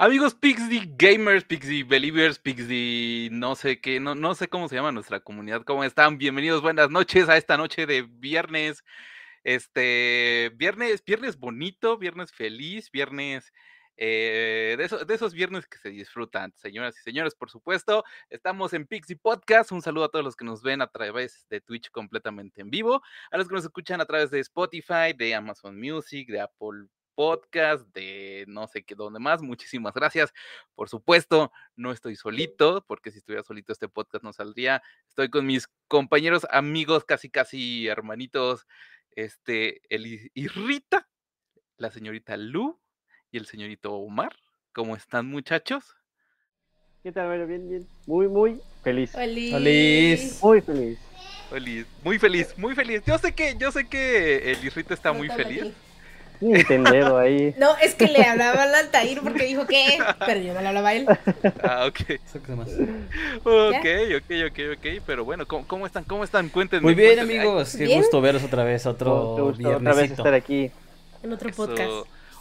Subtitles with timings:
[0.00, 4.92] Amigos Pixie Gamers, Pixie Believers, Pixie no sé qué, no, no sé cómo se llama
[4.92, 6.18] nuestra comunidad, ¿cómo están?
[6.18, 8.84] Bienvenidos, buenas noches a esta noche de viernes,
[9.42, 13.52] este, viernes, viernes bonito, viernes feliz, viernes
[13.96, 18.04] eh, de, de, esos viernes que se disfrutan, señoras y señores, por supuesto.
[18.30, 19.72] Estamos en Pixie Podcast.
[19.72, 23.02] Un saludo a todos los que nos ven a través de Twitch completamente en vivo,
[23.32, 26.86] a los que nos escuchan a través de Spotify, de Amazon Music, de Apple
[27.18, 29.42] podcast, de no sé qué, dónde más.
[29.42, 30.32] Muchísimas gracias.
[30.76, 34.84] Por supuesto, no estoy solito, porque si estuviera solito este podcast no saldría.
[35.08, 38.68] Estoy con mis compañeros, amigos, casi, casi hermanitos,
[39.16, 41.08] este, el Rita,
[41.76, 42.78] la señorita Lu
[43.32, 44.36] y el señorito Omar.
[44.72, 45.96] ¿Cómo están, muchachos?
[47.02, 47.26] ¿Qué tal?
[47.26, 47.88] Bueno, bien, bien.
[48.06, 49.10] Muy, muy feliz.
[49.10, 49.52] Feliz.
[49.52, 50.40] feliz.
[50.40, 50.98] Muy feliz.
[51.50, 53.02] Feliz, muy feliz, muy feliz.
[53.04, 55.62] Yo sé que, yo sé que el Irrita está muy feliz.
[55.62, 55.87] Aquí.
[56.40, 57.54] Nintendo ahí.
[57.58, 60.90] No, es que le hablaba al Altair porque dijo que, pero yo no le hablaba
[60.90, 61.06] a él.
[61.62, 62.20] Ah, ok.
[63.44, 63.86] Ok,
[64.16, 65.02] ok, ok, ok.
[65.06, 66.04] Pero bueno, ¿cómo, cómo están?
[66.04, 66.48] ¿Cómo están?
[66.48, 66.82] Cuéntenme.
[66.84, 67.74] Muy bien, amigos.
[67.76, 68.00] Qué ¿Bien?
[68.00, 69.90] gusto veros otra vez, otro gusto viernesito.
[69.90, 70.70] otra vez estar aquí.
[71.22, 71.66] En otro Eso.
[71.66, 71.90] podcast.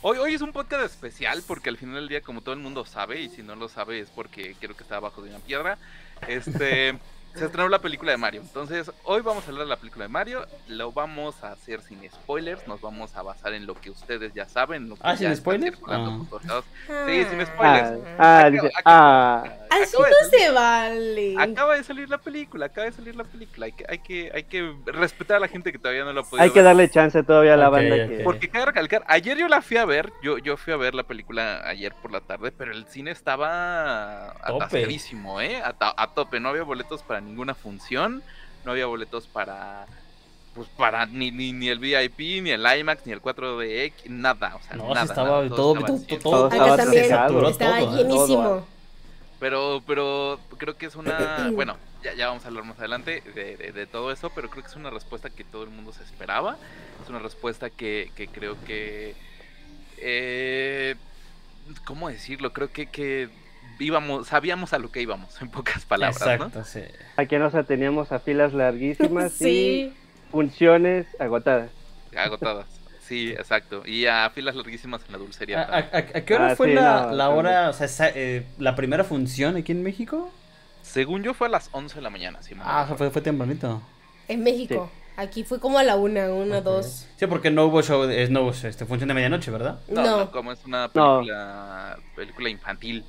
[0.03, 2.85] Hoy, hoy es un podcast especial porque al final del día, como todo el mundo
[2.85, 5.79] sabe, y si no lo sabe es porque creo que está abajo de una piedra,
[6.27, 6.97] este,
[7.37, 8.41] se estrenó la película de Mario.
[8.41, 10.45] Entonces, hoy vamos a hablar de la película de Mario.
[10.67, 12.67] Lo vamos a hacer sin spoilers.
[12.67, 14.89] Nos vamos a basar en lo que ustedes ya saben.
[14.89, 15.77] Lo que Ah, ya ¿sin spoilers?
[15.87, 16.19] Ah.
[17.05, 17.99] Sí, sin spoilers.
[18.17, 18.49] Ah,
[18.85, 21.35] ah, Así no salir- se vale.
[21.37, 23.65] Acaba de salir la película, acaba de salir la película.
[23.65, 26.23] Hay que, hay que, hay que respetar a la gente que todavía no la ha
[26.23, 28.23] podido Hay que darle chance todavía a la banda que.
[28.23, 31.03] Porque cabe recalcar, ayer yo la fui a ver, yo, yo fui a ver la
[31.03, 35.61] película ayer por la tarde, pero el cine estaba atascadísimo, ¿eh?
[35.63, 38.23] A, a tope, no había boletos para ninguna función,
[38.65, 39.85] no había boletos para,
[40.55, 44.61] pues para ni, ni, ni el VIP, ni el IMAX, ni el 4DX, nada, o
[44.63, 47.97] sea, No, nada, estaba nada, todo, todo, todo, estaba saturado, ¿eh?
[47.97, 48.67] llenísimo.
[49.39, 53.55] Pero, pero creo que es una, bueno, ya, ya vamos a hablar más adelante de,
[53.57, 56.03] de- de todo eso, pero creo que es una respuesta que todo el mundo se
[56.03, 56.57] esperaba.
[57.03, 59.15] Es una respuesta que, que creo que,
[59.97, 60.95] eh,
[61.85, 62.53] ¿cómo decirlo?
[62.53, 63.29] Creo que, que
[63.79, 66.81] íbamos, sabíamos a lo que íbamos, en pocas palabras, Exacto, sí.
[67.15, 69.93] Aquí nos ateníamos a filas larguísimas Sí.
[69.93, 71.69] y funciones agotadas.
[72.11, 72.19] ¿no?
[72.21, 72.65] Agotadas.
[73.07, 73.83] Sí, exacto.
[73.85, 75.61] Y a filas larguísimas en la dulcería.
[75.61, 77.85] ¿A, a, a- a qué hora Ah, fue sí, la, no, la hora, o sea,
[77.85, 80.29] esa, eh, la primera función aquí en México?
[80.81, 82.53] Según yo fue a las 11 de la mañana, sí.
[82.61, 83.81] Ah, o sea, fue, fue tempranito.
[84.27, 84.89] En México.
[85.15, 86.63] Aquí fue como a la una, una, Ok.
[86.63, 87.07] dos.
[87.17, 89.79] Sí, porque no hubo show, es no hubo este, función de medianoche, ¿verdad?
[89.87, 90.17] No, No.
[90.19, 93.03] no, como es una película, película infantil.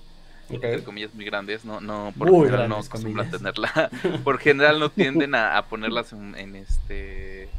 [0.48, 3.90] entre comillas muy grandes, no, no, por Muy general no acostumbran tenerla,
[4.24, 7.50] por general no tienden a, a ponerlas en, en este,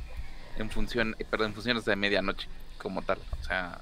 [0.59, 2.47] en función, eh, perdón, en funciones de medianoche,
[2.78, 3.80] como tal, o sea,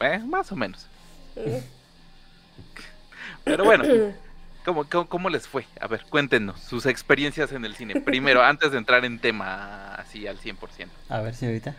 [0.00, 0.86] eh, más o menos,
[3.44, 3.84] pero bueno,
[4.64, 5.66] ¿cómo, cómo, cómo les fue?
[5.80, 10.26] A ver, cuéntenos sus experiencias en el cine, primero, antes de entrar en tema así
[10.26, 10.56] al 100%.
[11.08, 11.74] A ver, señorita.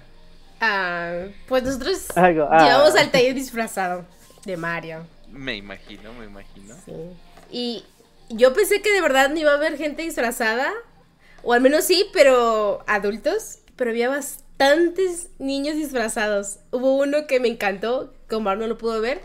[0.59, 2.64] Ah, pues nosotros Algo, ah.
[2.64, 4.06] llevamos al taller disfrazado
[4.46, 5.06] de Mario.
[5.29, 6.75] Me imagino, me imagino.
[6.85, 6.94] Sí.
[7.52, 7.85] Y
[8.29, 10.72] yo pensé que de verdad no iba a haber gente disfrazada.
[11.44, 13.59] O al menos sí, pero adultos.
[13.78, 16.58] Pero había bastantes niños disfrazados.
[16.72, 19.22] Hubo uno que me encantó, que Omar no lo pudo ver.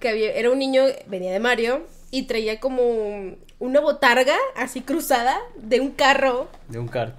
[0.00, 1.86] Que había, era un niño, venía de Mario.
[2.10, 6.48] Y traía como una botarga así cruzada de un carro.
[6.68, 7.16] De un kart.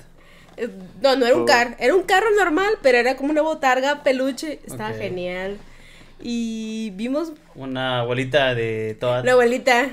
[0.58, 0.68] Eh,
[1.02, 1.46] No, no era un Oh.
[1.46, 1.76] carro.
[1.80, 4.60] Era un carro normal, pero era como una botarga peluche.
[4.66, 5.58] Estaba genial.
[6.20, 9.24] Y vimos Una abuelita de toda...
[9.24, 9.90] la abuelita.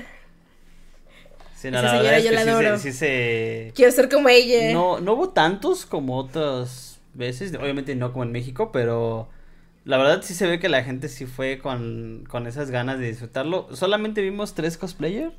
[1.59, 2.77] Sí, no, esa la señora es yo que la se- adoro.
[2.77, 3.71] sí se...
[3.75, 4.71] Quiero ser como ella.
[4.73, 9.27] No, no hubo tantos como otras veces, obviamente no como en México, pero
[9.83, 13.07] la verdad sí se ve que la gente sí fue con, con esas ganas de
[13.07, 13.67] disfrutarlo.
[13.75, 15.33] Solamente vimos tres cosplayers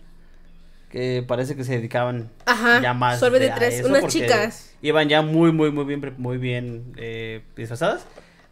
[0.90, 4.74] que parece que se dedicaban Ajá, ya más de a tres, eso, unas chicas.
[4.82, 8.04] Iban ya muy, muy, muy bien, muy bien eh, disfrazadas,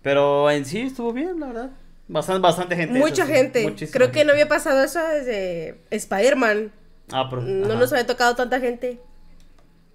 [0.03, 1.71] pero en sí estuvo bien, la verdad.
[2.06, 2.99] Bastante, bastante gente.
[2.99, 3.75] Mucha eso gente.
[3.93, 4.25] Creo que gente.
[4.25, 6.73] no había pasado eso desde Spider-Man.
[7.12, 7.75] Ah, pero, No ajá.
[7.78, 9.00] nos había tocado tanta gente.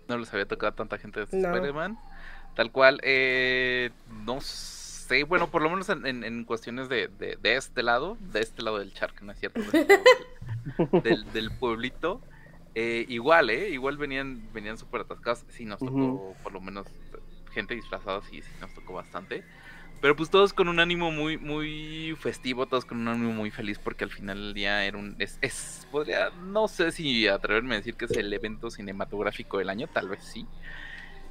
[0.08, 1.48] no les había tocado tanta gente de No.
[1.50, 1.98] Spider-Man.
[2.56, 3.90] Tal cual, eh,
[4.26, 8.18] no sé, bueno, por lo menos en, en- en cuestiones de, de- de este lado,
[8.20, 9.60] de este lado del charco, ¿no es cierto?
[9.62, 9.86] Este
[10.78, 12.22] del, del- del pueblito.
[12.76, 13.70] eh, igual, ¿eh?
[13.70, 15.46] Igual venían, venían súper atascados.
[15.50, 16.86] Sí, nos tocó por lo menos
[17.54, 19.44] gente disfrazada, sí, sí, nos tocó bastante.
[20.04, 23.80] Pero pues todos con un ánimo muy, muy festivo, todos con un ánimo muy feliz,
[23.80, 25.16] porque al final del día era un.
[25.18, 29.70] Es, es- podría, no sé si atreverme a decir que es el evento cinematográfico del
[29.70, 30.46] año, tal vez sí.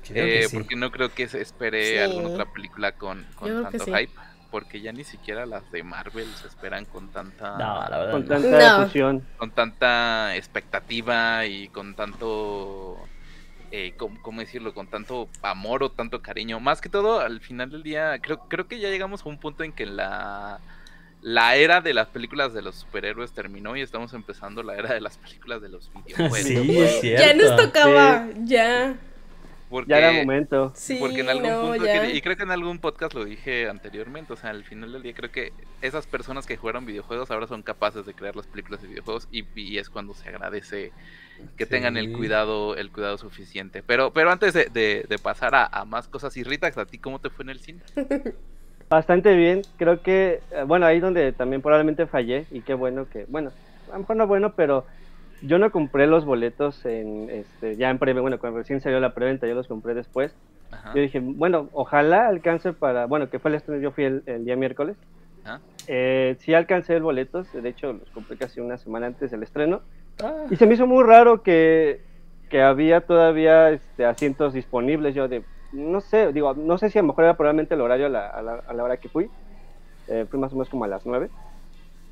[0.08, 0.56] Creo que Eh, sí.
[0.56, 1.98] Porque no creo que se espere Sí.
[1.98, 3.92] alguna otra película con, tanto sí.
[3.94, 4.12] hype.
[4.50, 8.10] porque ya ni siquiera las de Marvel se esperan con tanta No, la verdad.
[8.12, 8.28] Con no.
[8.28, 9.22] tanta No.
[9.36, 12.98] con tanta expectativa y con tanto
[13.72, 14.74] eh, ¿cómo, cómo decirlo?
[14.74, 16.60] con tanto amor o tanto cariño.
[16.60, 19.64] Más que todo, al final del día, creo, creo que ya llegamos a un punto
[19.64, 20.60] en que la
[21.22, 25.00] la era de las películas de los superhéroes terminó y estamos empezando la era de
[25.00, 26.38] las películas de los videojuegos.
[26.38, 27.24] Sí, es cierto.
[27.24, 28.96] Ya nos tocaba, ya.
[29.72, 30.70] Porque, Ya era momento.
[30.76, 32.08] Sí, porque en algún no, punto, ya.
[32.10, 35.14] y creo que en algún podcast lo dije anteriormente, o sea, al final del día
[35.14, 38.88] creo que esas personas que jugaron videojuegos ahora son capaces de crear las películas de
[38.88, 40.92] videojuegos y, y es cuando se agradece
[41.56, 43.82] que tengan el cuidado el cuidado suficiente.
[43.82, 46.98] Pero pero antes de, de- de pasar a, a más cosas, y Rita, ¿a ti
[46.98, 47.80] cómo te fue en el cine?
[48.90, 49.62] Bastante bien.
[49.78, 52.44] Creo que, eh, bueno, ahí donde también probablemente fallé.
[52.50, 53.50] Y qué bueno que, bueno,
[53.88, 54.84] a lo mejor no bueno, pero
[55.42, 58.22] yo no compré los boletos en, este, ya en preventa.
[58.22, 60.34] Bueno, cuando recién salió la preventa, yo los compré después.
[60.70, 60.92] Ajá.
[60.94, 64.44] Yo dije, bueno, ojalá alcance para, bueno, que fue el estreno, yo fui el, el
[64.44, 64.96] día miércoles.
[65.44, 65.60] Ajá.
[65.88, 69.82] Eh, sí alcancé el boletos, de hecho los compré casi una semana antes del estreno.
[70.22, 72.00] Ah, Y se me hizo muy raro que,
[72.48, 75.14] que había todavía este, asientos disponibles.
[75.14, 75.42] Yo de,
[75.72, 78.26] no sé, digo, no sé si a lo mejor era probablemente el horario a la,
[78.28, 79.28] a la, a la hora que fui.
[80.08, 81.28] Eh, fui más o menos como a las 9.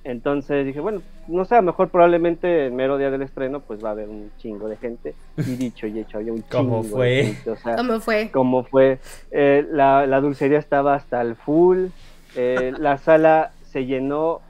[0.02, 3.84] Entonces dije, bueno, no sé, a lo mejor probablemente el mero día del estreno pues
[3.84, 5.14] va a haber un chingo de gente.
[5.36, 7.08] Y dicho y hecho, había un ¿Cómo chingo fue?
[7.08, 7.50] de gente.
[7.50, 8.30] O sea, ¿Cómo fue?
[8.32, 8.98] como fue.
[9.30, 11.86] Eh, la, la dulcería estaba hasta el full.
[12.34, 14.40] eh, la sala se llenó,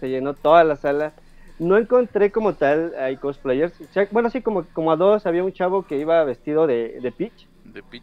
[0.00, 1.12] se llenó toda la sala.
[1.60, 3.78] No encontré como tal hay cosplayers.
[3.80, 6.98] O sea, bueno, sí, como, como a dos había un chavo que iba vestido de,
[7.00, 7.46] de Peach.
[7.64, 8.02] De Peach.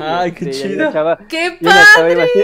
[0.00, 0.90] Ay, qué Sí, chido.
[1.28, 2.42] ¡Qué y una chava iba padre!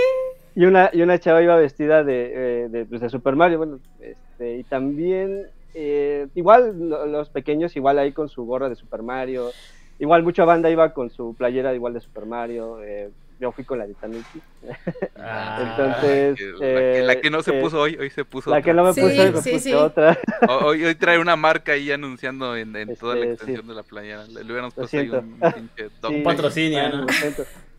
[0.60, 2.32] Y una, y una chava iba vestida de,
[2.64, 7.74] eh, de, pues, de Super Mario, bueno, este, y también, eh, igual lo- los pequeños,
[7.76, 9.50] igual ahí con su gorra de Super Mario,
[9.98, 13.08] igual mucha banda iba con su playera igual de Super Mario, eh,
[13.38, 14.40] yo fui con la de Tanuki,
[15.16, 15.56] Ah,
[16.02, 18.56] Entonces, que- la, que, la que no se eh, puso hoy, hoy se puso la
[18.58, 18.64] otra.
[18.64, 19.72] que no me Sí, puse, me sí, puse sí.
[19.72, 23.68] otra, Hoy, hoy trae una marca ahí anunciando en, en toda la Este, extensión sí.
[23.68, 24.24] de la playera.
[24.26, 26.22] Le, le hubiéramos puesto ahí un pinche dog Sí.
[26.22, 26.24] tag.
[26.24, 27.06] patrocinio, Ah, ¿no?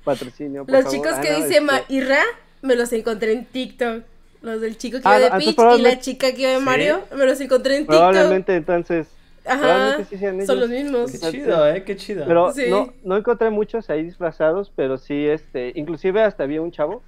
[0.04, 0.98] patrocinio, por Los favor.
[0.98, 2.24] chicos Ah, que no, dice este, Mairra
[2.62, 4.04] me los encontré en TikTok.
[4.42, 6.64] Los del chico que Ah, iba de Peach y la chica que iba de ¿Sí?
[6.66, 7.96] Mario me los encontré en TikTok.
[7.98, 9.08] Probablemente entonces,
[9.46, 9.60] Ajá.
[9.60, 11.12] probablemente sí sean Son los mismos.
[11.12, 12.26] Qué chido, eh, qué chido.
[12.26, 12.66] Pero Sí.
[12.70, 17.04] no, no encontré muchos ahí disfrazados, pero sí, este, inclusive hasta había un chavo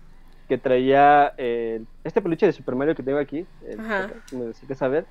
[0.47, 4.09] que traía eh, este peluche de Super Mario que tengo aquí, el- Ajá.
[4.29, 5.05] si me necesitas saber.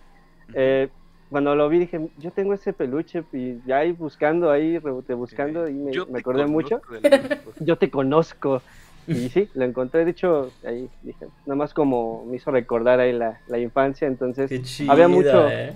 [0.54, 0.90] Eh,
[1.28, 5.66] cuando lo vi dije, yo tengo ese peluche y ya ahí buscando, ahí rebote buscando
[5.66, 6.82] y me, acordé mucho.
[6.90, 7.54] lejos.
[7.58, 8.62] Yo te conozco.
[9.06, 13.12] Y sí, lo encontré, de hecho, ahí dije, nada más como me hizo recordar ahí
[13.12, 14.50] la, la infancia, entonces
[14.88, 15.72] había mucho, eh.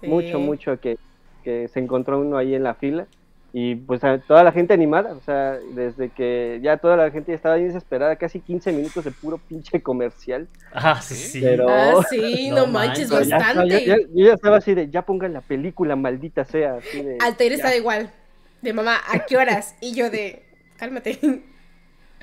[0.00, 0.06] Sí.
[0.08, 0.98] mucho, mucho que,
[1.44, 3.06] que se encontró uno ahí en la fila
[3.52, 7.30] y pues a toda la gente animada, o sea, desde que ya toda la gente
[7.30, 10.48] ya estaba ahí desesperada, casi 15 minutos de puro pinche comercial.
[10.72, 11.40] Ah, sí, sí.
[11.40, 13.68] Pero- Ah, sí, no, No manches, bastante.
[13.68, 16.78] ya- ya- yo ya estaba así de, ya pongan la película, maldita sea.
[16.78, 18.10] Así de, Altair estaba igual.
[18.60, 19.76] De mamá, ¿a qué horas?
[19.80, 20.42] Y yo de,
[20.76, 21.20] cálmate.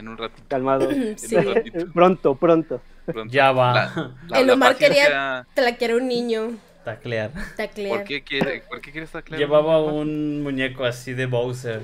[0.01, 0.43] En un ratito.
[0.47, 0.89] Calmado.
[1.15, 1.35] Sí.
[1.35, 1.87] En un ratito.
[1.93, 2.81] pronto, pronto.
[3.05, 3.31] pronto.
[3.33, 3.73] Ya va.
[3.73, 6.57] La- la- El Omar quería paciencia- tlaquear a un niño.
[6.83, 7.31] Taclear.
[7.55, 7.97] Taclear.
[7.99, 9.39] ¿Por qué quiere, ¿por qué quiere estar claro?
[9.39, 11.81] Llevaba un muñeco así de Bowser.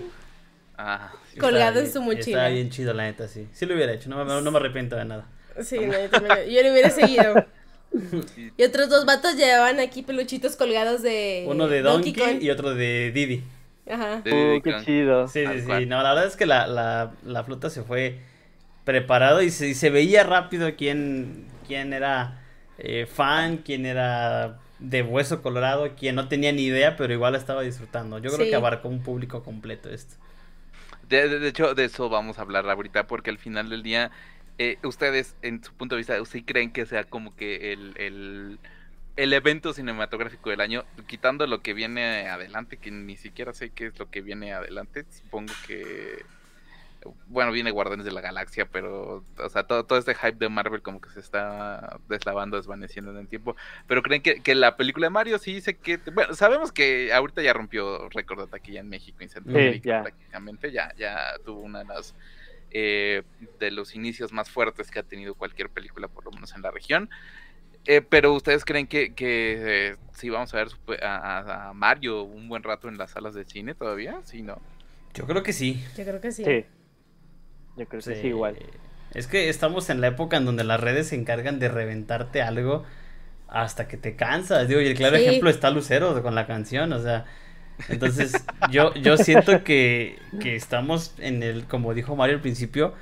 [0.78, 1.40] Ah, sí.
[1.40, 2.20] Colgado en su mochila.
[2.40, 3.48] Estaba bien chido, la neta, sí.
[3.54, 5.26] Sí lo hubiera hecho, no me, no me arrepiento de nada.
[5.62, 7.46] Sí, no, yo, también, yo le hubiera seguido.
[8.58, 12.42] Y otros dos vatos llevaban aquí peluchitos colgados de Uno de Donkey, Kong.
[12.42, 13.42] y otro de Didi.
[13.90, 14.22] Ajá.
[14.30, 15.28] Uh, qué chido.
[15.28, 15.86] Sí, sí, sí.
[15.86, 18.20] No, la verdad es que la, la, la flota se fue
[18.86, 22.42] preparado y se, y se veía rápido quién, quién era
[22.78, 27.62] eh, fan, quién era de hueso colorado, quién no tenía ni idea, pero igual estaba
[27.64, 28.20] disfrutando.
[28.20, 28.50] Yo creo Sí.
[28.50, 30.16] que abarcó un público completo esto.
[31.02, 34.12] De, de- de hecho, de eso vamos a hablar ahorita, porque al final del día,
[34.58, 38.60] eh, ustedes, en su punto de vista, ¿sí creen que sea como que el, el,
[39.18, 43.88] el evento cinematográfico del año, quitando lo que viene adelante, que ni siquiera sé qué
[43.88, 46.24] es lo que viene adelante, supongo que,
[47.28, 50.84] bueno, viene Guardianes de la Galaxia, pero, o sea, todo, todo este hype de Marvel
[50.84, 53.56] como que se está deslavando, desvaneciendo en el tiempo,
[53.88, 57.42] pero creen que, que la película de Mario sí dice que, bueno, sabemos que ahorita
[57.42, 60.02] ya rompió récord de taquilla en México, en Centroamérica, ya.
[60.04, 62.14] prácticamente, ya, ya tuvo una de las
[62.70, 63.24] eh,
[63.60, 66.70] de los inicios más fuertes que ha tenido cualquier película, por lo menos en la
[66.70, 67.10] región.
[67.88, 70.68] Eh, pero ustedes creen que, que eh, sí vamos a ver
[71.02, 74.62] a, a- a Mario un buen rato en las salas de cine todavía, sí, ¿no?
[75.14, 75.84] Yo creo que sí.
[75.98, 76.44] Yo creo que sí.
[76.44, 76.66] Sí.
[77.78, 78.58] Yo creo que sí, igual.
[79.14, 82.84] Es que estamos en la época en donde las redes se encargan de reventarte algo
[83.48, 84.68] hasta que te cansas.
[84.68, 85.24] Digo, y el claro Sí.
[85.26, 87.26] ejemplo está Lucero con la canción, o sea.
[87.90, 88.34] Entonces,
[88.72, 92.94] yo, yo siento que, que estamos en el, como dijo Mario al principio,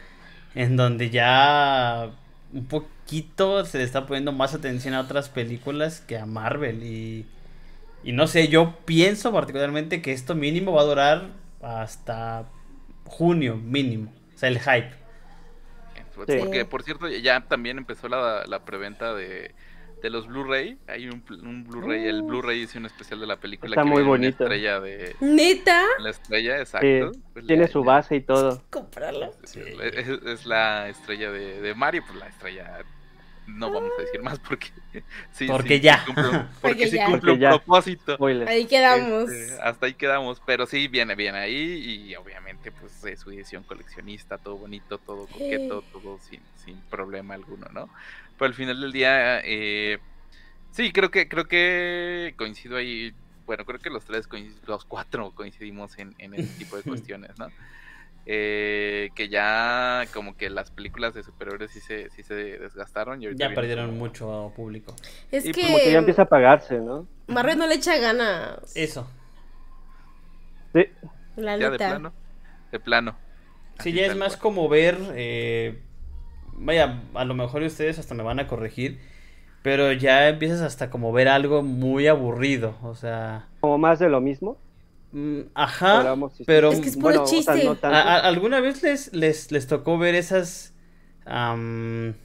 [0.54, 2.12] en donde ya
[2.54, 2.66] un
[3.06, 6.84] poquito se le está poniendo más atención a otras películas que a Marvel.
[6.84, 7.26] Y,
[8.04, 11.28] y no sé, yo pienso particularmente que esto mínimo va a durar
[11.62, 12.46] hasta
[13.06, 14.12] junio, mínimo.
[14.34, 14.92] O sea, el hype.
[16.16, 16.38] Pues, Sí.
[16.40, 19.54] Porque, por cierto, ya también empezó la, la preventa de,
[20.02, 20.78] de los Blu-ray.
[20.88, 22.28] Hay un, un Blu-ray, el Uh.
[22.28, 24.44] Blu-ray hizo un especial de la película Está que muy bonito.
[24.46, 27.12] estrella de Neta, la estrella, exacto.
[27.14, 28.64] Sí, Pues tiene la- su la- base y todo.
[28.70, 29.32] comprarlo.
[29.44, 32.80] Es, es- es la estrella de, de Mario, pues la estrella.
[33.48, 34.70] No vamos a decir más porque.
[35.32, 36.04] sí, Porque sí, ya.
[36.06, 37.06] cumple un- porque Porque sí ya.
[37.06, 37.50] cumple Porque un ya.
[37.50, 38.16] propósito.
[38.16, 38.48] Spoiler.
[38.48, 39.30] Ahí quedamos.
[39.30, 43.64] Este, hasta ahí quedamos, pero sí, viene bien ahí y obviamente pues es su edición
[43.64, 47.92] coleccionista, todo bonito, todo coqueto, todo sin, sin problema alguno, ¿no?
[48.38, 50.00] Pero al final del día, eh,
[50.72, 53.14] sí, creo que creo que coincido ahí,
[53.46, 54.28] bueno, creo que los tres,
[54.68, 57.52] los cuatro coincidimos en, en ese tipo de cuestiones, ¿no?
[58.28, 63.26] Eh, que ya como que las películas de superhéroes sí se, sí se desgastaron y
[63.26, 64.96] ahorita Ya perdieron como- mucho público.
[65.32, 67.08] Es Y que, Como que ya empieza a pagarse, ¿no?
[67.28, 68.76] Marvel no le echa ganas.
[68.76, 69.08] Eso.
[70.74, 70.86] Sí.
[71.36, 72.14] La Ya de plano,
[72.72, 73.16] de plano.
[73.80, 74.42] Sí, Así ya es más cual.
[74.42, 74.98] como ver.
[75.16, 75.82] eh,
[76.54, 79.00] vaya, a lo mejor ustedes hasta me van a corregir.
[79.62, 82.76] Pero ya empiezas hasta como ver algo muy aburrido.
[82.84, 83.48] O sea.
[83.62, 84.58] Como más de lo mismo.
[85.16, 86.04] Mm, ajá.
[86.30, 86.46] Decir.
[86.46, 86.70] Pero.
[86.70, 87.64] Es que es puro o sea, chiste.
[87.66, 87.96] no tanto.
[87.96, 90.74] ¿a- a- ¿Alguna vez les, les, les tocó ver esas.
[91.26, 92.16] am,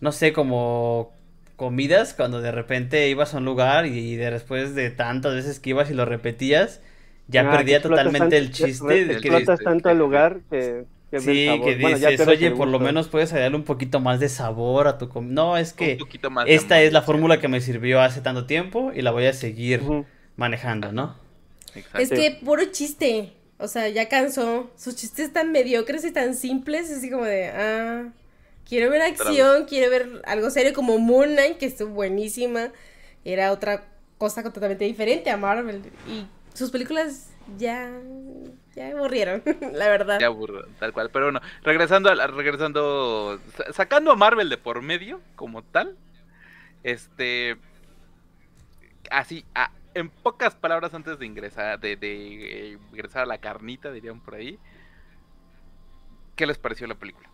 [0.00, 1.12] no sé, como
[1.56, 5.70] comidas cuando de repente ibas a un lugar y, de después de tantas veces que
[5.70, 6.80] ibas y lo repetías,
[7.28, 9.98] ya Ah, que perdía totalmente el chiste de que tanto sí.
[9.98, 11.64] lugar que el Sí, sabor.
[11.64, 14.86] que Bueno, ya dices, oye, por lo menos puedes darle un poquito más de sabor
[14.88, 15.32] a tu comida.
[15.34, 15.98] No, es que
[16.44, 17.02] esta amor, es la sí.
[17.02, 19.92] fórmula que me sirvió hace tanto tiempo y la voy a seguir
[20.36, 21.19] manejando, ¿no?
[21.74, 21.98] Exacto.
[21.98, 23.32] Es que puro chiste.
[23.58, 24.70] O sea, ya cansó.
[24.76, 26.90] Sus chistes tan mediocres y tan simples.
[26.90, 28.08] Así como de, ah,
[28.68, 32.70] quiero ver acción, quiero ver algo serio como Moon Knight, que estuvo buenísima.
[33.24, 33.84] Era otra
[34.18, 35.82] cosa totalmente diferente a Marvel.
[36.08, 37.90] Y sus películas ya,
[38.74, 40.18] ya aburrieron, la verdad.
[40.20, 41.10] Ya aburro, tal cual.
[41.10, 45.96] Pero bueno, regresando a regresando, sa- sacando a Marvel de por medio, como tal,
[46.82, 47.56] este,
[49.10, 53.90] así, a- en pocas palabras antes de ingresar, de, de, eh, ingresar a la carnita,
[53.92, 54.58] dirían por ahí,
[56.36, 57.28] ¿qué les pareció la película?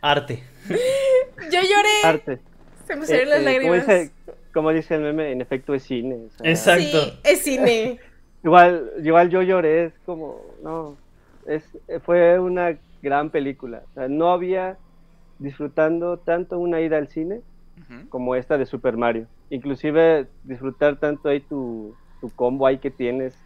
[0.00, 0.42] Arte.
[0.68, 2.02] Yo lloré.
[2.04, 2.40] Arte.
[2.86, 3.86] Se me salieron las como, lágrimas.
[3.86, 4.10] dice,
[4.52, 6.16] como dice el meme, en efecto es cine.
[6.26, 7.04] o sea, Exacto.
[7.04, 8.00] Sí, es cine.
[8.42, 10.96] Igual, igual yo lloré, es como, no,
[11.46, 11.64] es,
[12.04, 13.82] fue una gran película.
[13.90, 14.76] O sea, no había
[15.38, 17.42] disfrutando tanto una ida al cine
[18.08, 19.26] Como esta de Super Mario.
[19.50, 23.36] Inclusive disfrutar tanto ahí tu, tu combo ahí que tienes.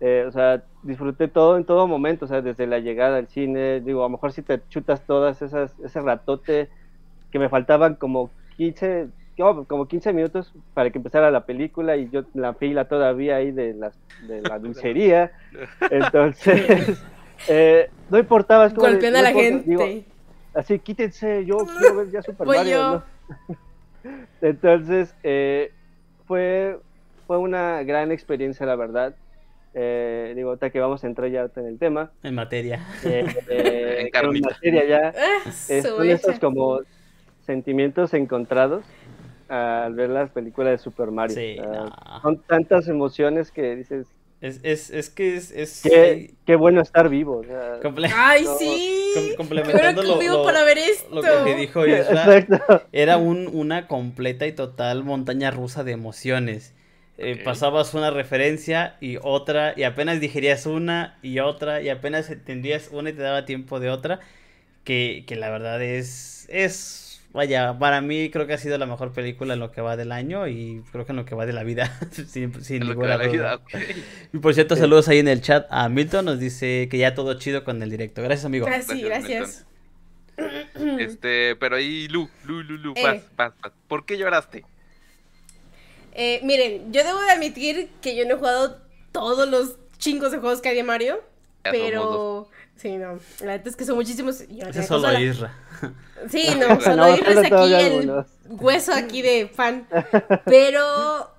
[0.00, 3.80] Eh, o sea, disfruté todo en todo momento, o sea, desde la llegada al cine,
[3.80, 6.68] digo, a lo mejor si te chutas todas esas, ese ratote
[7.30, 12.08] que me faltaban como 15, no, como 15 minutos para que empezara la película y
[12.10, 15.32] yo en la fila todavía ahí de, las, de la dulcería.
[15.90, 17.02] Entonces,
[17.48, 18.66] eh, no importaba.
[18.66, 19.70] es como de, Golpeando no a la importa, gente.
[19.70, 20.06] digo,
[20.54, 22.72] así, quítense, yo quiero ver ya Super Voy Mario.
[22.72, 22.90] yo.
[22.94, 23.19] ¿no?
[24.40, 25.72] Entonces, eh,
[26.26, 26.78] fue,
[27.26, 29.14] fue una gran experiencia, la verdad.
[29.74, 32.10] Eh, digo, ahorita que vamos a entrar ya en el tema.
[32.22, 32.84] En materia.
[33.04, 35.12] eh, eh, En materia ya.
[35.46, 36.80] Ah, eh, son estos como
[37.46, 38.84] sentimientos encontrados
[39.48, 41.36] al ver las películas de Super Mario.
[41.36, 41.90] Sí, no.
[42.22, 44.06] Son tantas emociones que dices,
[44.40, 45.50] Es, es, es que es...
[45.50, 47.38] es qué, qué bueno estar vivo.
[47.40, 49.10] o sea, comple- Ay, No, sí.
[49.14, 51.14] com- complementando lo, lo- para ver esto.
[51.14, 52.58] lo que dijo Exacto.
[52.92, 56.74] era un, una completa y total montaña rusa de emociones.
[57.18, 57.38] Eh.
[57.44, 63.10] Pasabas una referencia y otra, y apenas digerías una y otra, y apenas entendías una
[63.10, 64.20] y te daba tiempo de otra,
[64.84, 69.12] que, que la verdad es, es, vaya, para mí creo que ha sido la mejor
[69.12, 71.52] película en lo que va del año y creo que en lo que va de
[71.52, 73.28] la vida, sin, ninguna duda.
[73.28, 73.70] vida, ok.
[74.32, 74.80] Y por cierto, Sí.
[74.82, 77.90] saludos ahí en el chat a Milton, nos dice que ya todo chido con el
[77.90, 78.22] directo.
[78.22, 78.66] Gracias, amigo.
[78.66, 79.66] Sí, Gracias, gracias.
[80.98, 83.02] Este, pero ahí, Lu, Lu, Lu, Lu, Eh.
[83.02, 83.72] vas, vas, vas.
[83.88, 84.64] ¿Por qué lloraste?
[86.12, 88.78] Eh, miren, yo debo de admitir que yo no he jugado
[89.12, 91.20] todos los chingos de juegos que hay de Mario.
[91.64, 92.48] Ya somos pero.
[92.80, 93.18] Sí, no.
[93.40, 94.40] La neta es que son muchísimos.
[94.40, 94.48] es
[94.86, 95.20] solo consola.
[95.20, 95.54] Isra.
[96.30, 98.26] Sí, no, solo No, solo aquí el algunos.
[98.48, 99.86] hueso aquí de fan.
[100.46, 101.30] Pero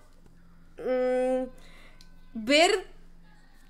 [0.77, 1.43] mm,
[2.33, 2.85] ver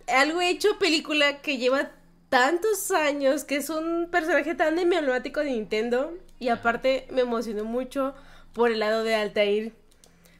[0.07, 1.91] algo hecho película que lleva
[2.27, 8.13] tantos años, que es un personaje tan emblemático de Nintendo, y aparte me emocionó mucho
[8.53, 9.73] por el lado de Altair,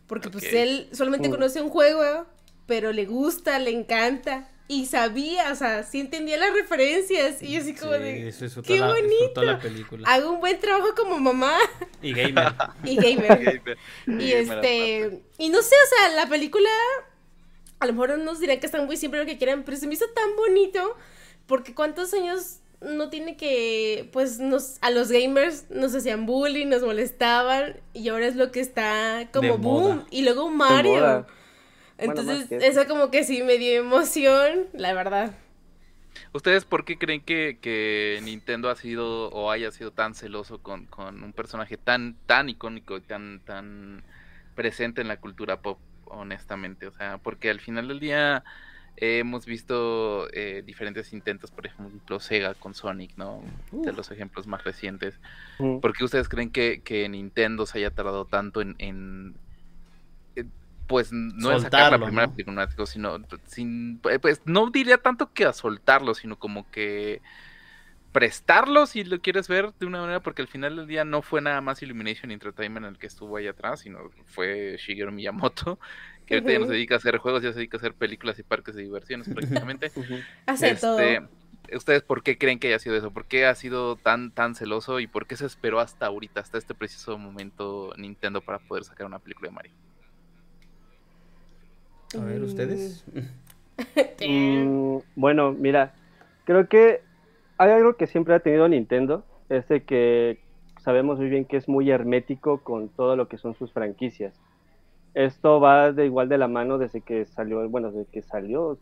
[0.08, 2.26] porque pues él solamente conoce un juego,
[2.66, 7.44] pero le gusta, le encanta, y sabía, o sea, sí entendía las referencias.
[7.44, 8.34] Y yo así como Sí, de.
[8.66, 9.08] ¡Qué la- bonito!
[9.10, 10.10] disfrutó la película.
[10.10, 11.58] Hago un buen trabajo como mamá
[12.02, 12.54] Y gamer.
[12.86, 13.28] y gamer.
[13.44, 13.78] Gamer.
[14.08, 15.04] y Gamer aparte.
[15.06, 15.22] este.
[15.40, 16.70] Y no sé, o sea, la película.
[17.80, 19.94] A lo mejor unos dirán que están muy siempre lo que quieran, pero se me
[19.96, 20.96] hizo tan bonito.
[21.48, 24.10] Porque cuántos años no tiene que.
[24.14, 27.76] Pues nos, a los gamers nos hacían bullying, nos molestaban.
[27.94, 29.84] Y ahora es lo que está como De boom.
[29.96, 30.06] moda.
[30.12, 31.26] Y luego Mario.
[32.04, 32.82] Bueno, Entonces, eso.
[32.82, 35.34] eso como que sí me dio emoción, la verdad.
[36.34, 40.86] ¿Ustedes por qué creen que, que Nintendo ha sido o haya sido tan celoso con,
[40.86, 44.04] con un personaje tan, tan icónico y tan, tan
[44.56, 46.88] presente en la cultura pop, honestamente?
[46.88, 48.44] O sea, porque al final del día
[48.98, 53.42] eh, hemos visto eh, diferentes intentos, por ejemplo, Sega con Sonic, ¿no?
[53.72, 55.20] De los ejemplos más recientes.
[55.58, 59.36] ¿Por qué ustedes creen que, que Nintendo se haya tardado tanto en, en,
[60.92, 62.34] pues no en sacar la primera ¿no?
[62.34, 67.22] película, sino sin, eh, pues no diría tanto que a soltarlo, sino como que
[68.12, 71.40] prestarlo si lo quieres ver de una manera, porque al final del día no fue
[71.40, 75.80] nada más Illumination Entertainment el que estuvo ahí atrás, sino fue Shigeru Miyamoto,
[76.26, 78.38] que ahorita ya no se dedica a hacer juegos, ya se dedica a hacer películas
[78.38, 79.94] y parques de diversiones prácticamente.
[80.46, 81.00] Hace todo.
[81.00, 81.26] Este,
[81.74, 83.12] ¿Ustedes por qué creen que haya sido eso?
[83.12, 86.58] ¿Por qué ha sido tan, tan celoso y por qué se esperó hasta ahorita, hasta
[86.58, 89.74] este preciso momento Nintendo para poder sacar una película de Mario?
[92.20, 93.06] A ver, ¿ustedes?
[94.28, 95.94] Mm, bueno, mira,
[96.44, 97.02] creo que
[97.58, 100.38] hay algo que siempre ha tenido Nintendo, es de que
[100.80, 104.40] sabemos muy bien que es muy hermético con todo lo que son sus franquicias.
[105.16, 108.78] Esto va de igual de la mano desde que salió, bueno, desde que salió,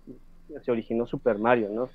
[0.62, 1.90] se originó Super Mario, ¿no?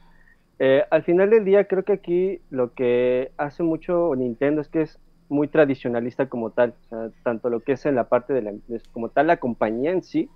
[0.58, 4.82] Eh, al final del día creo que aquí lo que hace mucho Nintendo es que
[4.82, 4.98] es
[5.28, 8.52] muy tradicionalista como tal, o sea, tanto lo que es en la parte de la,
[8.92, 10.28] como tal la compañía en sí,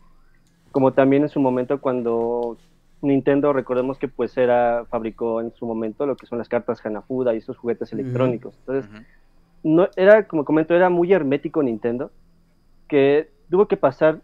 [0.72, 2.56] como también en su momento cuando
[3.00, 7.34] Nintendo, recordemos que pues era, fabricó en su momento lo que son las cartas Hanafuda
[7.34, 8.56] y esos juguetes electrónicos.
[8.60, 8.90] Entonces,
[9.62, 12.10] no, era, como comento, era muy hermético Nintendo,
[12.88, 14.20] que tuvo que pasar,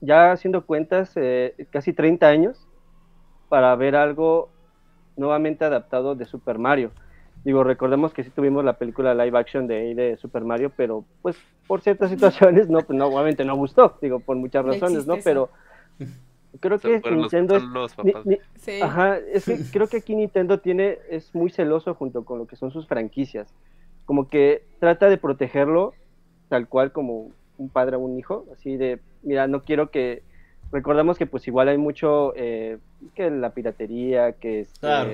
[0.00, 2.66] ya haciendo cuentas, eh, casi 30 años
[3.48, 4.50] para ver algo
[5.16, 6.90] nuevamente adaptado de Super Mario.
[7.44, 11.80] Digo, recordemos que sí tuvimos la película live action de, Super Mario, pero pues por
[11.80, 15.16] ciertas situaciones, no, pues no, obviamente no gustó, digo, por muchas razones, ¿no?
[15.22, 15.50] Pero
[16.60, 17.62] creo que Nintendo es...
[17.62, 18.26] son los ni- papás.
[18.26, 18.80] ni- Sí.
[18.82, 22.56] Ajá, es que creo que aquí Nintendo tiene, es muy celoso junto con lo que
[22.56, 23.52] son sus franquicias.
[24.04, 25.94] Como que trata de protegerlo
[26.48, 30.22] tal cual como un padre a un hijo, así de, mira, no quiero que,
[30.72, 32.78] recordamos que pues igual hay mucho, eh,
[33.14, 35.10] que la piratería, que este, Claro.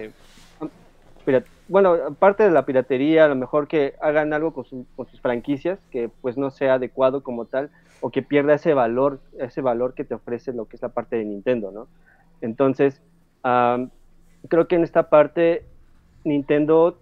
[1.69, 5.21] Bueno, aparte de la piratería, a lo mejor que hagan algo con, su- con sus
[5.21, 9.95] franquicias que pues no sea adecuado como tal, o que pierda ese valor, ese valor
[9.95, 11.87] que te ofrece lo que es la parte de Nintendo, ¿no?
[12.43, 13.01] Entonces,
[13.43, 13.91] am,
[14.49, 15.65] creo que en esta parte
[16.25, 16.99] Nintendo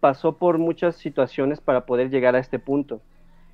[0.00, 3.00] pasó por muchas situaciones para poder llegar a este punto.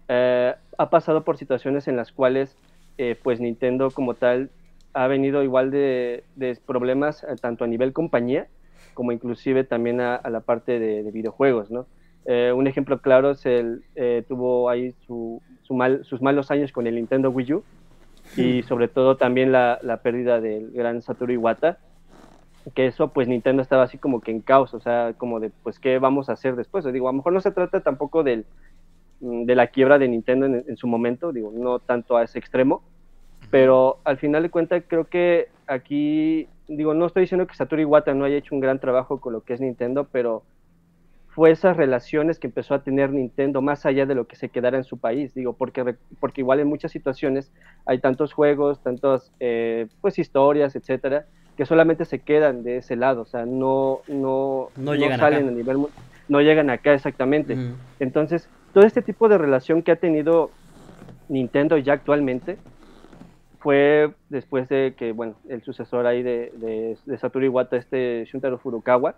[0.09, 2.57] Eh, ha pasado por situaciones en las cuales,
[2.97, 4.51] eh, pues Nintendo como tal
[4.95, 8.47] ha venido igual de, de problemas eh, tanto a nivel compañía
[8.99, 11.87] como inclusive también a, a la parte de, de videojuegos, ¿no?
[12.25, 16.73] Eh, un ejemplo claro es el, eh, tuvo ahí su, su mal- sus malos años
[16.73, 17.63] con el Nintendo Wii U
[18.35, 21.79] y sobre todo también la, la pérdida del gran Satoru Iwata,
[22.75, 25.79] que eso pues Nintendo estaba así como que en caos, o sea, como de pues
[25.79, 26.85] qué vamos a hacer después.
[26.85, 28.45] O digo, a lo mejor no se trata tampoco del,
[29.21, 32.41] mm, de la quiebra de Nintendo en, en su momento, digo, no tanto a ese
[32.41, 32.83] extremo,
[33.51, 38.15] pero al final de cuentas creo que aquí, digo, no estoy diciendo que Satoru Iwata
[38.15, 40.45] no haya hecho un gran trabajo con lo que es Nintendo, pero
[41.29, 44.77] fue esas relaciones que empezó a tener Nintendo más allá de lo que se quedara
[44.77, 47.53] en su país, digo, porque, porque igual en muchas situaciones
[47.87, 51.27] hay tantos juegos, tantas eh, pues historias, etcétera,
[51.57, 55.49] que solamente se quedan de ese lado, o sea, no, no, No llegan salen acá.
[55.49, 55.79] a nivel,
[56.29, 57.57] no llegan acá exactamente.
[58.01, 60.51] Entonces, todo este tipo de relación que ha tenido
[61.29, 62.59] Nintendo ya actualmente
[63.59, 68.59] fue después de que, bueno, el sucesor ahí de, de, de Satoru Iwata, este Shuntaro
[68.59, 69.17] Furukawa,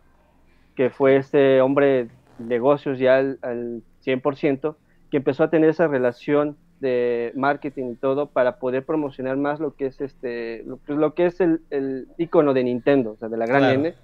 [0.74, 4.76] que fue este hombre de negocios ya al, al 100%,
[5.10, 9.74] que empezó a tener esa relación de marketing y todo para poder promocionar más lo
[9.74, 13.28] que es este lo, pues, lo que es el, el icono de Nintendo, o sea,
[13.28, 13.80] de la gran Claro.
[13.80, 13.94] N,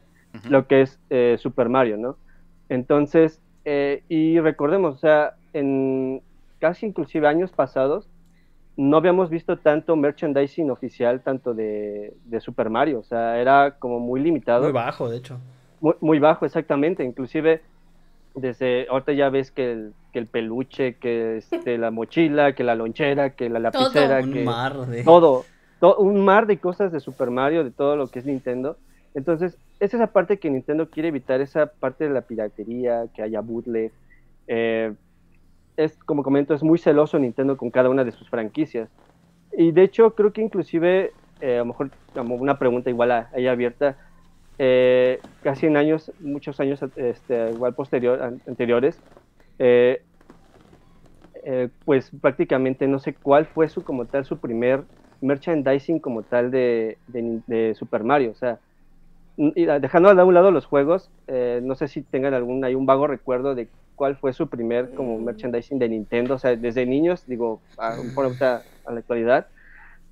[0.51, 2.19] lo que es eh, Super Mario, ¿no?
[2.69, 6.21] Entonces, eh, y recordemos, o sea, en
[6.59, 8.11] casi inclusive años pasados,
[8.77, 14.01] no habíamos visto tanto merchandising oficial, tanto de, de Super Mario, o sea, era como
[14.01, 15.39] muy limitado, Muy muy, bajo, de hecho.
[16.01, 17.63] muy bajo, exactamente, inclusive
[18.35, 22.75] desde, ahorita ya ves que el, que el peluche, que este, la mochila, que la
[22.75, 25.05] lonchera, que la lapicera, Un que mar de...
[25.05, 25.45] todo,
[25.99, 28.77] un mar de cosas de Super Mario, de todo lo que es Nintendo.
[29.15, 33.41] Entonces, es esa parte que Nintendo quiere evitar, esa parte de la piratería, que haya
[33.41, 33.91] bootleg.
[34.49, 34.93] Eh,
[35.77, 38.89] es, como comento, es muy celoso Nintendo con cada una de sus franquicias.
[39.53, 43.31] Y de hecho, creo que inclusive, eh, a lo mejor como una pregunta igual a
[43.35, 43.97] ella abierta,
[44.59, 49.01] eh, casi en años, muchos años este, igual posterior, anteriores,
[49.59, 50.03] eh,
[51.85, 54.83] pues prácticamente no sé cuál fue su como tal su primer
[55.21, 58.33] merchandising como tal de, de, Super Mario.
[58.33, 58.59] O sea,
[59.37, 61.09] dejando a un lado los juegos,
[61.63, 65.19] no sé si tengan algún, hay un vago recuerdo de cuál fue su primer como
[65.19, 65.25] mm.
[65.25, 69.49] merchandising de Nintendo, o sea, desde niños, digo, a, a la actualidad,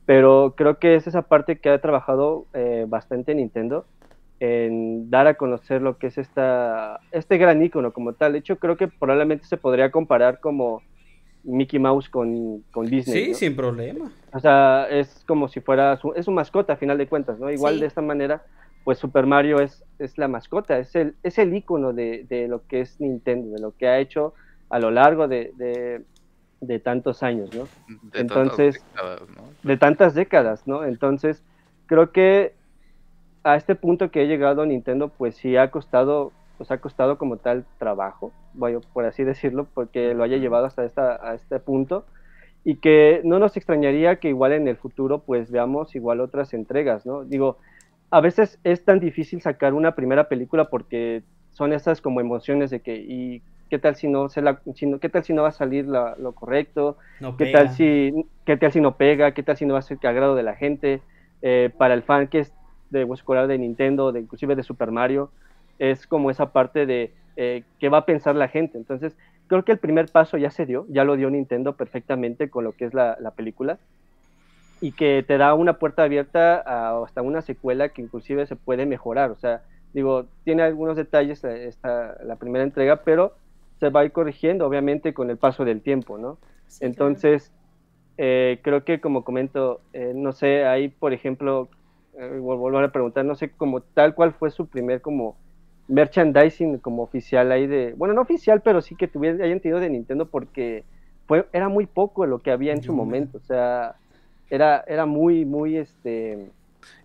[0.07, 3.87] pero creo que es esa parte que ha trabajado eh, bastante Nintendo
[4.41, 8.33] en dar a conocer lo que es esta, este gran icono como tal.
[8.33, 10.83] De hecho, creo que probablemente se podría comparar como
[11.45, 13.27] Mickey Mouse con, con Disney.
[13.27, 14.11] Sí, sin problema.
[14.33, 17.51] O sea, es como si fuera su, es su mascota a final de cuentas, ¿no?
[17.51, 18.43] Igual de esta manera
[18.85, 22.67] pues Super Mario es, es la mascota, es el, es el icono de, de, lo
[22.67, 24.35] que es Nintendo, de lo que ha hecho
[24.69, 25.53] a lo largo de,
[26.61, 27.67] de, tantos años, ¿no?
[28.13, 29.43] De Entonces, tantas décadas, ¿no?
[29.63, 30.85] De tantas décadas, ¿no?
[30.85, 31.43] Entonces,
[31.87, 32.55] creo que
[33.43, 37.37] a este punto que ha llegado Nintendo, pues sí ha costado, pues ha costado como
[37.39, 42.05] tal trabajo, voy, por así decirlo, porque lo haya llevado hasta esta, a este punto
[42.65, 47.05] y que no nos extrañaría que igual en el futuro pues veamos igual otras entregas,
[47.05, 47.25] ¿no?
[47.25, 47.59] Digo,
[48.15, 52.79] a veces es tan difícil sacar una primera película porque son esas como emociones de
[52.79, 54.61] que, y qué tal si no, se la,
[55.01, 56.97] qué tal si no va a salir lo correcto,
[57.37, 59.99] qué, tal si, qué tal si no pega, qué tal si no va a ser
[59.99, 61.03] que agrado de la gente,
[61.43, 62.53] eh, para el fan que es
[62.91, 65.33] de escolar de Nintendo, de, inclusive de Super Mario,
[65.81, 68.79] es como esa parte de eh, qué va a pensar la gente.
[68.79, 69.17] Entonces,
[69.49, 72.71] creo que el primer paso ya se dio, ya lo dio Nintendo perfectamente con lo
[72.71, 73.81] que es la, la película
[74.81, 78.87] y que te da una puerta abierta a hasta una secuela que inclusive se puede
[78.87, 79.31] mejorar.
[79.31, 83.35] O sea, digo, tiene algunos detalles eh, esta, la primera entrega, pero
[83.81, 86.39] se va a ir corrigiendo, obviamente, con el paso del tiempo, ¿no?
[86.81, 87.53] Entonces,
[88.17, 91.69] eh, creo que como comento, eh, no sé, ahí, por ejemplo,
[92.19, 95.37] eh, vuelvo a preguntar, no sé, como tal, cuál fue su primer como
[95.89, 99.91] merchandising como oficial ahí de, bueno, no oficial, pero sí que tuviera, hayan tenido de
[99.91, 100.85] Nintendo porque
[101.27, 103.97] fue, era muy poco lo que había en su momento, o sea,
[104.51, 106.51] era, era muy, muy, este...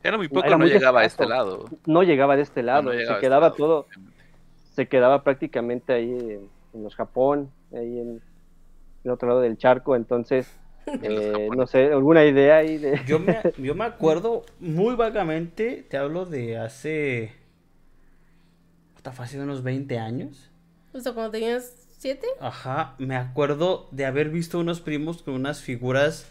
[0.04, 1.66] Era muy poco, no llegaba a este lado.
[1.86, 3.88] No llegaba de este lado, se este quedaba todo,
[4.74, 6.12] se quedaba prácticamente ahí
[6.74, 8.22] en, los Japón, ahí en
[9.04, 10.52] el otro lado del charco, entonces...
[11.04, 13.00] Eh, no sé, ¿alguna idea ahí de...?
[13.06, 17.34] Yo me, yo me acuerdo muy vagamente, te hablo de hace...
[18.98, 20.50] Está fácil, unos 20 años.
[20.92, 22.26] O sea, cuando tenías 7?
[22.40, 26.28] Ajá, me acuerdo de haber visto unos primos con unas figuras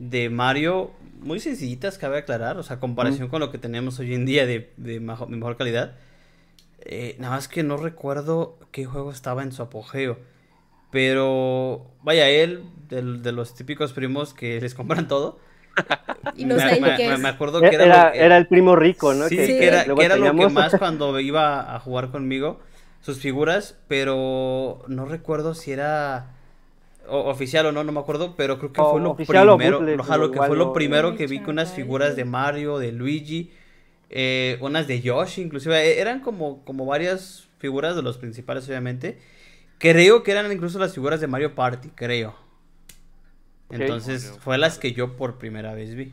[0.00, 4.24] de Mario muy sencillitas, cabe aclarar, o sea, comparación con lo que tenemos hoy en
[4.24, 5.92] día de, de, mejor, calidad.
[6.80, 10.18] Eh, nada más que no recuerdo qué juego estaba en su apogeo.
[10.90, 15.38] Pero, vaya, él, de, los típicos primos que les compran todo.
[16.36, 19.28] y no sé me, me, acuerdo que era, era, el primo rico, ¿no?
[19.28, 22.60] Sí, que, era, que era lo que más cuando iba a jugar conmigo,
[23.02, 26.39] sus figuras, pero no recuerdo si era
[27.10, 29.78] oficial o no, no me acuerdo, pero creo que fue lo primero,
[30.30, 33.50] que fue lo primero que vi con unas figuras de Mario, de Luigi,
[34.08, 39.18] eh, unas de Yoshi, inclusive eh, eran como, como varias figuras de los principales, obviamente.
[39.78, 42.34] Creo que eran incluso las figuras de Mario Party, creo.
[43.70, 46.12] Entonces, fue las que yo por primera vez vi.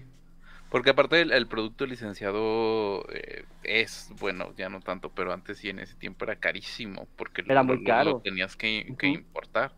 [0.69, 5.79] Porque aparte el, producto licenciado eh, es, bueno, ya no tanto, pero antes sí en
[5.79, 8.19] ese tiempo era carísimo, porque era muy caro.
[8.21, 9.71] tenías que, que importar.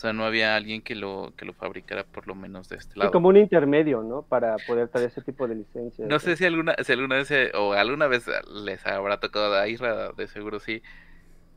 [0.00, 2.98] O sea, no había alguien que lo, que lo fabricara por lo menos de este
[2.98, 3.10] lado.
[3.10, 4.22] como un intermedio, ¿no?
[4.22, 6.08] Para poder traer ese tipo de licencias.
[6.08, 8.24] No sé si alguna, si alguna vez, eh, o alguna vez
[8.64, 10.80] les habrá tocado a Isra, de seguro sí,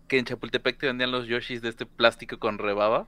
[0.09, 3.07] que en Chapultepec te vendían los Yoshis de este plástico con rebaba.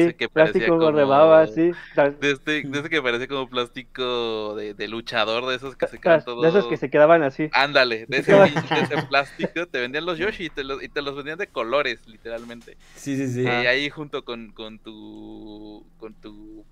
[0.00, 1.72] Sí, que plástico rebaba, sí.
[2.20, 6.42] Desde, desde que parece como plástico de, de, luchador, de esos que se quedan todos...
[6.42, 7.50] De esos que se quedaban así.
[7.52, 11.02] Ándale, de ese, de ese plástico te vendían los Yoshi y te los, y te
[11.02, 12.76] los vendían de colores, literalmente.
[12.94, 13.42] Sí, sí, sí.
[13.42, 16.64] Y ahí junto con, con tu con tu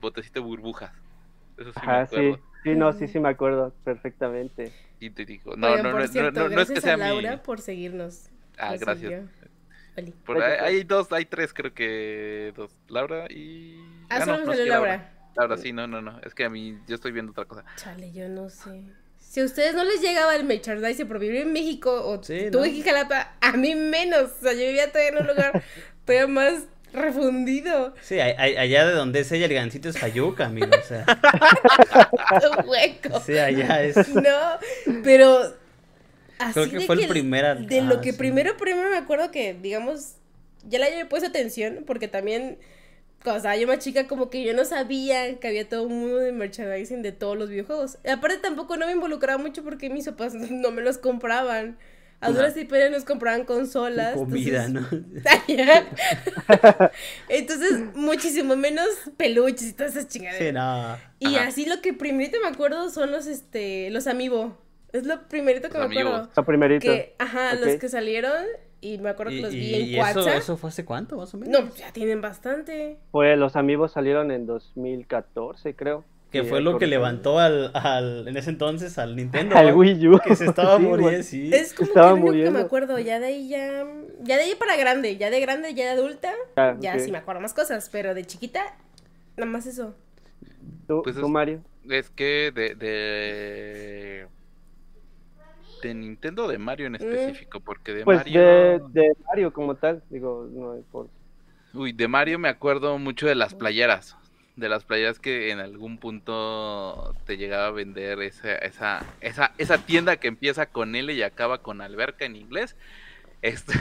[0.00, 0.92] botecito de burbujas.
[1.56, 2.36] Eso sí Ajá, sí.
[2.62, 4.72] Sí, no, sí, sí me acuerdo perfectamente.
[4.98, 8.28] Y te digo, no, no, no, no, no, es que sea a Laura por seguirnos.
[8.58, 9.24] Ah, gracias.
[10.24, 12.70] Por ahí, hay dos, hay tres, creo que dos.
[12.88, 13.76] Laura y.
[14.10, 15.12] Ah, ah solo Laura.
[15.34, 15.56] Laura.
[15.56, 16.18] sí, no, no, no.
[16.22, 17.64] Es que a mí, yo estoy viendo otra cosa.
[17.76, 18.82] Chale, yo no sé.
[19.18, 22.64] Si a ustedes no les llegaba el merchandise por vivir en México o sí, tú
[22.64, 22.84] ¿no?
[22.84, 24.30] Jalapa, a mí menos.
[24.38, 25.62] O sea, yo vivía todavía en un lugar
[26.06, 27.94] todavía más refundido.
[28.00, 30.68] Sí, a- a- allá de donde es ella, el gancito es Fayuca, amigo.
[30.68, 31.04] O sea,
[32.66, 33.20] hueco.
[33.20, 34.08] sí, allá es.
[34.14, 34.58] No,
[35.02, 35.54] pero
[36.38, 38.18] así Creo que de fue el primer- de lo ah, que sí.
[38.18, 40.16] primero primero me acuerdo que digamos
[40.68, 42.58] ya le había puesto atención porque también
[43.22, 46.16] cuando estaba yo más chica como que yo no sabía que había todo un mundo
[46.18, 47.98] de merchandising de todos los videojuegos.
[48.04, 51.76] Y aparte tampoco no me involucraba mucho porque mis papás no me los compraban.
[52.18, 54.14] A duras y penas nos compraban consolas.
[54.14, 55.20] Comida, entonces- ¿no?
[57.28, 60.38] Entonces, muchísimo menos peluches y todas esas chingaderas.
[60.48, 61.30] Sí, no.
[61.30, 64.56] Y así lo que primerito me acuerdo son los este los amiibo.
[64.96, 66.28] Es lo primerito que Los me acuerdo.
[66.36, 66.86] Lo primerito.
[66.86, 67.60] Que, ajá, Ok.
[67.64, 68.44] los que salieron
[68.80, 70.38] y me acuerdo que los vi en y eso, WhatsApp.
[70.38, 71.60] eso fue hace cuánto, más o menos?
[71.64, 72.98] No, ya tienen bastante.
[73.10, 76.04] Fue, los amigos salieron en 2014, creo.
[76.30, 79.56] Que Sí, fue lo que levantó al, al, en ese entonces al Nintendo.
[79.56, 79.74] Al.
[79.74, 80.18] Wii U.
[80.18, 81.50] Que se estaba Sí, muriendo, sí.
[81.54, 82.58] Es como Estaba que lo único que muriendo.
[82.58, 82.98] me acuerdo.
[82.98, 83.86] Ya de ahí ya.
[84.22, 85.16] Ya de ahí para grande.
[85.16, 86.32] Ya de grande, ya de adulta.
[86.56, 86.98] Ah, Ya ok.
[87.00, 87.88] sí me acuerdo más cosas.
[87.90, 88.60] Pero de chiquita,
[89.36, 89.94] nada más eso.
[90.88, 91.62] ¿Tú, Pues tú, es- Mario?
[91.88, 94.26] Es que de, de.
[95.80, 98.40] De Nintendo de Mario en específico, porque de Pues Mario.
[98.40, 101.10] de, de Mario como tal, digo, no es por...
[101.72, 104.16] Uy, de Mario me acuerdo mucho de las playeras.
[104.56, 109.84] De las playeras que en algún punto te llegaba a vender esa, esa, esa, esa
[109.84, 112.76] tienda que empieza con L y acaba con alberca en inglés.
[113.42, 113.74] Este...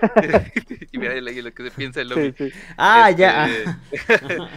[0.92, 2.34] y mira lo lo que se piensa el lobby.
[2.38, 2.52] Sí, sí.
[2.76, 3.48] Ah, Este, ya.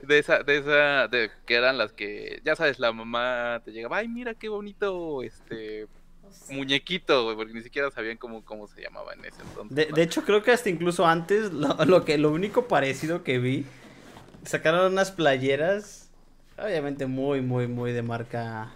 [0.00, 3.98] De esa, de esa, de que eran las que, ya sabes, la mamá te llegaba,
[3.98, 5.86] ay, mira qué bonito, este,
[6.48, 9.76] muñequito, güey, porque ni siquiera sabían cómo, cómo se llamaba en ese entonces.
[9.76, 9.96] De, ¿no?
[9.96, 13.66] de hecho, creo que hasta incluso antes, lo, lo que, lo único parecido que vi,
[14.44, 16.10] sacaron unas playeras,
[16.58, 18.72] obviamente muy, muy, muy de marca,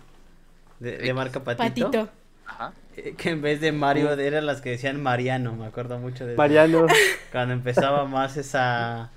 [0.81, 2.11] de, marca Patito, Patito.
[2.47, 2.73] Ajá.
[2.97, 6.39] eh, que en vez de Mario eran las que decían Mariano, me acuerdo mucho de
[6.39, 6.39] eso.
[6.39, 6.87] Mariano,
[7.33, 9.13] Cuando empezaba más esa,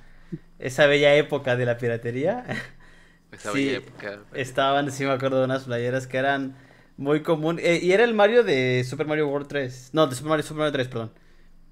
[0.59, 2.45] esa bella época de la piratería,
[3.31, 4.19] Esa Sí, bella época.
[4.33, 6.55] estaban, sí me acuerdo de unas playeras que eran
[6.99, 10.29] muy común, eh, y era el Mario de Super Mario World 3, no, de Super
[10.29, 11.11] Mario, Super Mario 3, perdón.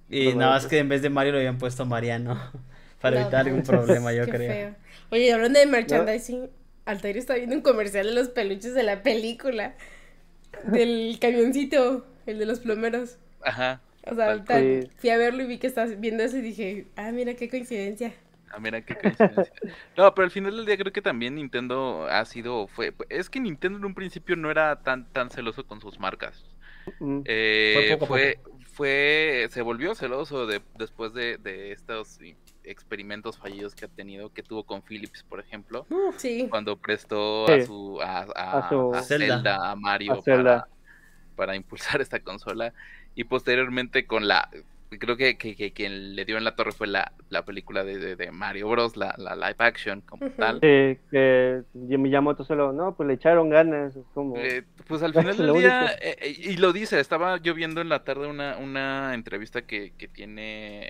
[0.10, 2.40] Y nada más que en vez de Mario le habían puesto Mariano.
[3.02, 4.52] Para No, evitar algún problema, yo qué creo.
[4.54, 4.76] feo.
[5.12, 6.50] Oye, y hablando de merchandising,
[6.86, 9.76] Altair está viendo un comercial de los peluches de la película.
[10.64, 13.18] Del camioncito, el de los plomeros.
[13.42, 13.82] Ajá.
[14.04, 14.90] O sea, tal- cual.
[14.98, 18.14] fui a verlo y vi que estabas viendo eso y dije, ah, mira qué coincidencia.
[18.58, 19.54] Ah, mira qué coincidencia.
[19.96, 23.40] No, pero al final del día creo que también Nintendo ha sido, fue, es que
[23.40, 26.44] Nintendo en un principio no era tan, tan celoso con sus marcas.
[27.00, 28.40] mm, Eh, fue,
[28.74, 32.20] fue, se volvió celoso de, después de, de estos
[32.64, 35.86] experimentos fallidos que ha tenido, que tuvo con Philips, por ejemplo,
[36.18, 36.48] Sí.
[36.50, 39.36] cuando prestó a su, a, a- A su- a Zelda.
[39.36, 40.60] Zelda, a Mario, A Zelda.
[40.62, 40.68] Para,
[41.36, 42.74] para impulsar esta consola,
[43.14, 44.50] y posteriormente con la,
[44.90, 47.98] creo que, que, que quien le dio en la torre fue la, la película de,
[47.98, 50.60] de- de Mario Bros, la, la live action como tal.
[50.62, 54.38] sí, que Miyamoto solo, no, pues le echaron ganas, como...
[54.38, 57.90] Eh, pues al final del día, eh, eh, y lo dice, estaba yo viendo en
[57.90, 60.90] la tarde una, una entrevista que, que tiene,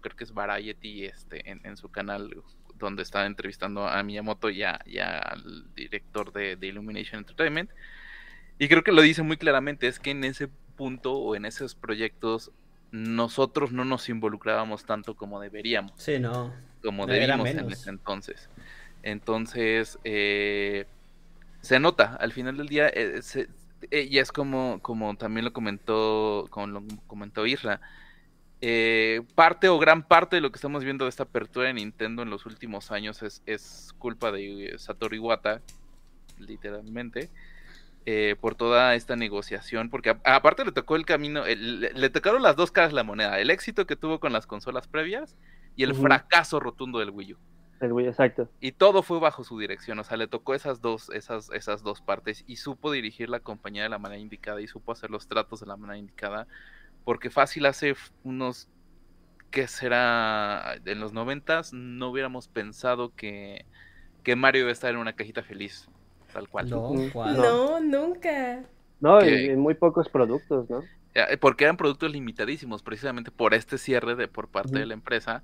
[0.00, 2.30] creo que es Variety este, en, en su canal,
[2.74, 7.70] donde está entrevistando a Miyamoto y, a- y al director de, de Illumination Entertainment.
[8.58, 11.74] Y creo que lo dice muy claramente, es que en ese punto o en esos
[11.74, 12.50] proyectos
[12.92, 16.52] nosotros no nos involucrábamos tanto como deberíamos Sí, no.
[16.82, 18.48] como Era debimos en ese entonces.
[19.02, 20.86] Entonces, eh,
[21.60, 23.48] se nota, al final del día, eh, se-
[23.90, 27.80] eh, y es como, como también lo comentó, como lo comentó Isra,
[28.62, 32.22] eh, parte o gran parte de lo que estamos viendo de esta apertura de Nintendo
[32.22, 35.62] en los últimos años es, es culpa de Satoru Iwata,
[36.38, 37.30] literalmente,
[38.12, 42.10] eh, por toda esta negociación, porque a- aparte le tocó el camino, el- le, le
[42.10, 45.36] tocaron las dos caras de la moneda, el éxito que tuvo con las consolas previas
[45.76, 47.38] y el fracaso rotundo del Wii U.
[47.80, 48.50] El Wii, exacto.
[48.60, 52.02] Y todo fue bajo su dirección, o sea, le tocó esas dos, esas, esas dos
[52.02, 55.60] partes y supo dirigir la compañía de la manera indicada y supo hacer los tratos
[55.60, 56.46] de la manera indicada,
[57.04, 57.94] porque fácil hace
[58.24, 58.68] unos,
[59.50, 60.74] ¿qué será?
[60.84, 63.64] En los noventas no hubiéramos pensado que,
[64.24, 65.88] que Mario iba a estar en una cajita feliz,
[66.32, 66.68] tal cual.
[66.70, 67.36] No, ¿cuál?
[67.36, 68.64] No, nunca.
[69.00, 70.84] No, en muy pocos productos, ¿no?
[71.14, 75.42] Eh, Porque eran productos limitadísimos, precisamente por este cierre de por parte de la empresa.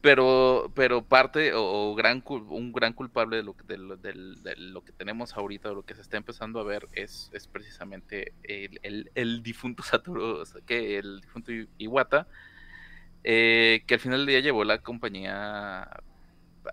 [0.00, 4.14] Pero, pero parte o, o gran un gran culpable de lo, que- de, lo, de
[4.56, 8.32] lo que tenemos ahorita, o lo que se está empezando a ver, es, es precisamente
[8.44, 12.28] el, el- el difunto Satoru, o sea, que el difunto Iwata,
[13.24, 15.88] eh, que al final del día llevó la compañía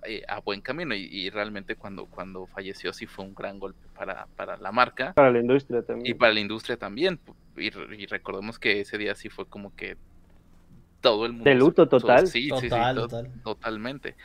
[0.03, 3.87] eh, a buen camino y, y realmente cuando, cuando falleció sí fue un gran golpe
[3.95, 5.13] para, para la marca.
[5.13, 6.17] Para la industria Y también.
[6.17, 7.19] para la industria también.
[7.57, 9.97] Y, re- y recordemos que ese día sí fue como que
[11.01, 11.49] todo el mundo.
[11.49, 12.27] De luto se- total.
[12.27, 13.31] Sí, sí, sí, Total, to- total.
[13.43, 14.15] totalmente.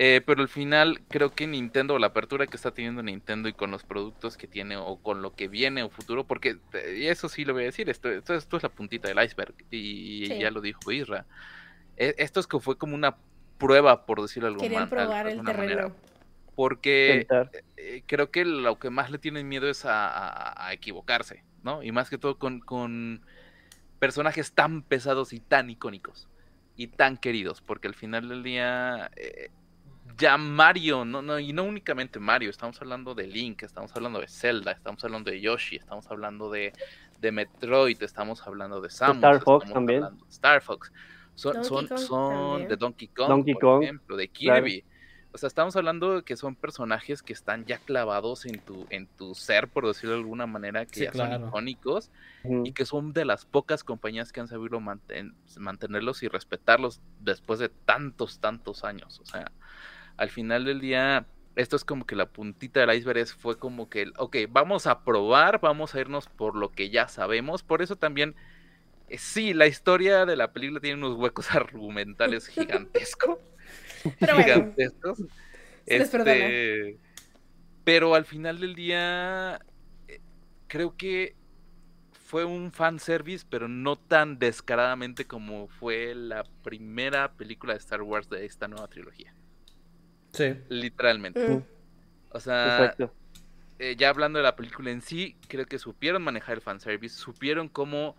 [0.00, 3.72] Eh, pero al final creo que Nintendo, la apertura que está teniendo Nintendo y con
[3.72, 7.28] los productos que tiene o con lo que viene o futuro, porque eh, y eso
[7.28, 10.38] sí lo voy a decir, esto, esto, esto es la puntita del iceberg y Sí.
[10.38, 11.26] ya lo dijo Isra.
[11.96, 13.16] E- Esto es que fue como una
[13.58, 15.96] prueba, por decirlo de alguna, Querían man- probar de el manera, terreno.
[16.54, 17.26] porque
[17.76, 21.82] eh, creo que lo que más le tienen miedo es a, a- a equivocarse, ¿no?
[21.82, 23.20] Y más que todo con, con
[23.98, 26.28] personajes tan pesados y tan icónicos
[26.76, 29.50] y tan queridos, porque al final del día eh,
[30.16, 34.28] ya Mario, no, no, y no únicamente Mario, estamos hablando de Link, estamos hablando de
[34.28, 36.72] Zelda, estamos hablando de Yoshi, estamos hablando de,
[37.20, 40.02] de Metroid, estamos hablando de Samus, Star Fox estamos también.
[40.04, 40.92] hablando de Star Fox,
[41.38, 44.64] son, Donkey son, son de Donkey Kong, Donkey por Kong, ejemplo, de claro.
[44.66, 44.84] Kirby.
[45.32, 49.34] O sea, estamos hablando que son personajes que están ya clavados en tu, en tu
[49.34, 52.10] ser, por decirlo de alguna manera, que Sí, ya son icónicos
[52.64, 57.58] y que son de las pocas compañías que han sabido manten- mantenerlos y respetarlos después
[57.60, 59.20] de tantos, tantos años.
[59.20, 59.52] O sea,
[60.16, 63.88] al final del día, esto es como que la puntita del iceberg es- fue como
[63.88, 67.62] que, ok, vamos a probar, vamos a irnos por lo que ya sabemos.
[67.62, 68.34] Por eso también,
[69.16, 72.50] sí, la historia de la película tiene unos huecos argumentales.
[74.18, 75.18] Pero bueno, gigantescos.
[76.10, 76.52] perdona.
[76.54, 77.00] Este,
[77.84, 79.60] pero al final del día,
[80.08, 80.20] eh,
[80.66, 81.36] creo que
[82.12, 88.28] fue un fanservice, pero no tan descaradamente como fue la primera película de Star Wars
[88.28, 89.34] de esta nueva trilogía.
[90.32, 90.54] Sí.
[90.68, 91.48] Literalmente.
[91.48, 91.64] Mm,
[92.30, 93.14] O sea, Exacto.
[93.78, 97.68] eh, ya hablando de la película en sí, creo que supieron manejar el fanservice, supieron
[97.68, 98.16] cómo,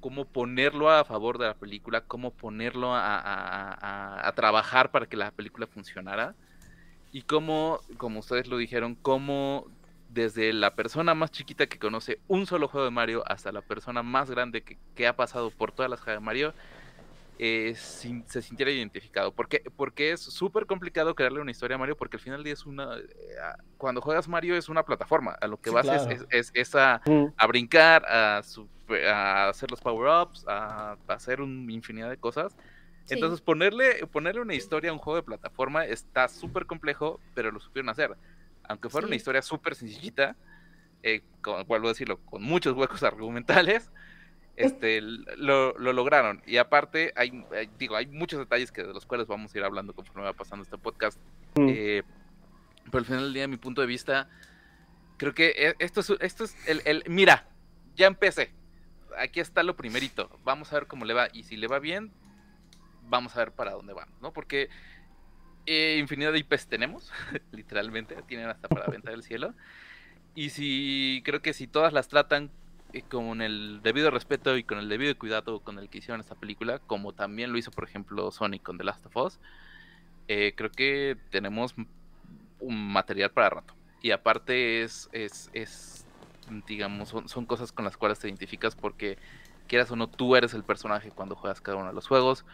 [0.00, 5.66] cómo ponerlo a favor de la película, cómo ponerlo a, trabajar para que la película
[5.66, 6.34] funcionara.
[7.12, 9.66] Y cómo, como ustedes lo dijeron, cómo
[10.08, 14.02] desde la persona más chiquita que conoce un solo juego de Mario hasta la persona
[14.02, 16.54] más grande que, que ha pasado por todas las juegos de Mario,
[17.42, 19.32] eh, sin- se sintiera identificado.
[19.34, 22.98] Porque, porque es súper complicado crearle una historia a Mario, porque al final es una...
[22.98, 23.02] eh,
[23.78, 26.10] cuando juegas Mario es una plataforma, a lo que Sí, vas es- claro.
[26.12, 27.00] es, es- es a,
[27.48, 28.68] brincar, a, su-
[29.08, 32.54] a hacer los power-ups, a, a hacer una infinidad de cosas.
[33.06, 33.14] sí.
[33.14, 37.58] Entonces ponerle, ponerle una historia a un juego de plataforma está súper complejo, pero lo
[37.60, 38.14] supieron hacer.
[38.64, 40.36] Aunque fuera una historia súper sencillita,
[41.02, 43.90] eh, con- vuelvo a decirlo, con muchos huecos argumentales,
[44.60, 46.42] este, lo, lo lograron.
[46.46, 49.64] Y aparte, hay, hay- digo, hay muchos detalles que de los cuales vamos a ir
[49.64, 51.18] hablando conforme va pasando este podcast.
[51.56, 51.66] Ujú.
[51.68, 52.02] Eh,
[52.86, 54.28] pero al final del día, mi punto de vista,
[55.16, 57.46] creo que e- esto es, esto es el, el- Mira,
[57.96, 58.52] ya empecé.
[59.18, 60.30] Aquí está lo primerito.
[60.44, 61.28] Vamos a ver cómo le va.
[61.32, 62.12] Y si le va bien,
[63.02, 64.32] vamos a ver para dónde vamos, ¿no?
[64.32, 64.68] Porque
[65.66, 67.12] eh, infinidad de IPs tenemos,
[67.52, 69.54] literalmente, tienen hasta para venta del cielo.
[70.34, 72.50] Y si creo que si todas las tratan
[72.92, 76.34] eh, con el debido respeto y con el debido cuidado con el que hicieron esta
[76.34, 79.40] película, como también lo hizo, por ejemplo, Sonic con The Last of Us,
[80.28, 81.74] eh, creo que tenemos
[82.60, 83.74] un material para rato.
[84.02, 86.06] Y aparte es, es, es
[86.66, 89.18] digamos, son, son cosas con las cuales te identificas porque
[89.68, 92.44] quieras o no, tú eres el personaje cuando juegas cada uno de los juegos,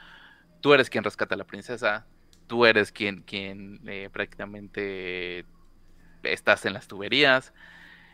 [0.61, 2.07] tú eres quien rescata a la princesa,
[2.46, 5.46] tú eres quien, quien eh, prácticamente
[6.22, 7.55] estás en las tuberías,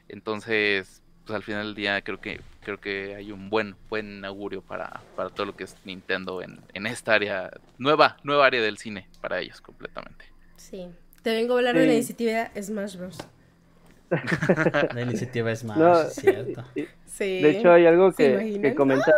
[0.09, 4.63] entonces, pues al final del día creo que creo que hay un buen buen augurio
[4.63, 8.79] para, para todo lo que es Nintendo en, en esta área nueva nueva área del
[8.79, 10.25] cine para ellos completamente.
[10.57, 10.89] Sí.
[11.23, 13.19] Te vengo a hablar de la iniciativa Smash Bros.
[14.95, 16.65] La iniciativa más, No, es cierto.
[17.07, 17.41] Sí.
[17.43, 19.13] de hecho, hay algo ¿Se que, que comenta.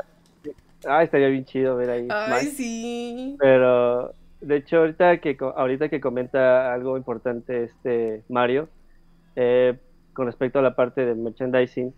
[0.87, 2.07] Ah, estaría bien chido ver ahí.
[2.11, 2.55] Ay, Smash.
[2.57, 3.37] sí.
[3.39, 8.69] Pero de hecho ahorita que ahorita que comenta algo importante este Mario
[9.37, 9.79] eh,
[10.15, 11.95] con respecto a la parte de merchandising,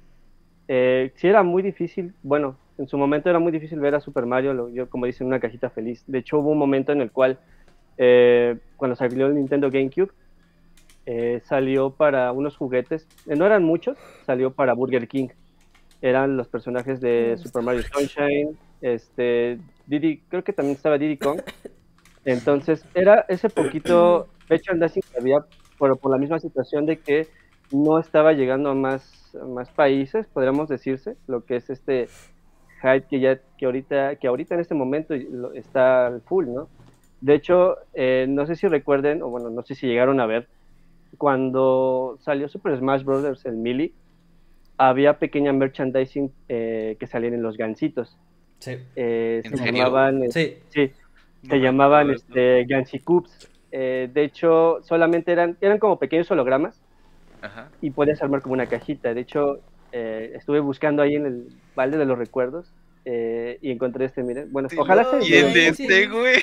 [0.68, 4.26] eh, sí era muy difícil, bueno, en su momento era muy difícil ver a Super
[4.26, 6.04] Mario, lo- yo como dicen, una cajita feliz.
[6.06, 7.38] De hecho hubo un momento en el cual
[7.98, 10.10] eh, cuando salió el Nintendo GameCube
[11.06, 15.28] eh, salió para unos juguetes, eh, no eran muchos, salió para Burger King.
[16.02, 21.16] Eran los personajes de gusta Super Mario Sunshine, este, Diddy, creo que también estaba Diddy
[21.16, 21.40] Kong.
[22.24, 25.38] Entonces, era ese poquito merchandising que había,
[25.78, 27.28] pero por la misma situación de que
[27.72, 32.08] no estaba llegando a más, a más países, podríamos decirse, lo que es este
[32.82, 35.14] hype que ya, que ahorita, que ahorita en este momento
[35.54, 36.68] está al full, ¿no?
[37.20, 40.48] De hecho, eh, no sé si recuerden, o bueno, no sé si llegaron a ver,
[41.18, 43.44] cuando salió Super Smash Bros.
[43.46, 43.92] el Melee,
[44.78, 48.16] había pequeña merchandising eh, que salían en los gancitos.
[48.58, 48.76] Sí.
[48.94, 49.72] Eh, ¿En se serio?
[49.84, 50.56] llamaban, eh, Sí.
[50.68, 50.92] sí,
[51.42, 53.48] No se llamaban este, Gansi Cubes.
[53.72, 56.80] Eh, de hecho, solamente eran, eran como pequeños hologramas.
[57.42, 57.68] Ajá.
[57.80, 59.12] y podías armar como una cajita.
[59.14, 59.60] De hecho,
[59.92, 62.72] eh, estuve buscando ahí en el balde de los recuerdos
[63.04, 64.50] eh, y encontré este, miren.
[64.52, 65.28] Bueno, Sí, ojalá no, se...
[65.28, 65.80] Y el de manches.
[65.80, 66.36] este, güey.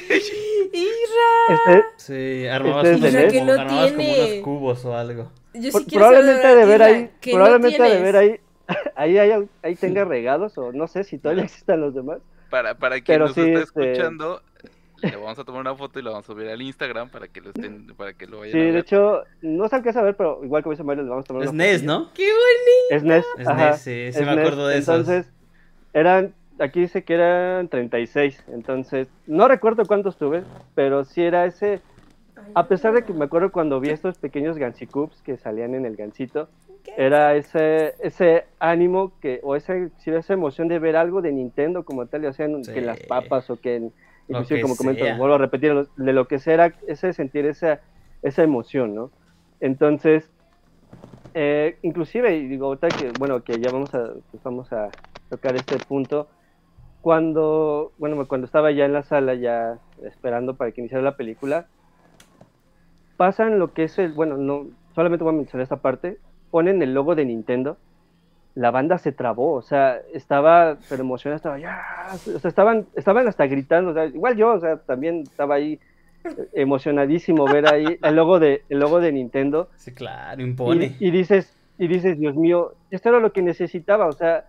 [0.73, 1.49] Isra.
[1.49, 5.31] Este, Sí, armabas, Este es de que lo armabas como unos cubos o algo.
[5.53, 8.39] Yo sí probablemente de ver ahí, ¿qué no probablemente de ver ahí,
[8.95, 9.31] ahí, ahí,
[9.61, 12.19] ahí tenga regalos o no sé si todavía existan los demás.
[12.49, 14.41] Para, para quien Pero nos sí, está este- escuchando,
[15.11, 17.41] le vamos a tomar una foto y la vamos a subir al Instagram para que
[17.41, 18.73] lo estén, para que lo vayan Sí, a ver.
[18.73, 21.27] de hecho, no se alcanza a ver, pero igual como dice Mario, le vamos a
[21.27, 21.83] tomar Es una NES.
[21.83, 22.11] ¿no?
[22.13, 22.89] Qué bonito.
[22.91, 24.39] Es NES, Es ajá, NES, sí, sí es me NES.
[24.39, 24.89] acuerdo de esos.
[24.99, 25.31] Entonces,
[25.93, 30.43] eran, aquí dice que eran 36, entonces, no recuerdo cuántos tuve,
[30.75, 31.81] pero sí era ese,
[32.55, 35.95] a pesar de que me acuerdo cuando vi estos pequeños Gansicups que salían en el
[35.95, 36.49] gansito,
[36.97, 42.05] era ese ese ánimo que o ese esa emoción de ver algo de Nintendo como
[42.07, 43.93] tal, ya sean que en las papas o que en,
[44.27, 47.81] inclusive como comento, vuelvo a repetir, de lo que sea, ese sentir esa
[48.23, 49.11] esa emoción, ¿no?
[49.59, 50.31] Entonces,
[51.33, 54.89] eh, inclusive, y digo ahorita que, bueno, que ya vamos a, pues vamos a
[55.29, 56.27] tocar este punto,
[57.01, 61.67] cuando, bueno, cuando estaba ya en la sala, ya esperando para que iniciara la película,
[63.17, 66.17] pasan lo que es el, bueno, no, solamente voy a mencionar esta parte,
[66.49, 67.77] ponen el logo de Nintendo,
[68.55, 71.81] la banda se trabó, o sea, estaba, pero emocionada, estaba ya,
[72.35, 75.79] o sea, estaban, estaban hasta gritando, o sea, igual yo, o sea, también estaba ahí
[76.53, 80.95] emocionadísimo ver ahí el logo de, el logo de Nintendo, Sí, claro, impone.
[80.99, 84.45] y, y dices, y dices, Dios mío, esto era lo que necesitaba, o sea,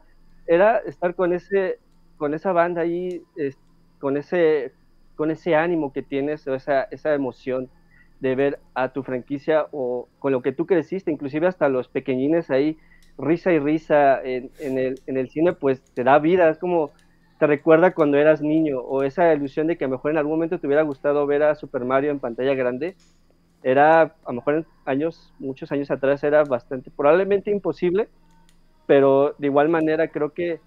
[0.47, 1.79] era estar con ese,
[2.17, 3.59] con esa banda ahí, es-
[4.01, 4.73] con ese,
[5.17, 7.71] con ese ánimo que tienes, o esa, esa emoción
[8.21, 12.51] de ver a tu franquicia o con lo que tú creciste, inclusive hasta los pequeñines
[12.51, 12.77] ahí,
[13.19, 16.93] risa y risa en, en el, en el cine, pues te da vida, es como
[17.39, 20.35] te recuerda cuando eras niño, o esa ilusión de que a lo mejor en algún
[20.35, 22.97] momento te hubiera gustado ver a Super Mario en pantalla grande,
[23.63, 28.09] era, a lo mejor en años, muchos años atrás era bastante, probablemente imposible,
[28.87, 30.61] pero de igual manera creo que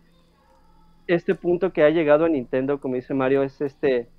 [1.05, 4.09] este punto que ha llegado a Nintendo, como dice Mario, es este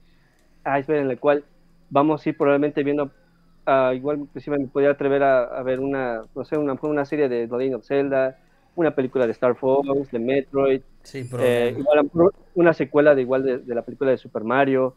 [0.64, 1.44] iceberg en el cual
[1.90, 3.10] vamos a ir probablemente viendo,
[3.68, 7.28] ah, igual inclusive me podría atrever a, a ver una, no sé, una, una serie
[7.28, 8.36] de The Legend of Zelda,
[8.74, 12.10] una película de Star Fox, de Metroid, Sin eh, igual
[12.54, 14.94] una secuela de igual de, de la película de Super Mario.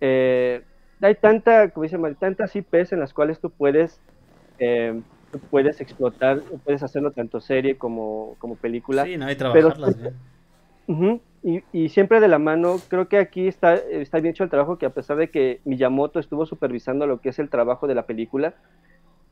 [0.00, 0.62] Eh,
[1.00, 4.00] hay tanta, como dice Mario, tantas IPs en las cuales tú puedes,
[4.58, 5.00] eh,
[5.30, 9.04] tú puedes explotar, puedes hacerlo tanto serie como, como película.
[9.04, 10.12] Sí, no, hay pero- trabajarlas.
[10.86, 14.50] Ujú, y, y siempre de la mano, creo que aquí está, está bien hecho el
[14.50, 17.94] trabajo que a pesar de que Miyamoto estuvo supervisando lo que es el trabajo de
[17.94, 18.54] la película,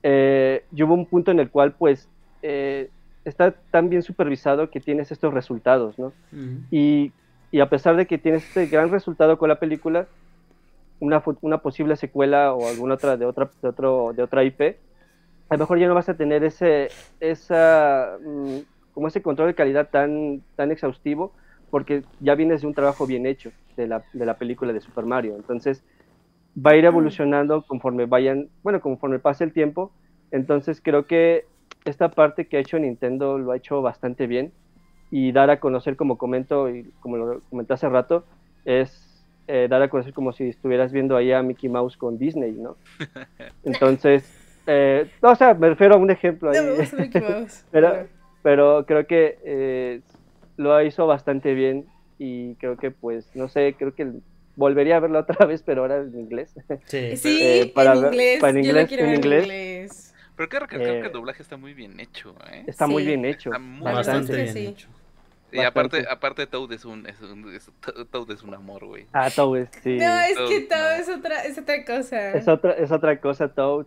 [0.02, 2.08] eh, y hubo un punto en el cual pues
[2.42, 2.90] eh,
[3.24, 6.12] está tan bien supervisado que tienes estos resultados, ¿no?
[6.32, 6.60] Ujú.
[6.70, 7.12] Y,
[7.50, 10.06] y a pesar de que tienes este gran resultado con la película,
[11.00, 14.76] una, una posible secuela o alguna otra de otra, de otro, de otra IP,
[15.48, 16.88] a lo mejor ya no vas a tener ese,
[17.20, 18.58] esa, mm,
[18.94, 21.32] como ese control de calidad tan, tan exhaustivo,
[21.70, 25.04] porque ya vienes de un trabajo bien hecho de la, de la película de Super
[25.04, 25.36] Mario.
[25.36, 25.84] Entonces,
[26.56, 29.92] va a ir evolucionando conforme vayan, bueno, conforme pase el tiempo.
[30.30, 31.44] Entonces, creo que
[31.84, 34.52] esta parte que ha hecho Nintendo lo ha hecho bastante bien
[35.10, 38.24] y dar a conocer, como comento y como lo comenté hace rato,
[38.64, 42.52] es eh, dar a conocer como si estuvieras viendo ahí a Mickey Mouse con Disney,
[42.52, 42.76] ¿no?
[43.64, 44.28] Entonces,
[44.66, 47.64] eh, no, o sea, me refiero a un ejemplo ahí, No Mickey Mouse.
[47.70, 48.06] pero,
[48.42, 50.00] pero creo que eh,
[50.56, 51.86] lo hizo bastante bien
[52.18, 54.10] y creo que, pues, no sé, creo que
[54.56, 56.54] volvería a verlo otra vez, pero ahora en inglés.
[56.86, 57.16] Sí.
[57.16, 58.40] Sí, Eh, para en ver- inglés.
[58.40, 59.38] para en yo lo inglés, quiero en ver inglés.
[59.38, 60.14] en inglés.
[60.36, 62.64] Pero quiero recalcar Eh, que el doblaje está muy bien hecho, ¿eh?
[62.66, 63.08] Está muy Sí.
[63.08, 63.50] bien hecho.
[63.50, 64.66] Está muy Bastante que bien sí.
[64.66, 64.88] hecho.
[65.52, 67.70] Y aparte, aparte Toad es un, es un, es-
[68.10, 69.06] Toad es un amor, güey.
[69.12, 69.96] Ah, Toad, sí.
[69.96, 71.02] No, es que Toad, no.
[71.02, 72.30] es otra, es otra cosa.
[72.32, 73.86] Es otra, es otra cosa, Toad.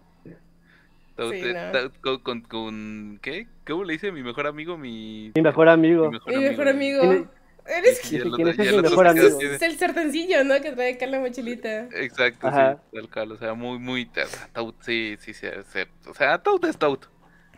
[1.32, 1.91] Sí, no.
[2.01, 3.47] Con, con, con- ¿qué?
[3.67, 4.78] ¿Cómo le dice mi mejor amigo?
[4.78, 6.05] Mi, Mi mejor amigo.
[6.05, 7.01] mi mejor Mi mejor amigo.
[7.01, 7.30] ¿Quién
[7.70, 9.39] Eres Y Dice, el ¿quién otro- es mi el mejor amigo?
[9.39, 10.59] es sartencillo, ¿no?
[10.59, 11.88] Que trae acá la mochilita.
[11.93, 12.78] Exacto, Ajá.
[12.91, 14.05] sí, tal cual, o sea, muy, muy,
[14.53, 16.99] Toad, sí, sí, sí, sí, o sea, Toad es Toad,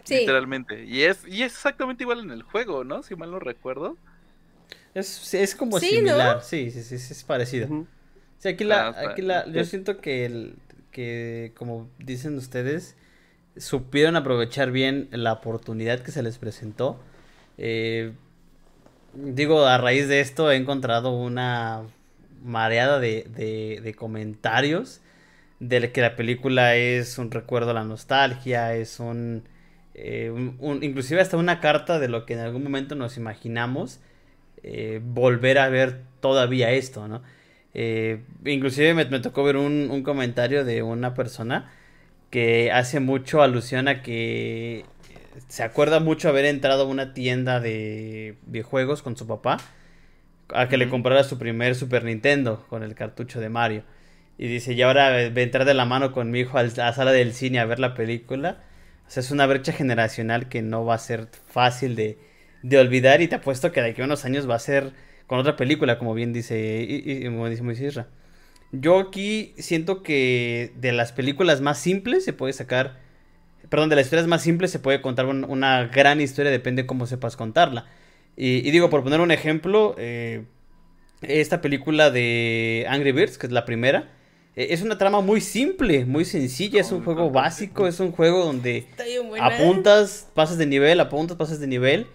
[0.03, 0.19] Sí.
[0.19, 3.03] literalmente, y es, y es exactamente igual en el juego, ¿no?
[3.03, 3.95] Si mal no recuerdo.
[4.93, 7.85] Es, es como Sí, similar, sí, sí, sí, sí, es parecido.
[8.39, 9.69] Sí, aquí la, Ah, está- aquí la, yo sí.
[9.69, 10.55] siento que, el,
[10.91, 12.97] que, como dicen ustedes,
[13.57, 16.99] supieron aprovechar bien la oportunidad que se les presentó.
[17.57, 18.13] Eh,
[19.13, 21.83] digo, a raíz de esto he encontrado una
[22.43, 23.27] mareada de,
[23.83, 25.01] de, comentarios
[25.59, 29.43] de que la película es un recuerdo a la nostalgia, es un,
[29.95, 33.99] eh, un- inclusive hasta una carta de lo que en algún momento nos imaginamos
[34.63, 37.23] eh, volver a ver todavía esto, ¿no?
[38.45, 41.71] Inclusive me, me tocó ver un, un comentario de una persona
[42.31, 44.85] que hace mucho alusión a que
[45.47, 49.57] se acuerda mucho haber entrado a una tienda de videojuegos con su papá
[50.53, 53.83] a que le comprara su primer Super Nintendo con el cartucho de Mario.
[54.37, 56.93] Y dice, y ahora voy a entrar de la mano con mi hijo a la
[56.93, 58.57] sala del cine a ver la película.
[59.07, 62.17] O sea, es una brecha generacional que no va a ser fácil de,
[62.63, 64.93] de olvidar y te apuesto que de aquí a unos años va a ser
[65.27, 67.99] con otra película, como bien dice, y, como dice Moisés
[68.71, 72.99] Yo aquí siento que de las películas más simples se puede sacar,
[73.69, 77.05] perdón, de las historias más simples se puede contar una gran historia, depende de cómo
[77.05, 77.85] sepas contarla.
[78.37, 80.45] Y, digo, por poner un ejemplo, eh,
[81.21, 84.09] esta película de Angry Birds, que es la primera,
[84.55, 88.45] eh, es una trama muy simple, muy sencilla, es un juego básico, es un juego
[88.45, 88.87] donde
[89.39, 92.07] apuntas, pasas de nivel, apuntas, pasas de nivel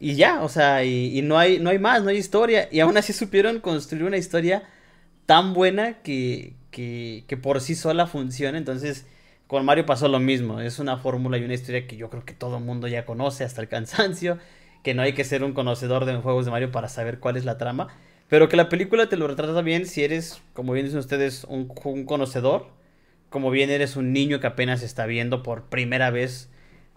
[0.00, 2.68] y ya, o sea, y, no, hay, no hay más, no hay historia.
[2.72, 4.64] Y aún así supieron construir una historia
[5.30, 8.58] tan buena que, que, que por sí sola funciona.
[8.58, 9.06] Entonces,
[9.46, 12.34] con Mario pasó lo mismo, es una fórmula y una historia que yo creo que
[12.34, 14.38] todo el mundo ya conoce hasta el cansancio
[14.82, 17.44] que no hay que ser un conocedor de juegos de Mario para saber cuál es
[17.44, 17.86] la trama,
[18.28, 21.68] pero que la película te lo retrata bien si eres, como bien dicen ustedes, un,
[21.68, 22.66] conocedor,
[23.28, 26.50] como bien eres un niño que apenas está viendo por primera vez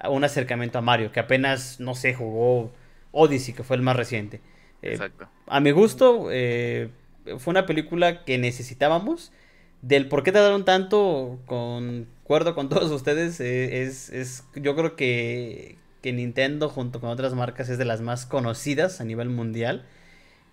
[0.10, 2.72] un acercamiento a Mario, que apenas, no sé, jugó
[3.12, 4.42] Odyssey, que fue el más reciente.
[4.82, 5.30] Eh, Exacto.
[5.46, 6.90] A mi gusto, eh,
[7.38, 9.32] fue una película que necesitábamos.
[9.82, 15.78] Del por qué tardaron tanto, concuerdo con todos ustedes, eh, es, es, yo creo que,
[16.02, 19.86] que Nintendo junto con otras marcas es de las más conocidas a nivel mundial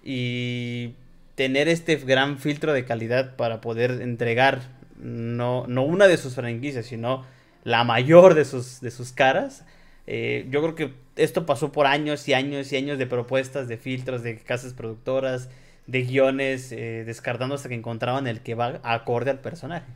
[0.02, 0.94] y
[1.34, 4.62] tener este gran filtro de calidad para poder entregar
[4.98, 7.24] no, no una de sus franquicias, sino
[7.64, 9.64] la mayor de sus, de sus caras.
[10.06, 13.76] Eh, yo creo que esto pasó por años y años y años de propuestas, de
[13.76, 15.48] filtros, de casas productoras,
[15.91, 19.86] de guiones, eh, descartando hasta que encontraban el que va acorde al personaje.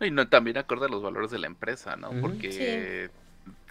[0.00, 2.10] Y no, también acorde a los valores de la empresa, ¿no?
[2.20, 3.10] Porque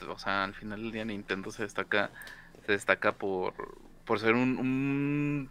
[0.09, 2.09] o sea, al final del día Nintendo se destaca,
[2.65, 3.53] se destaca por,
[4.03, 5.49] por ser un,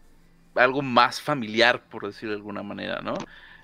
[0.54, 3.14] algo más familiar, por decirlo de alguna manera, ¿no?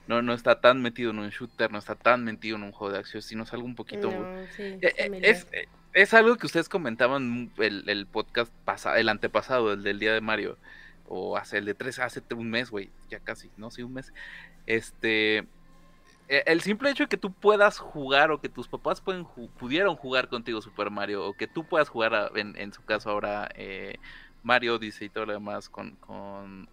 [0.08, 2.94] No, no está tan metido en un shooter, no está tan metido en un juego
[2.94, 4.10] de acción, sino es algo un poquito...
[4.58, 5.46] Eh, eh, es,
[5.92, 10.20] es, algo que ustedes comentaban el, el podcast pasado, el antepasado, el del día de
[10.20, 10.56] Mario,
[11.14, 14.14] o hace el de tres, hace un mes, güey, ya casi, no, sí, un mes.
[14.64, 15.46] Este,
[16.28, 19.26] e, el simple hecho de que tú puedas jugar o que tus papás pueden
[19.58, 23.98] pudieron jugar contigo Super Mario o que tú puedas jugar en, su caso ahora eh,
[24.42, 26.68] Mario dice y todo lo demás con, con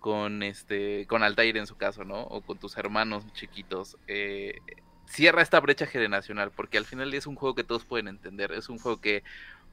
[0.00, 4.58] con este con Altair en su caso no o con tus hermanos chiquitos eh,
[5.06, 8.68] cierra esta brecha generacional porque al final es un juego que todos pueden entender es
[8.68, 9.24] un juego que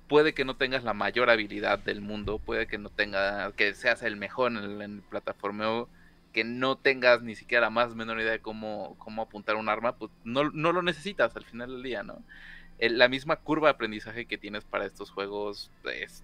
[0.07, 4.03] puede que no tengas la mayor habilidad del mundo puede que no tenga que seas
[4.03, 5.89] el mejor en el, en el plataformeo
[6.33, 9.95] que no tengas ni siquiera la más menor idea de cómo, cómo apuntar un arma,
[9.95, 12.21] pues no, lo necesitas al final del día, ¿no?
[12.79, 16.23] la misma curva de aprendizaje que tienes para estos juegos pues,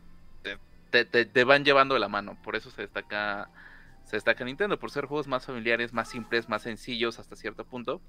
[0.89, 3.49] te, te, van llevando de la mano, por eso se destaca,
[4.03, 8.01] se destaca Nintendo, por ser juegos más familiares, más simples, más sencillos hasta cierto punto.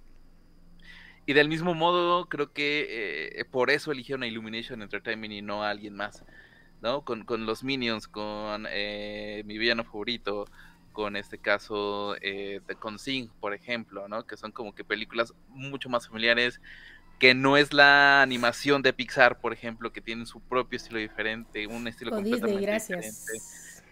[1.27, 5.63] Y del mismo modo, creo que eh, por eso eligieron a Illumination Entertainment y no
[5.63, 6.25] a alguien más,
[6.83, 7.05] ¿no?
[7.05, 10.47] Con, con los Minions, con eh, mi villano favorito,
[10.93, 14.27] con este caso eh, de con Sing, por ejemplo, ¿no?
[14.27, 16.61] Que son como que películas mucho más familiares,
[17.19, 21.67] que no es la animación de Pixar, por ejemplo, que tienen su propio estilo diferente,
[21.67, 23.11] un estilo completamente diferente,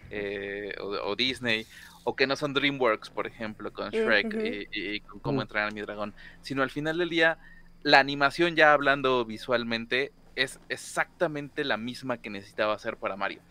[0.09, 1.67] eh, o, Disney,
[2.03, 5.81] o que no son DreamWorks, por ejemplo, con Shrek y, con Cómo entrenar a mi
[5.81, 7.37] dragón, sino al final del día,
[7.83, 13.41] la animación ya hablando visualmente es exactamente la misma que necesitaba hacer para Mario.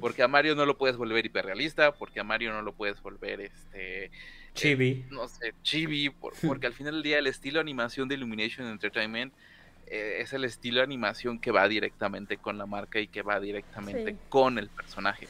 [0.00, 3.40] Porque a Mario no lo puedes volver hiperrealista, porque a Mario no lo puedes volver
[3.40, 4.10] este eh,
[4.54, 5.04] chibi.
[5.10, 6.10] no sé, chibi,
[6.46, 9.32] porque al final del día el estilo de animación de Illumination Entertainment
[9.88, 13.40] eh, es el estilo de animación que va directamente con la marca y que va
[13.40, 15.26] directamente con el personaje.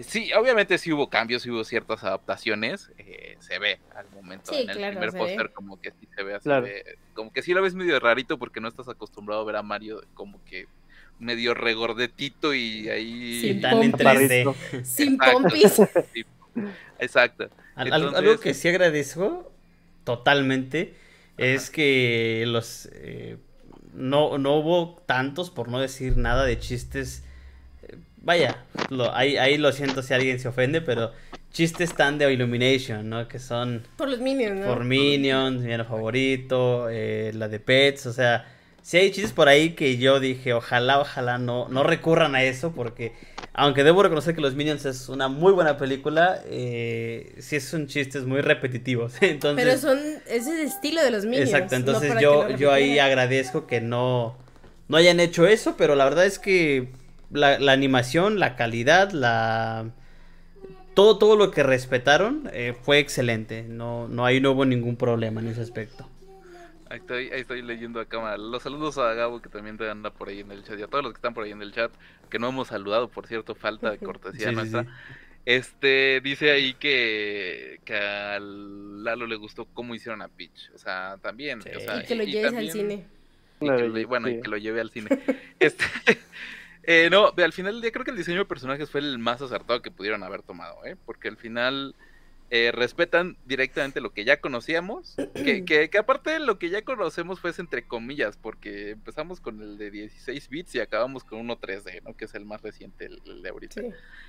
[0.00, 4.70] Sí, obviamente sí hubo cambios, sí hubo ciertas adaptaciones, eh, se ve al momento en
[4.70, 6.48] el primer póster como que sí se ve así,
[7.14, 10.02] como que sí lo ves medio rarito porque no estás acostumbrado a ver a Mario
[10.14, 10.66] como que
[11.18, 14.84] medio regordetito y ahí sin tan en 3D.
[14.84, 15.80] Sin pompis.
[16.98, 17.48] Exacto.
[17.74, 19.52] algo que sí agradezco
[20.04, 20.94] totalmente
[21.36, 23.38] es que los eh,
[23.94, 27.24] no, no hubo tantos, por no decir nada, de chistes
[28.22, 31.12] vaya, lo, ahí, ahí lo siento si alguien se ofende, pero
[31.52, 33.28] chistes tan de Illumination, ¿no?
[33.28, 33.86] Que son...
[33.96, 34.66] Por los Minions, ¿no?
[34.66, 38.46] Por Minions, mi favorito, eh, la de Pets, o sea,
[38.82, 42.72] si hay chistes por ahí que yo dije, ojalá, ojalá no, no recurran a eso,
[42.72, 43.12] porque
[43.52, 48.24] aunque debo reconocer que los Minions es una muy buena película, eh, sí son chistes
[48.24, 49.64] muy repetitivos, entonces...
[49.64, 49.98] Pero son,
[50.28, 51.50] es el estilo de los Minions.
[51.50, 54.36] Exacto, entonces yo, yo ahí agradezco que no,
[54.88, 56.88] no hayan hecho eso, pero la verdad es que
[57.30, 59.90] la, animación, la calidad, la
[60.94, 63.62] todo, todo lo que respetaron eh, fue excelente.
[63.62, 66.08] No, no, ahí no hubo ningún problema en ese aspecto.
[66.88, 68.36] Ahí estoy, ahí estoy leyendo a cámara.
[68.36, 70.88] Los saludos a Gabo que también te anda por ahí en el chat y a
[70.88, 71.92] todos los que están por ahí en el chat,
[72.28, 74.82] que no hemos saludado, por cierto, falta de cortesía Sí, sí, nuestra.
[74.82, 74.88] sí.
[75.46, 80.70] Este dice ahí que, que a Lalo le gustó cómo hicieron a Peach.
[80.74, 81.62] O sea, también.
[81.62, 81.70] Sí.
[81.76, 83.04] o sea, Y que lo lleves al cine.
[83.60, 85.08] y Una que lo- belleza, bueno, y que lo lleve al cine.
[85.60, 85.84] Este,
[86.92, 89.40] eh, no, al final del día creo que el diseño de personajes fue el más
[89.40, 90.96] acertado que pudieron haber tomado, ¿eh?
[91.06, 91.94] Porque al final
[92.50, 97.38] eh, respetan directamente lo que ya conocíamos, que, que, que aparte lo que ya conocemos
[97.38, 102.02] fue entre comillas, porque empezamos con el de 16 bits y acabamos con uno 3D,
[102.02, 102.16] ¿no?
[102.16, 103.82] Que es el más reciente, el, el de ahorita.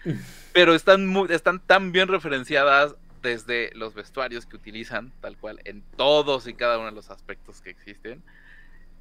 [0.03, 0.13] Sí.
[0.53, 5.81] Pero están, muy, están tan bien referenciadas desde los vestuarios que utilizan, tal cual, en
[5.97, 8.21] todos y cada uno de los aspectos que existen.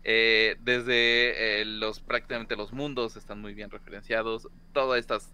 [0.02, 4.48] Eh, desde eh, los prácticamente los mundos están muy bien referenciados.
[4.72, 5.30] Todas estas,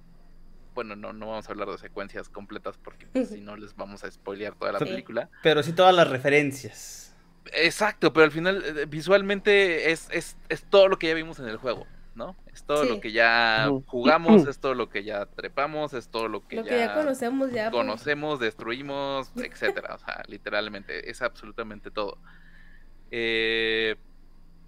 [0.75, 4.03] bueno, no, no vamos a hablar de secuencias completas porque pues, si no les vamos
[4.05, 4.85] a spoilear toda la Sí.
[4.87, 5.31] película.
[5.43, 7.15] Pero sí todas las referencias.
[7.53, 11.47] Exacto, pero al final eh, visualmente es, es, es todo lo que ya vimos en
[11.47, 11.87] el juego,
[12.17, 12.35] ¿no?
[12.53, 12.89] Es todo Sí.
[12.89, 16.65] lo que ya jugamos, es todo lo que ya trepamos, es todo lo que Lo
[16.65, 17.71] ya que ya conocemos ya.
[17.71, 17.81] pues.
[17.81, 19.95] conocemos, destruimos, etcétera.
[19.95, 22.19] O sea, literalmente, es absolutamente todo.
[23.13, 23.95] Eh,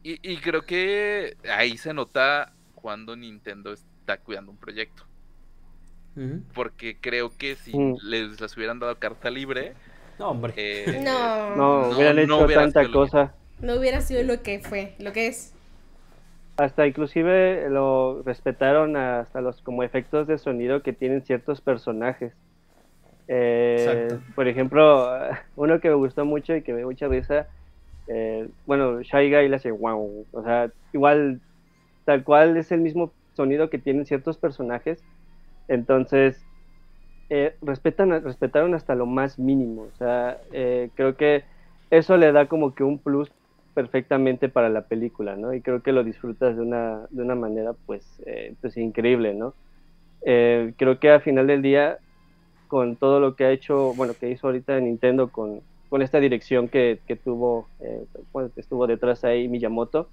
[0.03, 5.05] y, y creo que ahí se nota cuando Nintendo está cuidando un proyecto.
[6.55, 7.95] Porque creo que si Mm.
[8.03, 9.75] les las hubieran dado carta libre,
[10.19, 10.55] No, hombre.
[10.57, 13.35] eh, No, No, no, hubieran no hecho hubiera tanta cosa.
[13.61, 15.53] no hubiera sido lo que fue, lo que es.
[16.57, 22.33] Hasta inclusive lo respetaron hasta los como efectos de sonido que tienen ciertos personajes.
[23.29, 24.35] Eh, Exacto.
[24.35, 25.09] por ejemplo,
[25.57, 27.47] uno que me gustó mucho y que me dio mucha risa,
[28.09, 31.41] eh, bueno, Shy Guy le hace wow, o sea, igual,
[32.05, 35.03] tal cual es el mismo sonido que tienen ciertos personajes,
[35.69, 36.43] entonces
[37.31, 41.45] eh, respetan, respetaron hasta lo más mínimo, o sea, eh, creo que
[41.91, 43.31] eso le da como que un plus
[43.75, 45.53] perfectamente para la película, ¿no?
[45.55, 49.55] Y creo que lo disfrutas de una, de una manera, pues, eh, pues increíble, ¿no?
[50.21, 51.99] Creo que al final del día,
[52.67, 56.69] con todo lo que ha hecho, bueno, que hizo ahorita Nintendo con, con esta dirección
[56.69, 60.09] que, que tuvo, eh, bueno, que estuvo detrás ahí Miyamoto,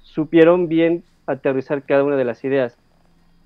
[0.00, 2.76] supieron bien aterrizar cada una de las ideas.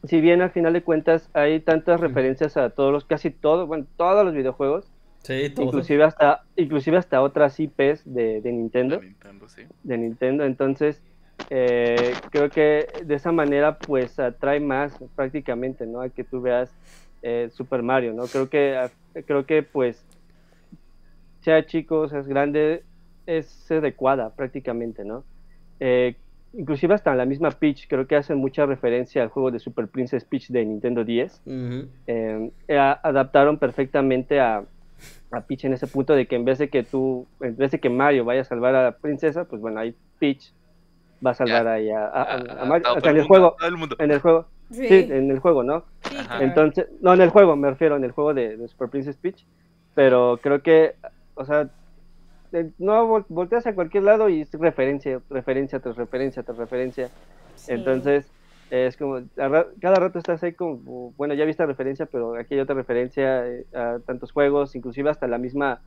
[0.05, 3.87] Si bien al final de cuentas hay tantas referencias a todos los, casi todos, bueno,
[3.97, 4.87] todos los videojuegos,
[5.23, 5.67] Sí, todo.
[5.67, 9.63] inclusive hasta, inclusive hasta otras IPs de, de Nintendo, de Nintendo, sí.
[9.83, 10.45] de Nintendo.
[10.45, 11.03] Entonces,
[11.51, 16.01] eh, creo que de esa manera, pues atrae más prácticamente, ¿no?
[16.01, 16.73] A que tú veas
[17.23, 18.25] eh, Super Mario, ¿no?
[18.27, 18.89] Creo que,
[19.27, 20.05] creo que, pues,
[21.47, 22.83] sea chico, seas grande,
[23.25, 25.23] es adecuada prácticamente, ¿no?
[25.79, 26.17] Eh,
[26.55, 30.25] inclusive hasta la misma Peach, creo que hacen mucha referencia al juego de Super Princess
[30.25, 31.89] Peach de Nintendo 10 Ujú.
[32.09, 34.65] eh, a- adaptaron perfectamente a,
[35.31, 37.79] a Peach en ese punto de que en vez de que tú, en vez de
[37.79, 40.53] que Mario vaya a salvar a la princesa, pues bueno, ahí Peach
[41.25, 41.73] va a salvar Ya.
[41.75, 43.55] ahí a, a- a- A- a Mario, o sea, en el juego,
[44.01, 45.85] en el juego, Sí, sí, en el juego, ¿no?
[46.03, 46.27] sí, Ajá.
[46.27, 46.45] claro.
[46.45, 49.47] Entonces, no, en el juego, me refiero, en el juego de, de Super Princess Peach,
[49.95, 50.97] pero creo que,
[51.37, 51.69] o sea,
[52.79, 57.11] no vol- volteas a cualquier lado y es referencia, referencia tras referencia tras referencia.
[57.55, 57.73] Sí.
[57.73, 58.31] Entonces,
[58.71, 62.75] es como, cada rato estás ahí como, bueno, ya viste referencia, pero aquí hay otra
[62.75, 65.81] referencia eh, a tantos juegos, inclusive hasta la misma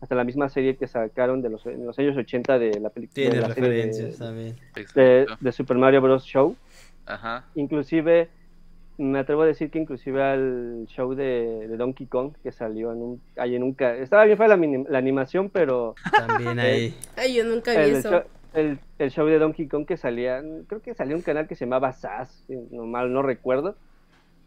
[0.00, 3.14] hasta la misma serie que sacaron de los, en los años 80 de la película
[3.14, 4.56] Tiene de, la serie de- referencias también.
[4.74, 4.80] de,
[5.22, 5.36] Exacto.
[5.44, 6.24] de Super Mario Bros.
[6.24, 6.56] Show.
[7.04, 7.44] Ajá.
[7.54, 8.30] Inclusive,
[9.00, 12.98] me atrevo a decir que inclusive al show de, de Donkey Kong que salió en
[12.98, 13.72] un, ahí en un...
[13.72, 16.94] ca- Estaba bien fue la, la animación, pero También ahí.
[17.16, 18.10] Ay, yo nunca vi el, eso.
[18.10, 18.22] show,
[18.54, 21.64] el, el show de Donkey Kong que salía, creo que salió un canal que se
[21.64, 23.74] llamaba SAS, si no mal no recuerdo.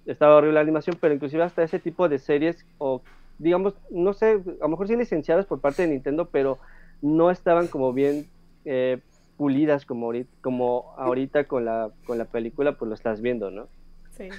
[0.05, 3.01] Estaba horrible la animación, pero inclusive hasta ese tipo de series, o
[3.39, 6.59] digamos, no sé, a lo mejor sí licenciadas por parte de Nintendo, pero
[7.01, 8.27] no estaban como bien
[8.65, 8.99] eh,
[9.37, 13.67] pulidas como ahorita, como ahorita con la, con la película, pues lo estás viendo, ¿no?
[14.17, 14.29] Sí.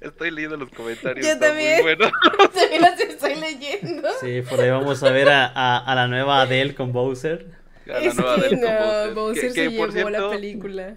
[0.00, 1.26] Estoy leyendo los comentarios.
[1.26, 1.82] Yo también.
[1.82, 2.10] bueno.
[2.54, 4.08] También las estoy leyendo.
[4.20, 7.46] Sí, por ahí vamos a ver a, a, a la nueva Adele con Bowser.
[7.86, 10.96] A la Es nueva que del no, Bowser Que- se que, llevó la película.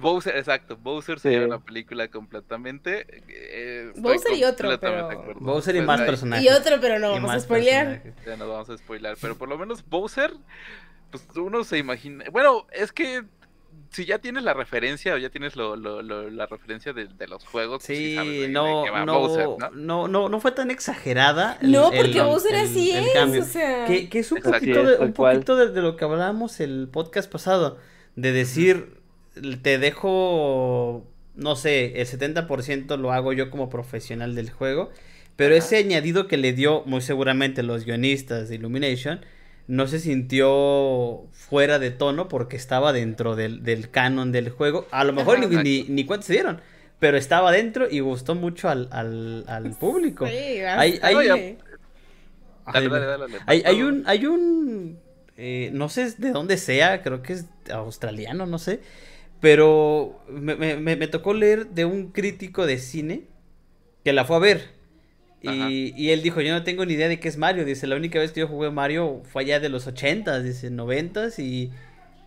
[0.00, 1.34] Bowser, exacto, Bowser se Sí.
[1.34, 3.06] lleva la película completamente.
[3.28, 5.34] eh, Bowser y otro, pero-.
[5.40, 6.44] Bowser y Pues más personajes.
[6.44, 7.86] Y otro, pero no Y vamos a spoilear.
[8.02, 8.24] personajes.
[8.24, 10.32] Ya nos vamos a spoilar, pero por lo menos Bowser,
[11.10, 12.24] pues uno se imagina.
[12.30, 13.24] Bueno, es que
[13.90, 17.26] si ya tienes la referencia o ya tienes lo, lo- lo- la referencia de, de
[17.28, 19.70] los juegos, pues Sí, sabes de- de no, no, Bowser, ¿no?
[19.74, 21.58] no, no, no fue tan exagerada.
[21.60, 23.86] el- No, el- porque Bowser el- así el es, o sea.
[23.86, 24.58] Que, que es un Exacto.
[24.60, 27.78] poquito, es, un poquito de, de lo que hablábamos el podcast pasado,
[28.16, 29.00] de decir,
[29.62, 34.90] te dejo no sé, el 70% lo hago yo como profesional del juego,
[35.36, 39.24] pero ese añadido que le dio muy seguramente los guionistas de Illumination
[39.70, 44.86] no se sintió fuera de tono porque estaba dentro del, del canon del juego.
[44.90, 46.60] A lo mejor ni, ni, ni cuenta se dieron,
[46.98, 50.26] pero estaba dentro y gustó mucho al, al, al público.
[50.26, 51.14] Sí, hay, hay,
[52.72, 53.44] Dale, dale, dale, dale.
[53.46, 54.98] hay, hay un, hay un,
[55.36, 58.80] eh, no sé de dónde sea, creo que es australiano, no sé,
[59.40, 63.24] pero me, me- me- me tocó leer de un crítico de cine
[64.04, 64.79] que la fue a ver.
[65.42, 67.64] Y, y él dijo, yo no tengo ni idea de qué es Mario.
[67.64, 71.38] Dice, la única vez que yo jugué Mario fue allá de los 80s, dice, 90s.
[71.38, 71.70] Y,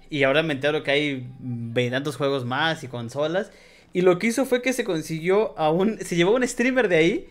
[0.10, 3.52] y ahora me entero que hay veintitantos juegos más y consolas.
[3.94, 6.00] Y lo que hizo fue que se consiguió a un...
[6.00, 7.30] Se llevó a un streamer de ahí,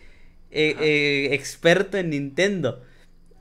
[0.51, 2.81] eh, eh, experto en Nintendo.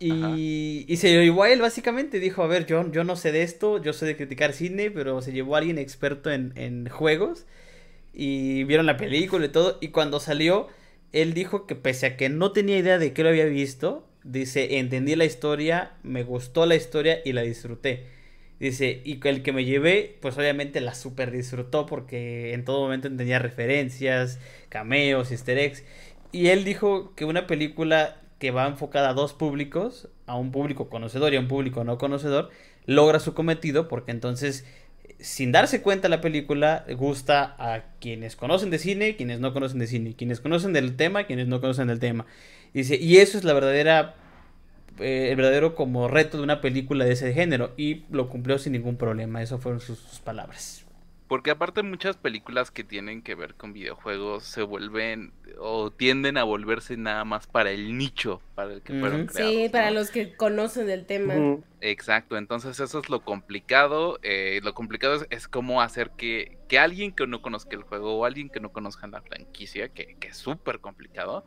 [0.00, 2.18] Y, y se lo llevó a él básicamente.
[2.20, 5.22] Dijo, a ver, yo, yo no sé de esto, yo sé de criticar cine, pero
[5.22, 7.46] se llevó a alguien experto en, en juegos.
[8.12, 9.78] Y vieron la película y todo.
[9.80, 10.68] Y cuando salió,
[11.12, 14.78] él dijo que pese a que no tenía idea de qué lo había visto, dice,
[14.78, 18.06] entendí la historia, me gustó la historia y la disfruté.
[18.58, 23.08] Dice, y el que me llevé, pues obviamente la super disfrutó porque en todo momento
[23.08, 24.38] entendía referencias,
[24.68, 25.82] cameos, easter eggs.
[26.30, 30.88] Y él dijo que una película que va enfocada a dos públicos, a un público
[30.88, 32.50] conocedor y a un público no conocedor,
[32.86, 34.64] logra su cometido porque entonces,
[35.22, 39.86] sin darse cuenta la película, gusta a quienes conocen de cine, quienes no conocen de
[39.86, 42.26] cine, quienes conocen del tema, quienes no conocen del tema.
[42.74, 44.16] Dice, y eso es la verdadera
[44.98, 48.72] eh, el verdadero como reto de una película de ese género y lo cumplió sin
[48.72, 50.81] ningún problema, eso fueron sus palabras.
[51.32, 56.44] Porque aparte muchas películas que tienen que ver con videojuegos se vuelven o tienden a
[56.44, 59.32] volverse nada más para el nicho para el que fueron Ujú.
[59.32, 59.54] creados.
[59.54, 59.94] Sí, para ¿no?
[59.94, 61.32] los que conocen del tema.
[61.80, 64.18] Exacto, entonces eso es lo complicado.
[64.22, 68.18] eh, lo complicado es, es cómo hacer que, que alguien que no conozca el juego
[68.18, 71.46] o alguien que no conozca la franquicia, que, que es súper complicado,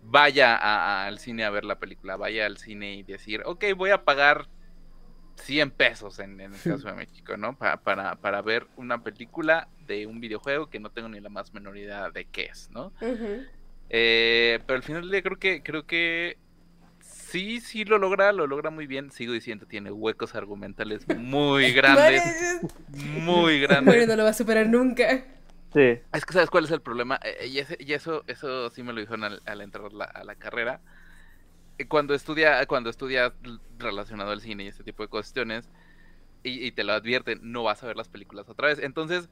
[0.00, 3.64] vaya a- a- al cine a ver la película, vaya al cine y decir, ok,
[3.76, 4.48] voy a pagar
[5.40, 7.56] 100 pesos en, en el caso de México, ¿no?
[7.56, 11.52] Pa- para, para ver una película de un videojuego que no tengo ni la más
[11.52, 12.92] menor idea de qué es, ¿no?
[13.88, 16.36] Eh, pero al final del día creo que, creo que
[17.00, 19.10] sí, sí lo logra, lo logra muy bien.
[19.10, 22.22] Sigo diciendo, tiene huecos argumentales muy grandes,
[22.88, 24.06] muy grandes.
[24.08, 25.24] no lo va a superar nunca.
[25.72, 25.98] Sí.
[26.12, 28.92] Es que sabes cuál es el problema, Eh, y, ese- y eso, eso sí me
[28.92, 30.80] lo dijeron al, al entrar la- a la carrera.
[31.80, 35.68] Eh, Cuando estudia, cuando estudias l- relacionado al cine y este tipo de cuestiones,
[36.42, 38.78] y, y te lo advierten, no vas a ver las películas otra vez.
[38.78, 39.28] Entonces,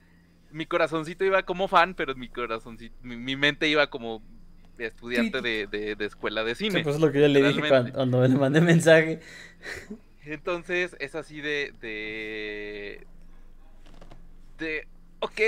[0.50, 4.22] mi corazoncito iba como fan, pero mi corazoncito, mi, mi mente iba como
[4.78, 6.78] estudiante de, de- de escuela de cine.
[6.78, 9.20] Sí, pues es lo que yo le dije cuando, le mandé mensaje.
[10.24, 11.72] Entonces es así de.
[11.80, 13.06] de.
[14.58, 14.88] de.
[15.20, 15.40] Ok,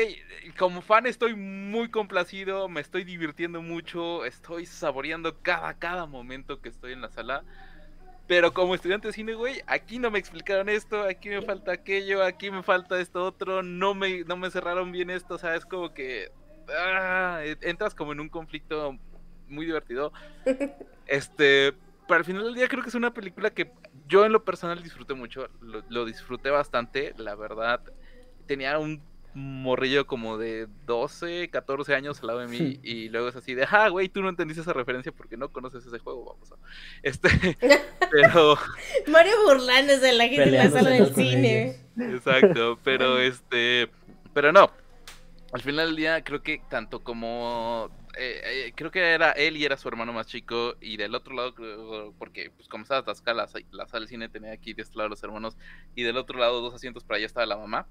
[0.58, 6.68] como fan estoy muy complacido, me estoy divirtiendo mucho, estoy saboreando cada, cada momento que
[6.68, 7.44] estoy en la sala.
[8.26, 12.24] Pero como estudiante de cine, güey, aquí no me explicaron esto, aquí me falta aquello,
[12.24, 15.64] aquí me falta esto otro, no me, no me cerraron bien esto, o sea, es
[15.64, 16.32] como que.
[16.68, 18.98] ah, entras como en un conflicto
[19.48, 20.12] muy divertido.
[21.06, 21.74] Este,
[22.06, 23.72] pero al final del día creo que es una película que
[24.06, 27.80] yo en lo personal disfruté mucho, lo, lo disfruté bastante, la verdad.
[28.46, 29.02] Tenía un
[29.34, 33.66] morrillo como de 12, 14 años al lado de mí y luego es así de,
[33.70, 36.56] ah, güey, tú no entendiste esa referencia porque no conoces ese juego, vamos a...
[37.02, 37.28] Este,
[38.10, 38.58] pero,
[39.06, 41.76] Mario burlándose de la gente en la sala del cine.
[41.98, 43.88] exacto, pero este,
[44.34, 44.70] pero no.
[45.52, 49.64] Al final del día creo que tanto como eh, eh, creo que era él y
[49.64, 53.46] era su hermano más chico y del otro lado creo- porque pues como estaba atascada
[53.46, 55.56] la, la sala del cine tenía aquí de este lado los hermanos
[55.94, 57.86] y del otro lado dos asientos para allá estaba la mamá.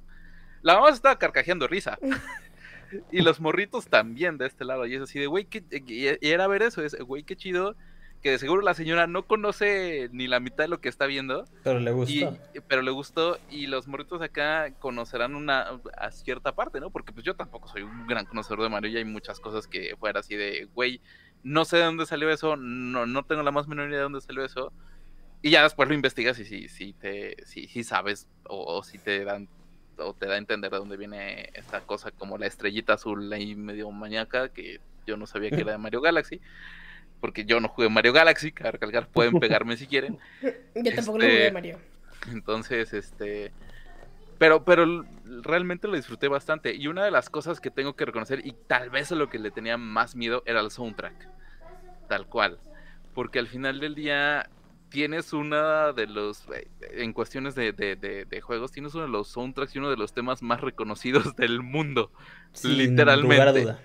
[0.62, 1.98] La mamá se estaba carcajeando de risa.
[3.12, 6.32] y los morritos también de este lado y es así de güey qué- y y
[6.32, 7.76] era ver eso, es güey qué chido
[8.24, 11.46] que de seguro la señora no conoce ni la mitad de lo que está viendo
[11.64, 11.94] Pero le y,
[12.24, 12.38] gustó.
[12.68, 16.90] pero le gustó y los morritos acá conocerán una a cierta parte, ¿no?
[16.90, 19.96] Porque pues yo tampoco soy un gran conocedor de Mario y hay muchas cosas que
[19.98, 21.00] fuera así de, güey,
[21.44, 24.20] no sé de dónde salió eso, no, no tengo la más menor idea de dónde
[24.22, 24.74] salió eso.
[25.42, 28.98] Y ya después lo investigas y si, si te, si, si sabes o, o si
[28.98, 29.48] te dan
[30.00, 33.56] o te da a entender de dónde viene esta cosa como la estrellita azul ahí
[33.56, 36.42] medio maníaca que yo no sabía que era de Mario Galaxy.
[37.20, 40.18] Porque yo no jugué Mario Galaxy, cabe recalcar, pueden pegarme si quieren.
[40.76, 41.80] Yo tampoco lo Este, jugué, Mario.
[42.32, 43.52] Entonces, este.
[44.38, 45.06] Pero, pero
[45.42, 46.74] realmente lo disfruté bastante.
[46.74, 49.38] Y una de las cosas que tengo que reconocer, y tal vez a lo que
[49.38, 51.28] le tenía más miedo, era el soundtrack.
[52.08, 52.58] Tal cual.
[53.14, 54.50] Porque al final del día,
[54.90, 59.30] tienes una de los, eh, en cuestiones de, de, de, juegos, tienes uno de los
[59.30, 62.12] soundtracks y uno de los temas más reconocidos del mundo,
[62.64, 63.76] literalmente.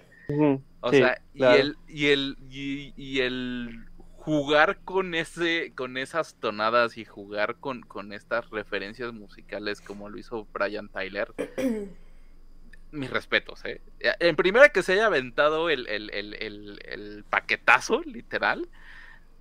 [0.80, 3.86] O sea, y el, y el, y, el
[4.16, 10.18] jugar con ese, con esas tonadas y jugar con, con estas referencias musicales como lo
[10.18, 11.32] hizo Brian Tyler.
[12.92, 13.80] mis respetos, ¿eh?
[13.98, 18.68] En primera que se haya aventado el, el, el, el paquetazo, literal,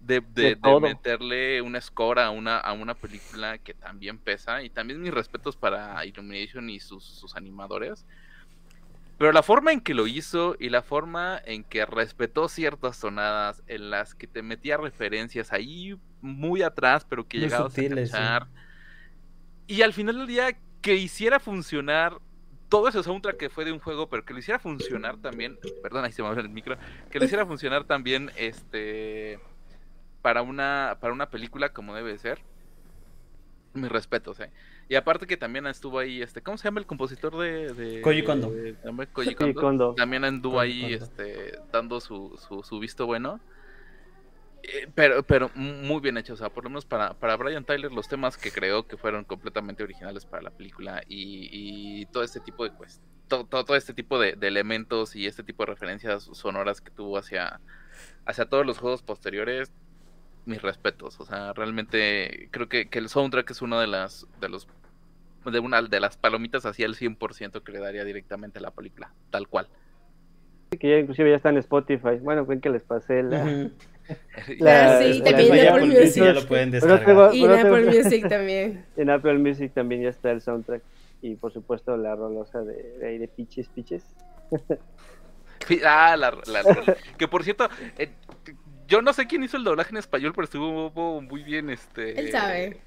[0.06, 4.64] de, de, meterle una score a una, a una película que también pesa.
[4.64, 8.06] Y también mis respetos para Illumination y sus, sus animadores.
[9.18, 13.64] Pero la forma en que lo hizo y la forma en que respetó ciertas tonadas,
[13.68, 18.48] en las que te metía referencias ahí muy atrás, pero que llegaba a cachar.
[19.68, 22.18] Y al final del día, que hiciera funcionar
[22.68, 25.58] todo ese soundtrack que fue de un juego, pero que lo hiciera funcionar también.
[25.82, 26.76] Perdón, ahí se me abre el micro.
[27.12, 29.40] Que lo hiciera funcionar también este
[30.24, 32.40] para una, para una película como debe ser.
[33.76, 34.50] Mis respetos, eh.
[34.88, 38.24] Y aparte que también estuvo ahí, este, ¿cómo se llama el compositor de, de Koji
[38.24, 39.94] Kondo?
[39.96, 43.40] También anduvo ahí, este, dando su, su, su visto bueno.
[44.64, 47.92] Eh, pero, pero muy bien hecho, o sea, por lo menos para, para Brian Tyler
[47.92, 52.40] los temas que creó que fueron completamente originales para la película y, y todo este
[52.40, 56.30] tipo de pues, todo, todo, este tipo de, de, elementos y este tipo de referencias
[56.32, 57.60] sonoras que tuvo hacia,
[58.26, 59.74] hacia todos los juegos posteriores,
[60.46, 61.20] mis respetos.
[61.20, 64.68] O sea, realmente creo que, que el soundtrack es una de las de los
[65.46, 69.12] de una de las palomitas hacia el 100% que le daría directamente a la película,
[69.30, 69.68] tal cual.
[70.80, 72.18] Que ya inclusive ya está en Spotify.
[72.22, 73.44] Bueno, ven que les pasé la,
[74.60, 76.24] la, sí, también en Apple Music.
[76.24, 77.36] Ya lo pueden descargar.
[77.36, 78.86] y en Apple Music también.
[78.96, 80.82] En Apple Music también ya está el soundtrack.
[81.22, 84.04] Y por supuesto la rolosa de, de, de Piches Piches.
[85.86, 88.10] ah, la, la, que por cierto, eh,
[88.88, 92.20] yo no sé quién hizo el doblaje en español, pero estuvo muy bien este.
[92.20, 92.78] Él sabe.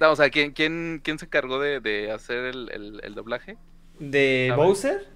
[0.00, 3.56] No, o sea, ¿quién, quién, quién se encargó de, de hacer el, el, el, doblaje?
[4.00, 5.06] ¿De Bowser?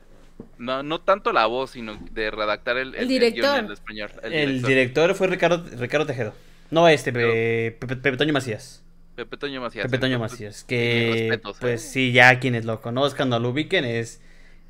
[0.59, 3.59] No, no tanto la voz, sino de redactar el, el director.
[3.59, 4.11] en español.
[4.22, 5.14] El, director.
[5.14, 6.35] fue Ricardo, Ricardo Tejedo.
[6.70, 8.85] No, este, Pepe, Pepe, Toño Macías.
[9.14, 9.87] Pepe Toño Macías.
[9.87, 10.64] Pepe Toño Macías.
[10.64, 11.41] Que, ¿eh?
[11.61, 14.20] pues sí, ya quienes lo conozcan o lo ubiquen, es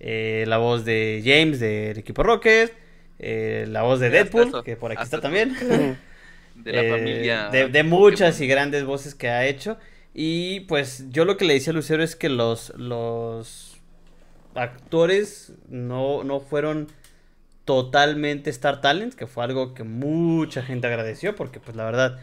[0.01, 2.73] eh, la voz de James del equipo Rocket,
[3.19, 5.57] eh, la voz de Deadpool, que por aquí está también.
[6.57, 7.51] De la familia.
[7.51, 9.77] De, de muchas y grandes voces que ha hecho.
[10.15, 13.77] Y pues yo lo que le decía a Lucero es que los, los
[14.55, 16.89] actores no, no fueron
[17.67, 22.19] totalmente Star Talents, que fue algo que mucha gente agradeció, porque pues la verdad,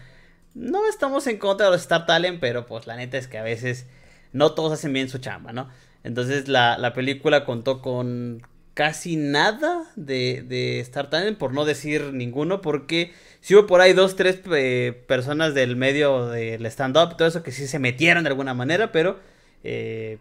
[0.56, 3.44] no estamos en contra de los Star Talent, pero pues la neta es que a
[3.44, 3.86] veces
[4.32, 5.70] no todos hacen bien su chamba, ¿no?
[6.04, 8.41] Entonces la, la película contó con
[8.74, 13.12] casi nada de, de, Star Talent, por no decir ninguno, porque
[13.42, 17.52] si hubo por ahí dos, tres eh, personas del medio del stand-up, todo eso que
[17.52, 19.20] sí se metieron de alguna manera, pero...
[19.64, 20.18] Eh,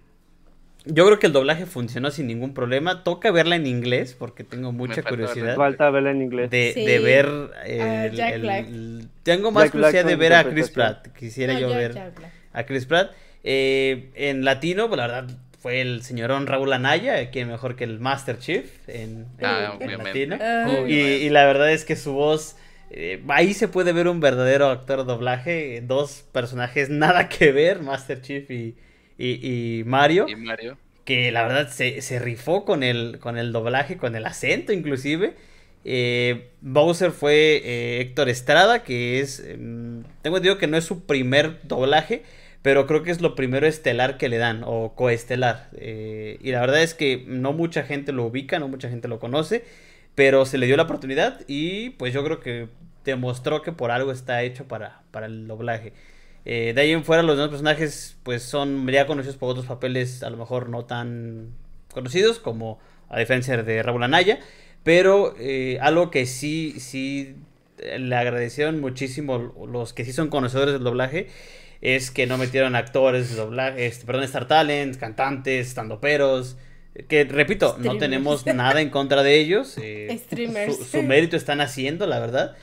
[0.85, 3.05] yo creo que el doblaje funcionó sin ningún problema.
[3.05, 5.55] Toca verla en inglés porque tengo mucha curiosidad.
[5.55, 6.51] Falta verla en inglés.
[6.51, 7.29] De, ver.
[7.65, 11.07] el, tengo más curiosidad de ver a Chris Pratt.
[11.17, 12.13] Quisiera yo ver
[12.53, 13.13] a Chris Pratt.
[13.45, 15.31] Eh, en latino, pues la verdad,
[15.63, 20.37] fue el señorón Raúl Anaya, quien mejor que el Master Chief en, ah, latino.
[20.89, 22.57] y, la verdad es que su voz.
[22.91, 25.81] Eh, ahí se puede ver un verdadero actor de doblaje.
[25.87, 28.75] Dos personajes nada que ver, Master Chief y,
[29.17, 30.27] y, Mario.
[30.29, 30.77] Y Mario.
[31.05, 35.35] Que la verdad se, se, rifó con el, con el doblaje, con el acento inclusive.
[35.85, 39.41] Eh, Bowser fue eh, Héctor Estrada, que es...
[39.41, 42.23] Em, tengo entendido que no es su primer doblaje,
[42.63, 45.69] pero creo que es lo primero estelar que le dan, o coestelar.
[45.77, 49.19] Eh, y la verdad es que no mucha gente lo ubica, no mucha gente lo
[49.19, 49.65] conoce,
[50.15, 52.69] pero se le dio la oportunidad y pues yo creo que
[53.05, 55.93] demostró que por algo está hecho para, para el doblaje.
[56.45, 60.25] Eh, de ahí en fuera los demás personajes pues son ya conocidos por otros papeles
[60.25, 61.53] a lo mejor no tan
[61.93, 64.39] conocidos como a diferencia de Raúl Anaya.
[64.85, 67.37] Pero eh, algo que sí, sí
[67.79, 71.29] le agradecieron muchísimo los que sí son conocedores del doblaje
[71.83, 76.57] es que no metieron actores doblaje, este, perdón, Star Talent, cantantes, standoperos.
[77.09, 79.77] Que repito, no tenemos nada en contra de ellos.
[79.83, 82.55] Eh, su, su, mérito están haciendo, la verdad.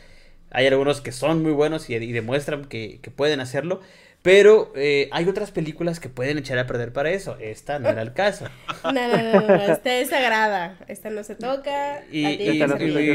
[0.51, 3.81] Hay algunos que son muy buenos y, demuestran que, pueden hacerlo.
[4.21, 7.37] Pero eh, hay otras películas que pueden echar a perder para eso.
[7.39, 8.45] Esta no era el caso.
[8.83, 10.77] No, no, no, esta es sagrada.
[10.87, 12.03] Esta no se toca.
[12.09, 12.49] Y,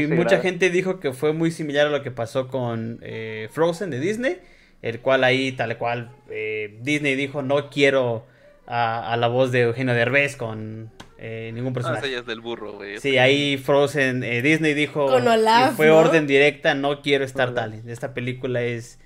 [0.09, 3.99] mucha gente dijo que fue muy similar a lo que pasó con eh, Frozen de
[3.99, 4.37] Disney.
[4.85, 8.25] El cual ahí, tal cual, eh, Disney dijo: No quiero
[8.67, 12.15] a, a, la voz de Eugenio Derbez con eh, ningún personaje.
[12.15, 12.99] Ah, del burro, güey.
[12.99, 17.81] Sí, ahí Frozen, Disney dijo, Con Olaf, fue orden directa, no quiero estar tal.
[17.87, 18.99] Esta película es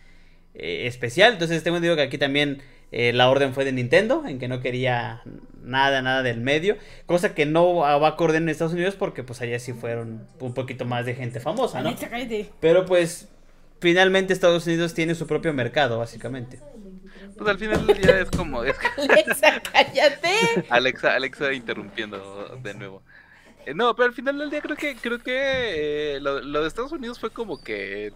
[0.53, 1.33] eh, especial.
[1.33, 2.61] Entonces tengo entendido que aquí también
[2.91, 5.21] eh, la orden fue de Nintendo, en que no quería
[5.61, 6.77] nada, nada del medio.
[7.05, 10.53] Cosa que no va a acorde en Estados Unidos porque pues allá sí fueron un
[10.53, 11.95] poquito más de gente famosa, ¿no?
[12.59, 13.29] Pero pues
[13.79, 16.59] finalmente Estados Unidos tiene su propio mercado, básicamente.
[17.37, 18.63] Pues al final del día es como.
[18.63, 20.65] Es Alexa, cállate.
[20.69, 23.01] Alexa, Alexa interrumpiendo de nuevo.
[23.65, 26.67] Eh, no, pero al final del día creo que creo que eh, lo, lo de
[26.67, 28.11] Estados Unidos fue como que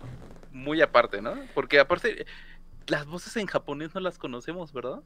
[0.52, 1.36] muy aparte, ¿no?
[1.54, 2.26] Porque aparte
[2.88, 5.00] las voces en japonés no las conocemos, ¿verdad?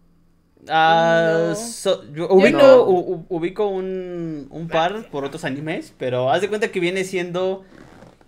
[0.68, 1.56] Ah, No.
[1.56, 2.84] so- yo ubico, no.
[2.84, 7.04] u- u- ubico un, un par por otros animes, pero haz de cuenta que viene
[7.04, 7.64] siendo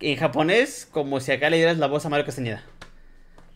[0.00, 2.62] en japonés como si acá le dieras la voz a Mario Castañeda.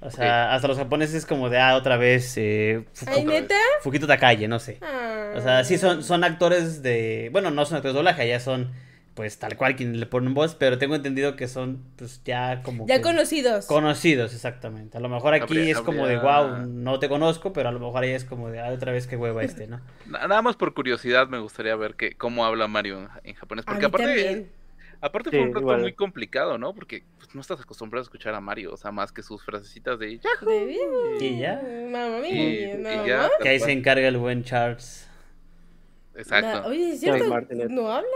[0.01, 3.55] O sea, hasta los japoneses es como de, ah, otra vez, eh, Fuku- Ay, neta.
[3.80, 4.78] Fukito Takaye, no sé.
[4.82, 5.32] Ah.
[5.34, 8.70] O sea, sí son, son actores de, bueno, no son actores de doblaje, ya son,
[9.14, 12.86] pues, tal cual quien le ponen voz, pero tengo entendido que son, pues, ya como
[12.86, 13.64] Ya que- conocidos.
[13.64, 14.99] Conocidos, exactamente.
[14.99, 17.80] A lo mejor aquí Habría- es como de, wow, no te conozco, pero a lo
[17.80, 19.80] mejor ahí es como de, ah, otra vez qué hueva este, ¿no?
[20.07, 23.62] Na- Nada más por curiosidad me gustaría ver que, cómo habla Mario en, japonés.
[23.66, 24.51] A Porque mí aparte, también.
[25.05, 25.80] Aparte Sí, fue un igual.
[25.80, 26.74] muy complicado, ¿no?
[26.74, 29.98] Porque pues, no estás acostumbrado a escuchar a Mario, o sea, más que sus frasecitas
[29.98, 30.30] de ya.
[30.44, 31.61] De- Y ya.
[31.90, 33.30] Mamá Y, mía, y ya.
[33.40, 35.09] Que ahí se encarga el buen Charles.
[36.16, 36.61] Exacto.
[36.62, 37.24] Na- Oye, ¿es cierto?
[37.68, 38.09] ¿No habla?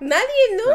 [0.00, 0.72] Nadie, ¿no?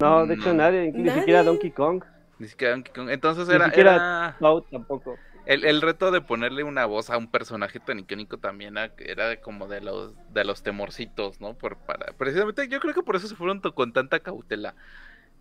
[0.00, 1.20] No, de hecho nadie, ni Nadie.
[1.20, 2.02] siquiera Donkey Kong,
[2.38, 3.10] Ni siquiera Donkey Kong.
[3.10, 5.16] Entonces ni era, siquiera era Cloud tampoco.
[5.50, 9.68] El, el reto de ponerle una voz a un personaje tan icónico también era, como
[9.68, 11.54] de los de los temorcitos, ¿no?
[11.54, 14.74] Por, para, precisamente yo creo que por eso se fueron con tanta cautela.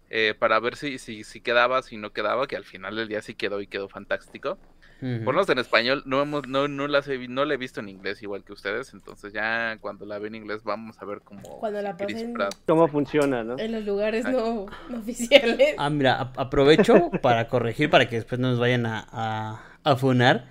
[0.10, 3.22] eh, para ver si, si, si quedaba, si no quedaba, que al final del día
[3.22, 4.58] sí quedó y quedó fantástico.
[5.02, 5.24] Ujú.
[5.26, 7.80] Por lo menos en español no hemos, no, no las he no la he visto
[7.80, 11.22] en inglés igual que ustedes, entonces ya cuando la ve en inglés vamos a ver
[11.24, 13.58] cómo Cuando la pasen- Pratt- ¿Cómo funciona, no?
[13.60, 15.76] En los lugares no, no oficiales.
[15.78, 20.48] Ah, mira, aprovecho para corregir, para que después no nos vayan a, a, a funar.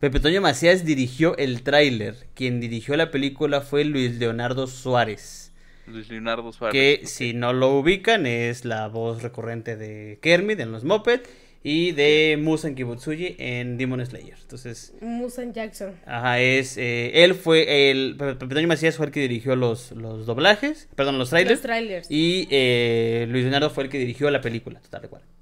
[0.00, 2.14] Pepe Toño Macías dirigió el tráiler.
[2.34, 5.52] Quien dirigió la película fue Luis Leonardo Suárez.
[5.86, 6.72] Luis Leonardo Suárez.
[7.00, 11.28] Que si no lo ubican es la voz recurrente de Kermit en los Muppet
[11.62, 14.36] y de Musan Kibutsuji en Demon Slayer.
[14.40, 15.92] Entonces, Musan Jackson.
[16.06, 20.24] ajá, es eh, él fue el Pepe Toño Macías fue el que dirigió los, los
[20.24, 21.56] doblajes, perdón, los trailers.
[21.58, 22.10] Los trailers.
[22.10, 25.22] Y eh, Luis Leonardo fue el que dirigió la película, total igual.
[25.22, 25.39] De- de-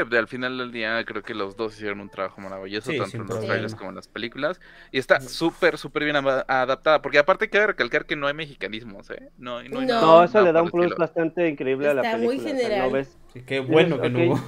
[0.00, 3.26] al final del día creo que los dos hicieron un trabajo maravilloso, Sí, tanto en
[3.26, 4.60] los trailers como en las películas.
[4.92, 9.30] Y está súper, súper bien adaptada, porque aparte cabe recalcar que no hay mexicanismos, ¿eh?
[9.38, 9.80] No, no, hay No.
[9.82, 12.50] nada- No, eso nada le da un plus bastante increíble a la Está muy película.
[12.52, 12.88] o sea, general.
[12.88, 14.24] no ves- Sí, qué bueno que no ok.
[14.26, 14.40] hubo.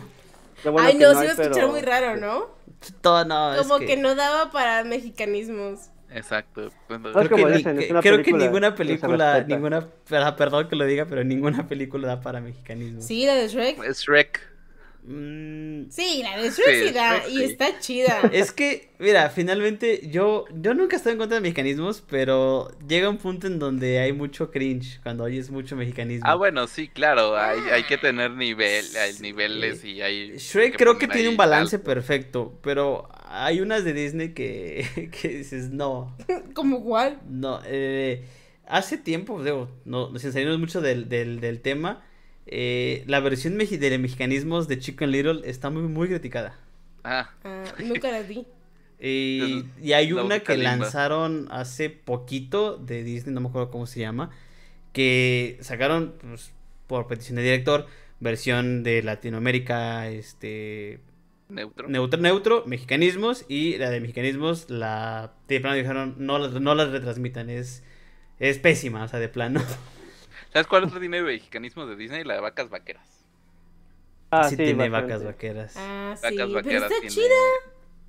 [0.62, 2.46] qué bueno Ay, que no, hay, va a escuchar pero- muy raro, ¿no?
[3.00, 3.96] Todo, no, es Como que...
[3.96, 5.90] no daba para mexicanismos.
[6.10, 6.70] Exacto.
[6.86, 8.78] Cuando- Pues Creo, como que, dicen, ni- es una creo que película ninguna que se
[8.84, 9.88] película, ninguna,
[10.24, 13.00] ah, perdón que lo diga, pero ninguna película da para mexicanismo.
[13.02, 13.82] Sí, la de Shrek.
[13.84, 14.40] Es Shrek.
[15.08, 17.22] Mm, Sí, la de Shrek Sí, sí da.
[17.22, 17.44] Shrek Y sí.
[17.44, 18.28] está chida.
[18.32, 23.08] es que, mira, finalmente yo, yo nunca he estado en contra de mexicanismos, pero llega
[23.08, 26.28] un punto en donde hay mucho cringe cuando oyes mucho mexicanismo.
[26.28, 30.36] Ah, bueno, sí, claro, hay, hay que tener nivel, hay niveles y hay...
[30.36, 31.86] Shrek creo que tiene un balance algo.
[31.86, 36.14] perfecto, pero hay unas de Disney que, que dices, no,
[36.54, 37.20] Como igual.
[37.28, 38.24] no, eh,
[38.66, 42.04] hace tiempo, digo, no, sin salirnos mucho del, del, del tema,
[42.50, 46.58] eh, la versión de mexicanismos de Chicken Little está muy, muy criticada.
[47.04, 48.46] Ah, Ah, nunca las vi.
[49.00, 50.76] Y, hay la una que limba.
[50.76, 54.30] lanzaron hace poquito de Disney, no me acuerdo cómo se llama,
[54.92, 56.52] que sacaron pues,
[56.88, 57.86] por petición de director
[58.18, 60.98] versión de Latinoamérica, este
[61.48, 61.88] neutro.
[61.88, 66.90] neutro, neutro, mexicanismos y la de mexicanismos la de plano dijeron no las no las
[66.90, 67.84] retransmitan, es
[68.40, 69.62] es pésima, o sea, de plano.
[70.58, 72.24] ¿Sabes cuál otro tiene mexicanismos de Disney?
[72.24, 73.06] La de vacas vaqueras.
[74.32, 75.12] Ah, sí, sí, tiene bastante.
[75.14, 75.74] vacas vaqueras.
[75.76, 76.22] Ah, sí.
[76.22, 77.34] Vacas Pero vaqueras está tiene- chida.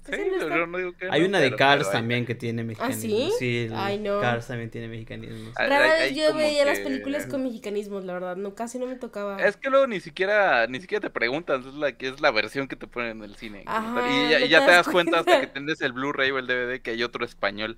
[0.06, 1.94] Sí, no está- yo no digo que Hay no, una de pero- Cars pero hay-
[1.94, 3.04] también que tiene mexicanismos.
[3.04, 3.32] ¿sí?
[3.38, 4.20] Sí, el Ay, no.
[4.20, 5.54] Cars también tiene mexicanismos.
[5.56, 8.36] Hay- Rara vez yo veía las películas con mexicanismos, la verdad.
[8.36, 9.38] No, casi no me tocaba.
[9.46, 12.76] Es que luego ni siquiera, ni siquiera te preguntan, es la, es la versión que
[12.76, 13.62] te ponen en el cine.
[13.68, 16.48] Ajá, y ya, y ya te das cuenta hasta que tienes el Blu-ray o el
[16.48, 17.78] DVD que hay otro español.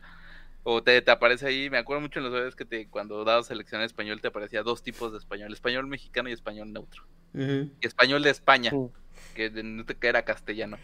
[0.64, 3.48] O te, te aparece ahí, me acuerdo mucho en los videos que te, cuando dabas
[3.48, 7.04] selección en español te aparecía dos tipos de español, español mexicano y español neutro.
[7.34, 8.88] Y español de España, Mm.
[9.34, 10.78] que, de- no te- que era castellano.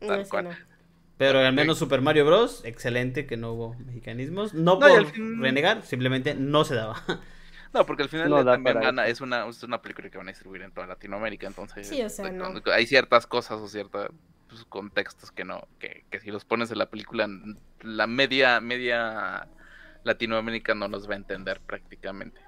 [0.00, 0.44] No, tal cual.
[0.44, 0.50] no.
[1.16, 2.64] Pero al menos Super Mario Bros.
[2.64, 4.54] Excelente que no hubo mexicanismos.
[4.54, 6.94] No, No, por fin- renegar, simplemente no se daba.
[7.72, 9.12] No, porque al final No también para van a- eso.
[9.12, 12.08] es una, es una película que van a distribuir en toda Latinoamérica, entonces Sí, o
[12.08, 12.52] sea, no.
[12.72, 13.68] hay ciertas cosas o
[14.50, 17.28] ciertos contextos que no, que, que si los pones en la película,
[17.82, 19.48] la media, media
[20.04, 22.40] Latinoamérica no los va a entender prácticamente.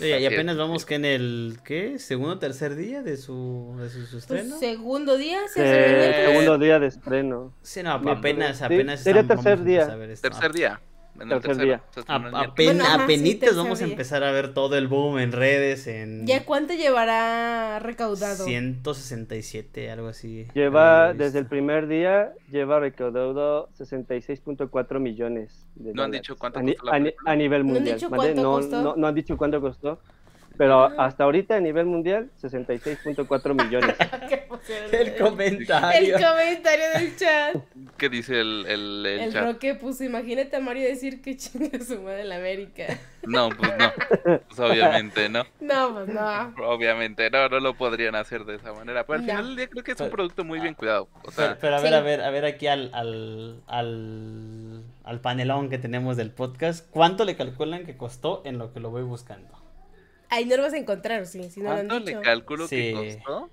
[0.00, 1.98] Y, apenas vamos que en el, ¿qué?
[1.98, 4.58] ¿Segundo o tercer día de su, de su, su Pues estreno?
[4.58, 7.54] segundo día, Eh, segundo día de estreno.
[7.60, 9.94] Sí, no, apenas, sí, apenas sería tercer día.
[10.22, 10.80] Tercer día.
[11.20, 11.64] En el tercero.
[11.64, 11.82] día.
[12.08, 12.66] A- apen-.
[12.66, 13.92] Bueno, ajá, sí, apenitas vamos a día.
[13.92, 18.44] empezar a ver todo el boom en redes, en ¿Ya cuánto llevará recaudado?
[18.44, 20.46] 167, algo así.
[20.54, 26.62] Lleva, desde el primer día, lleva recaudado 66.4 millones de No han dicho cuánto a,
[26.62, 27.32] costó la a película.
[27.32, 27.96] a nivel ¿No han mundial.
[27.96, 28.22] dicho ¿vale?
[28.34, 28.82] cuánto no, costó?
[28.82, 30.00] No, no han dicho cuánto costó.
[30.58, 30.94] Pero Ah.
[30.98, 33.96] hasta ahorita a nivel mundial, 66.4 millones.
[34.28, 34.94] ¿Qué pusieron?
[34.94, 36.14] El El comentario.
[36.14, 37.56] comentario del chat.
[37.96, 39.44] ¿Qué dice el, el, el El chat?
[39.44, 42.84] Roque puso, imagínate a Mario decir que chinga su madre la América.
[43.24, 43.92] No, pues no.
[44.48, 45.44] Pues obviamente no.
[45.60, 46.54] No, pues no.
[46.66, 49.04] Obviamente no, no lo podrían hacer de esa manera.
[49.06, 49.32] Pero al No.
[49.32, 51.08] final del día creo que es un producto muy bien cuidado.
[51.22, 51.94] O Pero, sea, pero a ver, Sí.
[51.94, 57.24] a ver, a ver aquí al, al, al, al panelón que tenemos del podcast, ¿cuánto
[57.24, 59.48] le calculan que costó en lo que lo voy buscando?
[60.34, 62.18] Ahí no lo vas a encontrar, sí, si no lo han ¿cuánto dicho.
[62.18, 62.76] le calculo Sí.
[62.76, 63.50] que costó?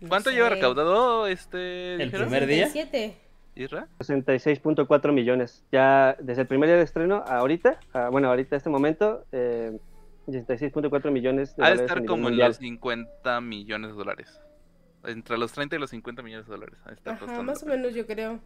[0.00, 0.36] No ¿Cuánto sé.
[0.36, 1.92] lleva recaudado este?
[1.94, 2.28] El dijeron?
[2.28, 2.66] primer día?
[2.68, 3.18] 67.
[3.54, 3.88] ¿Isra?
[4.00, 5.62] 66.4 millones.
[5.70, 9.78] Ya desde el primer día de estreno, a ahorita, a- bueno, ahorita, este momento, eh,
[10.26, 14.40] 66.4 millones de Ha de dólares a estar como en los 50 millones de dólares.
[15.04, 16.78] Entre los 30 y los 50 millones de dólares.
[16.90, 18.40] Está Ajá, más o menos yo creo.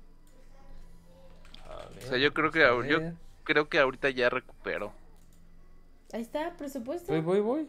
[1.68, 2.98] O sea, yo creo que yo
[3.44, 4.92] creo que ahorita ya recuperó.
[6.12, 7.12] Ahí está, presupuesto.
[7.12, 7.68] Voy, voy, voy.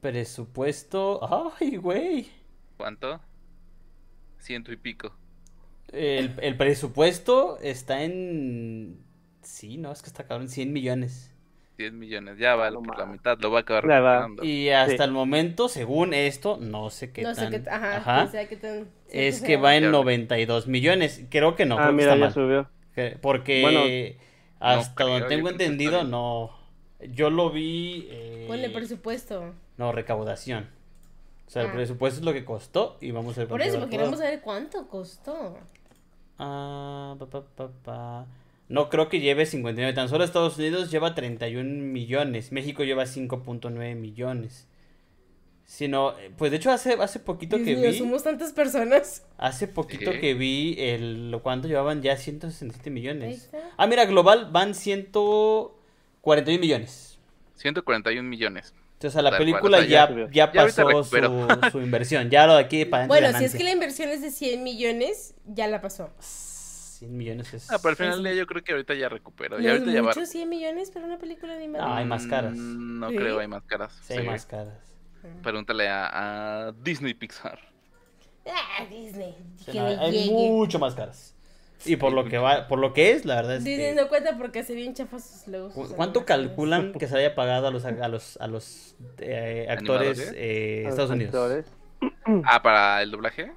[0.00, 1.20] Presupuesto.
[1.60, 2.28] Ay, güey.
[2.76, 3.20] ¿Cuánto?
[4.38, 5.12] Ciento y pico.
[5.92, 9.00] El, el presupuesto está en.
[9.42, 11.34] Sí, no, es que está cabrón, 100 millones.
[11.78, 12.38] 10 millones.
[12.38, 13.38] Ya va no por la mitad.
[13.40, 14.44] Lo va a acabar recuperando.
[14.44, 15.02] Y hasta Sí.
[15.02, 17.52] el momento, según esto, no sé qué no tan.
[17.52, 17.70] sé qué.
[17.70, 18.88] Ajá, Ajá, quién sabe qué tan.
[19.10, 19.60] es que sea.
[19.60, 19.90] va en Ya.
[19.90, 21.24] 92 millones.
[21.30, 22.32] Creo que no, ah, mira, está ya mal.
[22.34, 22.70] subió.
[22.94, 23.80] Que- Porque Bueno,
[24.60, 26.50] hasta creo, donde tengo entendido, no.
[27.12, 28.06] Yo lo vi.
[28.10, 29.54] eh, Ponle presupuesto.
[29.76, 30.68] No, recaudación.
[31.46, 31.72] O sea, el Ah.
[31.72, 34.86] presupuesto es lo que costó y vamos a ver Por eso, porque queremos saber cuánto
[34.88, 35.56] costó.
[36.38, 38.26] Ah, pa, pa, pa, pa.
[38.68, 39.94] No creo que lleve 59.
[39.94, 42.52] Tan solo Estados Unidos lleva 31 millones.
[42.52, 44.66] México lleva 5.9 millones.
[45.70, 47.98] Sino, eh, pues de hecho hace, hace poquito Dios que mío, vi.
[47.98, 49.26] somos tantas personas.
[49.36, 50.18] Hace poquito Sí.
[50.18, 53.36] que vi el lo cuánto llevaban ya 167 Ahí millones.
[53.44, 53.58] está.
[53.76, 57.18] Ah, mira, global van 141 millones.
[57.56, 58.72] 141 millones.
[58.94, 61.10] Entonces a la Tal cual, película o sea, ya, ya- ya, ya pasó su,
[61.72, 62.30] su inversión.
[62.30, 65.34] Ya lo de aquí para Bueno, si es que la inversión es de 100 millones,
[65.46, 66.10] ya la pasó.
[66.18, 67.70] 100 millones es...
[67.70, 69.58] Ah, pero al final Es- del día yo creo que ahorita ya recuperó.
[69.58, 70.08] ¿No Y es ahorita ya va.
[70.08, 71.84] mucho 100 millones para una película animada?
[71.86, 72.54] No, hay más caras.
[72.56, 73.16] Mm, No ¿Sí?
[73.16, 73.92] creo, hay más caras.
[74.02, 74.24] Sí, hay Sí.
[74.26, 74.74] más caras.
[75.42, 77.58] Pregúntale a, a Disney Pixar.
[78.46, 79.34] Ah, Disney.
[79.66, 80.30] Que no, hay llegue.
[80.32, 81.34] mucho más caras.
[81.84, 84.00] Y por lo que va, por lo que es, la verdad es Disney que...
[84.02, 85.74] no cuenta porque se bien chafas sus logos.
[85.74, 89.66] ¿cu- sus ¿Cuánto calculan que se haya pagado a los, a los, a los eh,
[89.70, 91.34] actores eh, A los Estados Unidos?
[91.34, 91.66] actores.
[92.44, 93.52] Ah, para el doblaje.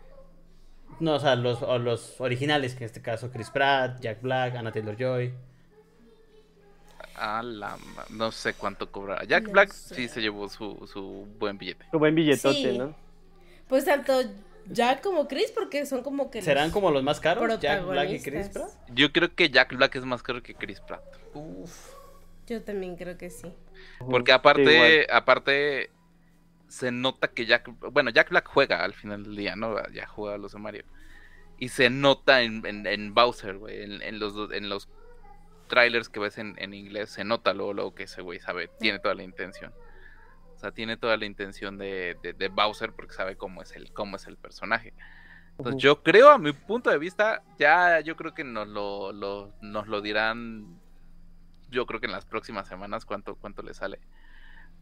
[0.99, 4.55] No, o sea, los, o los originales, que en este caso Chris Pratt, Jack Black,
[4.55, 5.33] Anna Taylor-Joy.
[7.23, 7.77] Ah, la
[8.09, 9.23] no sé cuánto cobrará.
[9.25, 9.95] Jack No Black sé.
[9.95, 11.85] sí se llevó su, su buen billete.
[11.93, 12.77] Un buen billetote, Sí.
[12.77, 12.95] ¿no?
[13.67, 14.13] Pues tanto
[14.67, 16.41] Jack como Chris, porque son como que.
[16.41, 17.59] ¿Serán los como los más caros?
[17.59, 18.75] Jack Black y Chris protagonistas.
[18.75, 18.89] Pratt.
[18.97, 21.03] Yo creo que Jack Black es más caro que Chris Pratt.
[21.35, 21.93] Uf.
[22.47, 23.53] Yo también creo que sí.
[23.99, 25.89] Porque aparte, aparte
[26.67, 29.75] se nota que Jack, bueno, Jack Black juega al final del día, ¿no?
[29.89, 30.83] Ya juega a los de Mario.
[31.59, 34.89] Y se nota en, en, en Bowser, güey, en, en los en los
[35.71, 38.99] trailers que ves en, en inglés, se nota luego, luego que ese güey sabe, tiene
[38.99, 39.73] toda la intención.
[40.55, 43.91] O sea, tiene toda la intención de, de, de Bowser porque sabe cómo es el,
[43.93, 44.93] cómo es el personaje.
[45.57, 49.53] Entonces, yo creo, a mi punto de vista, ya yo creo que nos lo, lo-
[49.61, 50.79] nos lo dirán,
[51.69, 53.99] yo creo que en las próximas semanas cuánto, cuánto le sale.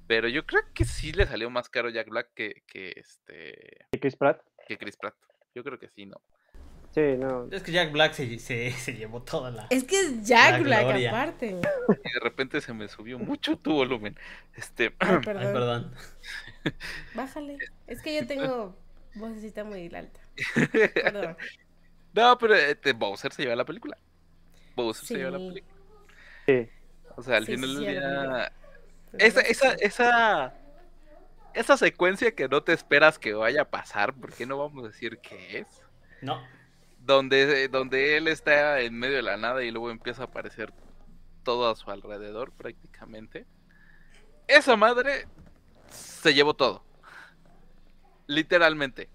[0.08, 4.00] Pero yo creo que sí le salió más caro Jack Black que, que este ¿Y
[4.00, 4.42] Chris Pratt?
[4.68, 5.16] que Chris Pratt.
[5.54, 6.20] Yo creo que sí, ¿no?
[6.92, 7.48] Sí, no.
[7.52, 9.68] Es que Jack Black se, se, se llevó toda la...
[9.70, 11.10] Es que es Jack La Black, gloria.
[11.10, 11.48] aparte.
[12.04, 14.18] Y de repente se me subió mucho tu volumen.
[14.56, 15.94] Este, Ay, Ay, perdón.
[17.14, 17.58] Bájale.
[17.88, 18.76] Es que yo tengo
[19.14, 20.20] vocecita muy alta.
[21.04, 21.38] Perdón.
[22.14, 23.98] no, pero este, Bowser se lleva la película.
[24.76, 25.76] Bowser se lleva la película.
[26.48, 26.70] Sí.
[27.16, 28.54] O sea, al Sí, final sí, del día.
[29.18, 30.54] Esa, esa, esa,
[31.54, 35.20] esa secuencia que no te esperas que vaya a pasar, porque no vamos a decir
[35.20, 35.68] qué es.
[36.22, 36.42] No.
[37.00, 40.72] Donde, donde él está en medio de la nada y luego empieza a aparecer
[41.44, 43.48] todo a su alrededor prácticamente.
[44.48, 45.28] Esa madre
[45.90, 46.84] se llevó todo.
[48.28, 49.10] Literalmente.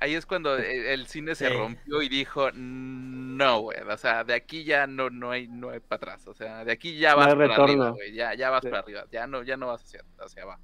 [0.00, 1.54] Ahí es cuando e- el cine se Sí.
[1.54, 3.78] rompió y dijo, "Mm, no, güey.
[3.82, 6.26] O sea, de aquí ya no, no hay, no hay para atrás.
[6.26, 8.12] O sea, de aquí ya vas para arriba, güey.
[8.14, 8.68] Ya, ya vas Sí.
[8.68, 9.04] para arriba.
[9.12, 10.62] Ya no, ya no vas hacia, hacia abajo.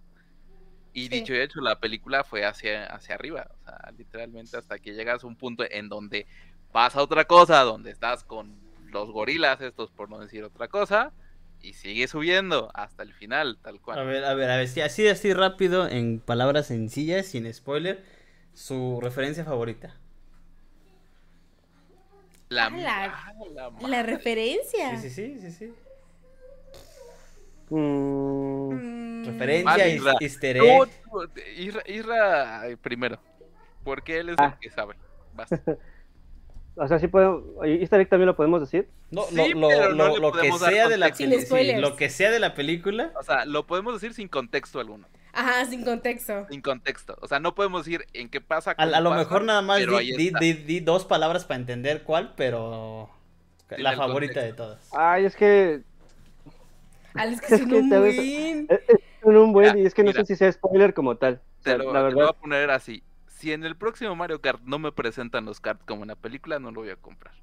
[0.96, 1.10] Y Sí.
[1.10, 3.46] dicho y hecho, la película fue hacia, hacia arriba.
[3.50, 6.26] O sea, literalmente hasta que llegas a un punto en donde
[6.72, 8.56] pasa otra cosa, donde estás con
[8.90, 11.12] los gorilas, estos por no decir otra cosa,
[11.60, 14.06] y sigue subiendo hasta el final, tal A cual.
[14.06, 18.02] ver, a ver, a ver, si así, así rápido, en palabras sencillas, sin spoiler,
[18.54, 19.94] su referencia favorita.
[22.48, 24.96] La, Ah, la- ah, la referencia.
[24.96, 25.74] Sí, sí, sí, sí, sí.
[27.70, 30.14] Mm, Mm, Referencia, Isra.
[30.20, 30.88] easter egg.
[31.10, 33.18] tú, Isra, Isra, eh, primero,
[33.84, 34.52] porque él es Ah.
[34.54, 34.94] el que sabe.
[35.34, 35.48] Vas.
[36.76, 37.42] o sea, sí podemos.
[37.64, 38.88] Easter egg también lo podemos decir.
[39.10, 41.16] No, Sí, lo, no lo- que sea de la contexto.
[41.16, 41.80] Sin peli- sí, spoilers.
[41.80, 43.12] lo que sea de la película.
[43.18, 45.06] O sea, lo podemos decir sin contexto alguno.
[45.32, 46.46] Ajá, sin contexto.
[46.50, 47.16] Sin contexto.
[47.20, 48.74] O sea, no podemos decir en qué pasa.
[48.78, 49.86] A, a lo pasa, mejor nada más di,
[50.16, 53.10] di- di- di dos palabras para entender cuál, pero
[53.76, 54.40] la favorita contexto.
[54.40, 54.88] de todas.
[54.92, 55.82] Ay, es que.
[57.14, 57.88] Alex, que Es que un
[59.34, 59.68] un buen.
[59.74, 60.20] Mira, y es que no mira.
[60.24, 61.40] sé si sea spoiler como tal.
[61.60, 62.28] O Te lo, la te lo voy verdad.
[62.36, 63.02] a poner así.
[63.28, 66.58] Si en el próximo Mario Kart no me presentan los cards como en la película,
[66.58, 67.34] no lo voy a comprar.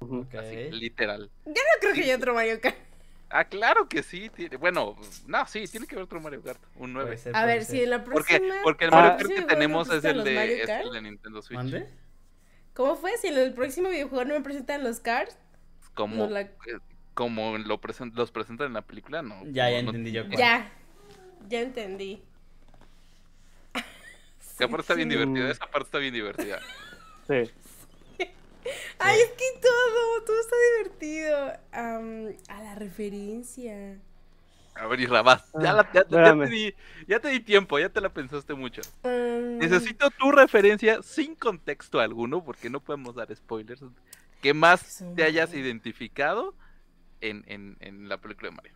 [0.00, 0.26] ujú.
[0.38, 0.72] Así, Ok.
[0.72, 1.30] literal.
[1.46, 2.76] No creo que haya otro Mario Kart.
[3.30, 4.30] Ah, claro que sí.
[4.34, 4.96] tiene- Bueno,
[5.26, 6.60] no, sí, tiene que haber otro Mario Kart.
[6.76, 7.06] Un 9.
[7.08, 7.76] Puede ser, A ver, ser.
[7.78, 8.54] si en la próxima.
[8.62, 8.96] porque el Ah.
[8.96, 10.84] Mario Kart próximo que tenemos es el, de, es Kart.
[10.86, 11.56] el de Nintendo Switch.
[11.56, 11.88] ¿Mande?
[12.74, 13.16] ¿Cómo fue?
[13.18, 15.36] Si en el próximo videojuego no me presentan los cards.
[15.94, 16.50] Como, No la- eh,
[17.14, 19.42] como lo presen- los presentan en la película, no.
[19.46, 20.38] Ya, ya no- entendí yo cuál.
[20.38, 20.72] Ya.
[21.48, 22.22] Ya entendí.
[24.58, 25.50] Que aparte está bien divertida.
[25.50, 26.60] Esa parte está bien divertida.
[27.26, 27.50] Sí.
[28.98, 31.52] Ay, es que todo, todo está divertido.
[31.72, 33.98] A la referencia.
[34.74, 35.44] A ver, Isra, vas.
[35.60, 36.74] Ya, la- ya- te di,
[37.08, 38.82] ya te di tiempo, ya te la pensaste mucho.
[39.04, 43.82] Necesito tu referencia sin contexto alguno, porque no podemos dar spoilers.
[44.40, 46.54] Que más te hayas identificado
[47.22, 48.72] en, en, en la película de Mario.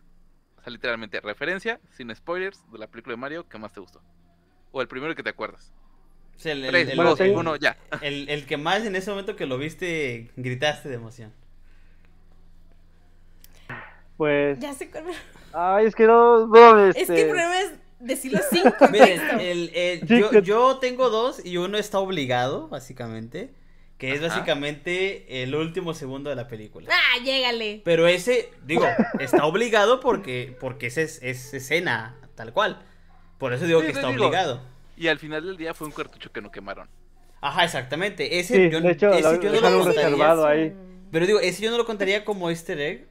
[0.57, 4.01] O sea, literalmente, referencia sin spoilers de la película de Mario que más te gustó.
[4.71, 5.71] O el primero que te acuerdas.
[6.35, 7.77] O sea, el, el- 3, el- Bueno, 2, tengo- 1, ya.
[8.01, 11.31] el- el que más en ese momento que lo viste gritaste de emoción.
[14.17, 14.59] Pues.
[14.59, 15.05] Ya sé cuál.
[15.53, 16.47] Ay, es que no.
[16.47, 19.39] no, Es que este, el problema es decirlo sin Miren, contexto.
[19.39, 23.53] el- el- Sí, yo, que- yo tengo dos y uno está obligado, básicamente.
[23.97, 24.27] Que es Ajá.
[24.29, 26.87] básicamente el último segundo de la película.
[26.91, 27.81] Ah, llégale.
[27.83, 28.85] Pero ese, digo,
[29.19, 32.79] está obligado porque, porque ese es, es escena tal cual.
[33.39, 34.25] Por eso digo Sí, que está digo.
[34.27, 34.61] obligado.
[34.95, 36.87] Y al final del día fue un cartucho que no quemaron.
[37.41, 38.39] Ajá, exactamente.
[38.39, 40.47] Ese Sí, yo, de hecho, ese lo yo no lo contaría.
[40.47, 40.73] ahí.
[41.11, 43.07] Pero digo, ese yo no lo contaría como easter egg,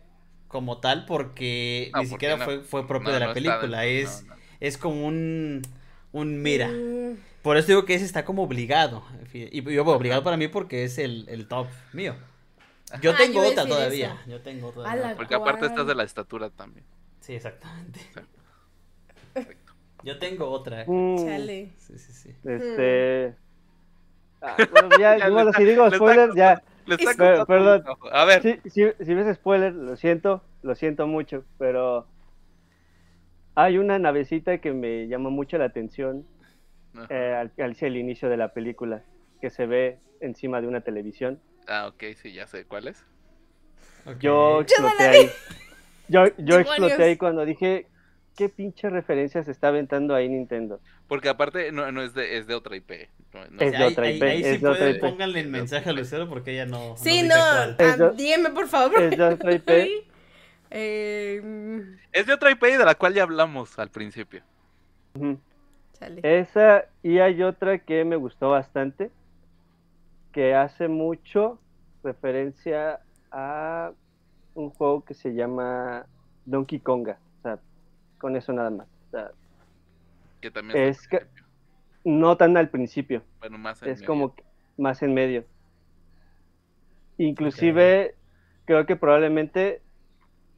[0.48, 2.44] como tal, porque No, ni porque siquiera no.
[2.44, 3.80] fue, fue propio No, de la está película.
[3.82, 4.40] dentro, es, no, no.
[4.60, 5.62] es como un,
[6.20, 6.68] un mira.
[6.68, 9.02] Mm, Por eso digo que ese está como obligado.
[9.32, 12.14] Y yo obligado para mí porque es el, el top mío.
[13.02, 14.06] Yo Ah, tengo yo otra todavía.
[14.22, 14.30] eso.
[14.30, 15.14] Yo tengo A todavía.
[15.16, 16.84] Porque aparte estás de la estatura también.
[17.20, 18.00] Sí, exactamente.
[19.32, 19.72] Perfecto.
[20.04, 20.84] Yo tengo otra.
[20.86, 21.72] mm, Chale.
[21.78, 22.34] Sí, sí, sí.
[22.44, 23.34] Este.
[24.40, 26.62] ah, bueno, ya, bueno, está- si digo spoiler, ya.
[27.46, 27.84] Perdón.
[28.12, 32.06] A ver, Si, si, si ves spoiler, lo siento, lo siento mucho, pero
[33.56, 36.24] hay una navecita que me llama mucho la atención
[37.08, 39.02] eh, al, hacia el inicio de la película,
[39.40, 41.40] que se ve encima de una televisión.
[41.66, 43.04] Ah, ok, sí, ya sé cuál es.
[44.20, 45.30] Yo no exploté ahí.
[46.08, 47.86] Yo, yo exploté ahí cuando dije,
[48.36, 50.80] ¿qué pinche referencia se está aventando ahí Nintendo?
[51.08, 52.90] Porque aparte no, no es, de, es de otra IP.
[53.32, 55.00] No, no Es de ahí, otra ahí- IP, ahí es sí de otra pueden, IP.
[55.00, 56.96] pónganle el mensaje a Lucero porque ella no.
[56.96, 57.34] Sí, no.
[57.34, 57.76] cuál.
[57.78, 59.02] Es ah, dígame, por favor.
[59.02, 59.70] Es de otra IP.
[60.70, 61.80] Eh, mm,
[62.12, 64.42] Es de otra IP de la cual ya hablamos al principio.
[66.22, 69.10] Esa y hay otra que me gustó bastante,
[70.32, 71.58] que hace mucho
[72.04, 73.00] referencia
[73.32, 73.92] a
[74.54, 76.06] un juego que se llama
[76.44, 77.18] Donkey Konga.
[77.38, 77.58] O sea,
[78.18, 78.86] con eso nada más.
[79.08, 79.30] O sea,
[80.40, 81.44] Que también Es al que- principio.
[82.04, 84.06] no tan al principio, Bueno, más en es medio.
[84.06, 84.44] como que
[84.76, 85.44] más en medio.
[87.18, 88.14] Inclusive,
[88.66, 89.80] creo que probablemente...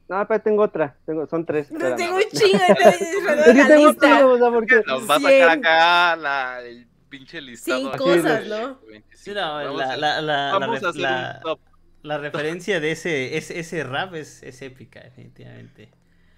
[0.09, 1.71] No, pero tengo otra, tengo, son tres.
[1.71, 1.97] No, espérame.
[1.97, 4.07] tengo un chingo de la tengo un lista.
[4.17, 7.79] chingo, o sea, porque- Nos va a sacar acá la, el pinche listado.
[7.79, 8.79] Cien cosas, ¿no?
[8.87, 9.07] 25.
[9.13, 11.59] Sí, no, Vamos la, a- la, la, vamos la, a hacer la- un top.
[12.01, 15.89] la referencia de ese, ese, ese rap es, es épica, definitivamente.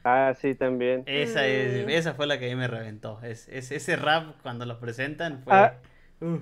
[0.04, 1.04] Ah, sí, también.
[1.06, 1.90] Esa, es, Mm.
[1.92, 3.20] esa fue la que a mí me reventó.
[3.24, 5.54] Es, es, ese rap cuando lo presentan fue...
[5.54, 5.76] Ah.
[6.20, 6.42] Uf.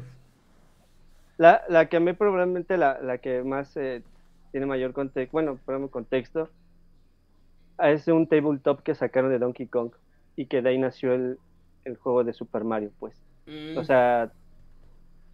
[1.38, 4.02] La, la que a mí probablemente la, la que más eh,
[4.52, 6.50] tiene mayor contexto, bueno, ponemos contexto,
[7.82, 9.92] es un tabletop que sacaron de Donkey Kong
[10.36, 11.38] y que de ahí nació el,
[11.86, 13.16] el juego de Super Mario, pues.
[13.48, 13.78] Mm.
[13.78, 14.32] O sea,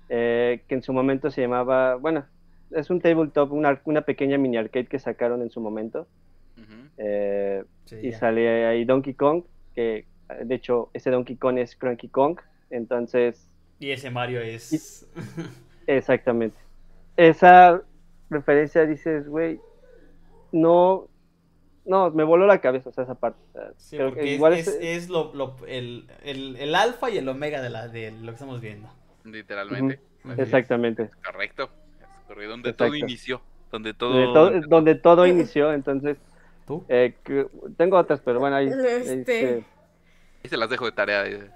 [0.10, 2.26] eh, que en su momento se llamaba, bueno,
[2.72, 6.08] es un tabletop, una, una pequeña mini arcade que sacaron en su momento.
[6.98, 9.44] Eh, Sí, y sale ahí Donkey Kong,
[9.76, 10.06] que
[10.44, 12.40] de hecho ese Donkey Kong es Cranky Kong,
[12.72, 13.48] entonces
[13.80, 15.08] Y ese Mario es.
[15.88, 16.58] exactamente.
[17.16, 17.82] Esa
[18.30, 19.60] referencia dices, güey,
[20.52, 21.08] no,
[21.86, 23.38] no, me voló la cabeza, o sea, esa parte.
[23.49, 26.56] o sea, Sí, creo que porque es, igual es, es- es lo, lo- el, el,
[26.57, 28.90] el alfa y el omega de, la, de lo que estamos viendo.
[29.24, 29.99] Literalmente.
[30.38, 31.10] Exactamente.
[31.24, 31.70] Correcto.
[32.02, 32.52] Es correcto.
[32.52, 33.41] Donde todo inició.
[33.72, 34.14] Donde todo.
[34.14, 36.18] Donde todo, donde todo inició, entonces,
[36.68, 36.84] ¿Tú?
[36.90, 37.48] eh, que-
[37.78, 39.14] tengo otras, pero bueno, ahí, Este.
[39.22, 39.66] este,
[40.44, 41.26] Ahí se las dejo de tarea.
[41.28, 41.49] eh.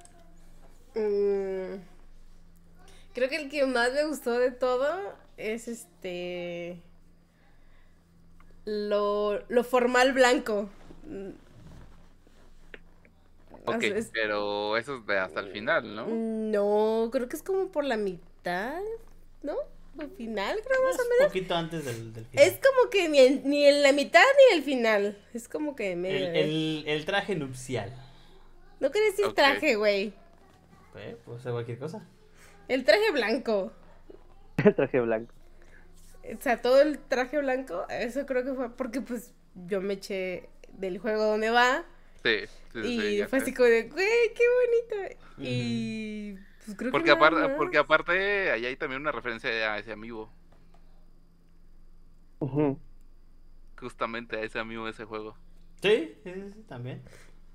[0.96, 1.82] Mm,
[3.14, 4.88] creo que el que más me gustó de todo
[5.38, 6.82] es este.
[8.72, 10.70] Lo, lo formal blanco.
[13.66, 16.08] Ok, es- pero eso es de hasta el final, ¿no?
[16.08, 18.80] No, creo que es como por la mitad,
[19.44, 19.56] ¿no?
[20.00, 21.28] Al final, creo más o Un menos.
[21.28, 22.46] poquito antes del, del final.
[22.48, 25.18] Es como que ni en, ni en la mitad ni en el final.
[25.34, 26.28] Es como que medio.
[26.28, 27.92] el, el, el traje nupcial.
[28.80, 30.14] No quería decir traje, güey.
[30.96, 32.08] Eh, puede ser cualquier cosa.
[32.70, 33.74] El traje blanco.
[34.76, 35.34] traje blanco.
[36.38, 40.50] O sea, todo el traje blanco, eso creo que fue porque pues yo me eché
[40.74, 41.86] del juego donde va
[42.24, 44.44] Sí, sí, sí, y fue así como de, güey, qué
[44.96, 45.16] bonito.
[45.42, 46.36] Y
[46.66, 50.32] pues creo Porque que aparte, porque aparte, ahí hay también una referencia a ese amigo.
[52.40, 52.80] Ujú,
[53.80, 55.36] Justamente a ese amigo de ese juego.
[55.82, 57.02] Sí, sí, sí, sí, también.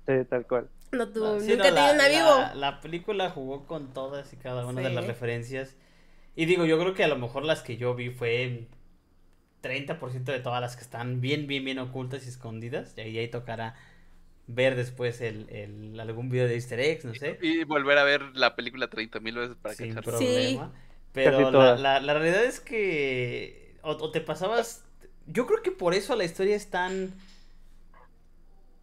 [0.07, 0.69] Sí, tal cual.
[0.91, 2.29] No tuvo, No, sí, nunca no, tenía un la, amigo.
[2.37, 5.75] La, la película jugó con todas y cada una de las referencias.
[6.35, 8.67] Y digo, yo creo que a lo mejor las que yo vi fue
[9.61, 12.93] 30% de todas las que están bien, bien, bien ocultas y escondidas.
[12.97, 13.75] Y ahí, ahí tocará
[14.47, 17.39] ver después el, el- algún video de easter eggs, no sé.
[17.41, 20.03] Y volver a ver la película 30 mil veces para sin cachar.
[20.03, 20.73] problema.
[21.21, 24.83] Casi Pero la, la, la realidad es que o, o te pasabas...
[25.27, 27.13] Yo creo que por eso la historia es tan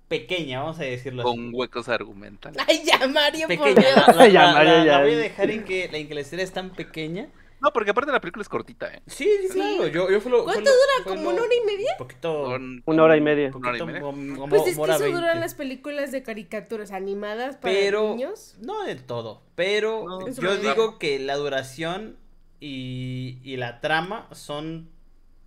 [0.09, 1.33] pequeña, vamos a decirlo así.
[1.33, 2.69] Con huecos argumentales.
[2.69, 3.81] Ay, ya, Mario, por Pequeña.
[3.81, 4.15] Dios.
[4.15, 4.99] La, la- Ya, la- Mario, la- ya.
[4.99, 7.29] la voy a dejar en que, en que la historia es tan pequeña.
[7.63, 9.03] No, porque aparte la película es cortita, ¿eh?
[9.07, 9.87] Sí, sí, claro.
[9.87, 10.93] Yo, yo fue lo, fue ¿Cuánto lo- dura?
[11.05, 11.93] fue ¿Como lo- una hora y media?
[11.93, 12.59] Un poquito.
[12.87, 13.51] Una hora y media.
[13.55, 14.01] Una hora y poquito media.
[14.01, 15.13] como- como Pues es que eso 20.
[15.17, 18.57] duran las películas de caricaturas animadas para Pero niños.
[18.61, 19.43] no del todo.
[19.55, 22.17] Pero No, yo digo que la duración
[22.59, 24.91] y, y la trama son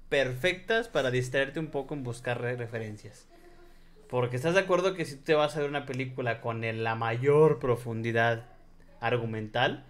[0.10, 3.28] perfectas para distraerte un poco en buscar re- referencias.
[4.08, 6.84] Porque estás de acuerdo que si tú te vas a ver una película con el-
[6.84, 8.46] la mayor profundidad
[9.02, 9.86] argumental,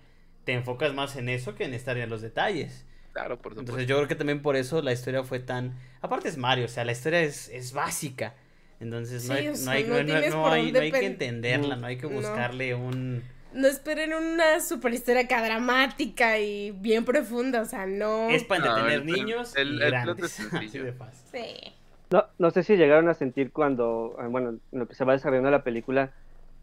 [0.45, 2.85] te enfocas más en eso que en estar en los detalles.
[3.13, 3.59] Claro, por supuesto.
[3.61, 5.73] Entonces yo creo que también por eso la historia fue tan...
[6.01, 8.33] Aparte es Mario, o sea, la historia es, es básica.
[8.79, 11.75] Entonces no Sí, hay, o no sea, hay, no hay, dónde no hay que entenderla,
[11.77, 12.13] no hay que No.
[12.15, 13.23] buscarle un...
[13.53, 18.29] No esperen una super historia acá dramática y bien profunda, o sea, no.
[18.29, 20.39] Es para entretener el- niños el- y el grandes.
[20.53, 21.21] Así de fácil.
[21.31, 21.73] Sí.
[22.11, 25.13] No, no sé si llegaron a sentir cuando, ah, bueno, en lo que se va
[25.13, 26.11] desarrollando la película,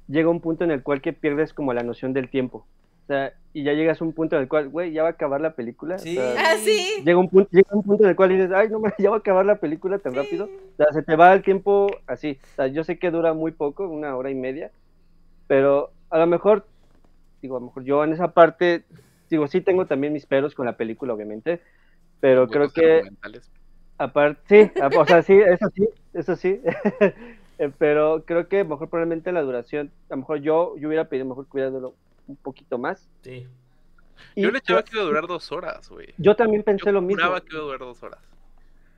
[0.06, 2.66] llega un punto en el cual que pierdes como la noción del tiempo.
[3.02, 5.12] O sea, y ya llegas a un punto en el cual, güey, ya va a
[5.12, 5.96] acabar la película.
[5.96, 6.14] o Sí.
[6.14, 7.02] sea, Ah, sí.
[7.04, 9.16] llega un punto, llega un punto en el cual dices, ay, no me, ya va
[9.16, 10.44] a acabar la película tan rápido.
[10.44, 12.38] O sea, se te va el tiempo así.
[12.52, 14.70] O sea, yo sé que dura muy poco, una hora y media,
[15.46, 16.64] pero a lo mejor,
[17.42, 18.84] digo, a lo mejor yo en esa parte,
[19.28, 21.60] digo, sí tengo también mis peros con la película, obviamente,
[22.20, 23.02] pero creo que
[23.98, 26.60] aparte, sí, a- o sea, sí, eso sí, eso sí.
[27.58, 31.26] Eh, pero creo que mejor probablemente la duración, a lo mejor yo, yo hubiera pedido
[31.26, 31.94] mejor durado
[32.26, 33.08] un poquito más.
[33.22, 33.46] Sí.
[34.34, 36.14] Y Yo le echaba que iba a durar dos horas, güey.
[36.18, 37.22] yo también pensé Yo lo mismo.
[37.22, 38.20] juraba que iba a durar dos horas.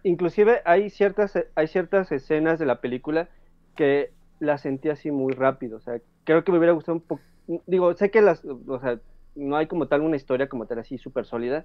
[0.02, 3.28] inclusive hay ciertas hay ciertas escenas de la película
[3.74, 7.22] que las sentí así muy rápido o sea creo que me hubiera gustado un poco
[7.66, 8.98] digo sé que las o sea
[9.34, 11.64] no hay como tal una historia como tal así súper sólida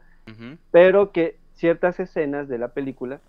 [0.72, 3.20] pero que ciertas escenas de la película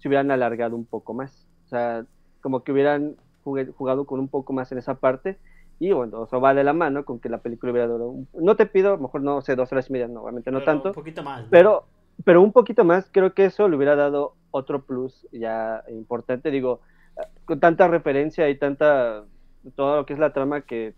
[0.00, 2.04] se hubieran alargado un poco más o sea
[2.42, 5.38] como que hubieran jugado con un poco más en esa parte
[5.78, 8.56] y bueno eso va de la mano con que la película hubiera durado un- no
[8.56, 10.94] te pido mejor no sé dos horas y media no obviamente no Pero tanto Un
[10.94, 11.42] poquito más.
[11.42, 11.48] ¿no?
[11.50, 11.84] pero,
[12.24, 16.50] pero un poquito más, creo que eso le hubiera dado otro plus ya importante.
[16.50, 16.80] Digo,
[17.46, 19.24] con tanta referencia y tanta,
[19.76, 20.94] todo lo que es la trama que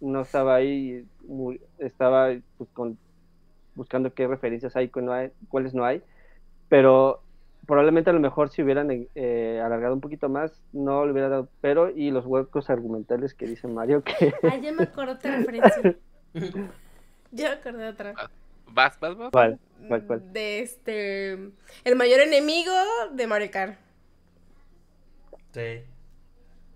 [0.00, 2.98] no estaba ahí, muy- estaba pues, con,
[3.74, 6.02] buscando qué referencias hay, cuál no hay, cuáles no hay,
[6.68, 7.20] pero
[7.66, 11.48] probablemente a lo mejor si hubieran eh, alargado un poquito más, no le hubiera dado,
[11.60, 14.34] pero y los huecos argumentales que dice Mario que...
[14.42, 15.96] Ah, ya me acordé otra referencia.
[17.30, 18.14] Ya me acordé otra.
[18.68, 19.30] Vas, vas, vas.
[19.32, 19.58] ¿Cuál?
[19.88, 20.32] ¿Cuál, cuál?
[20.32, 21.32] De este.
[21.32, 22.72] El mayor enemigo
[23.12, 23.76] de Mario Kart.
[25.52, 25.82] Sí.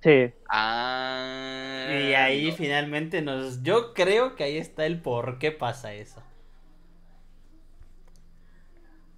[0.02, 1.86] Sí, Ah.
[1.90, 2.56] Y ahí no.
[2.56, 3.62] finalmente nos...
[3.62, 6.22] Yo creo que ahí está el por qué pasa eso.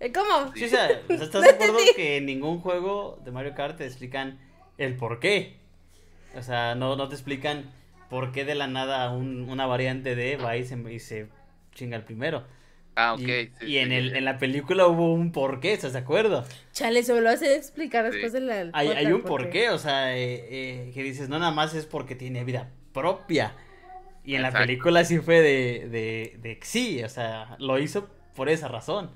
[0.00, 0.52] ¿Eh, ¿Cómo?
[0.54, 4.38] Sí, o sea, ¿estás de acuerdo que en ningún juego de Mario Kart te explican
[4.78, 5.56] el por qué?
[6.36, 7.70] O sea, no, no te explican
[8.08, 11.28] por qué de la nada un- una variante de va y se, y se
[11.74, 12.44] chinga el primero.
[12.96, 13.20] Ah, ok.
[13.20, 16.00] y sí, y sí, en, sí, el, en la película hubo un porqué, ¿estás de
[16.00, 16.44] acuerdo?
[16.72, 18.40] Chale, se me lo hacen explicar después Sí.
[18.40, 18.70] de la.
[18.72, 20.46] Hay, hay un por porqué, o sea, eh,
[20.88, 23.54] eh, que dices, no nada más es porque tiene vida propia.
[24.24, 28.48] Y en la película sí fue de, de, de sí, o sea, lo hizo por
[28.48, 29.10] esa razón.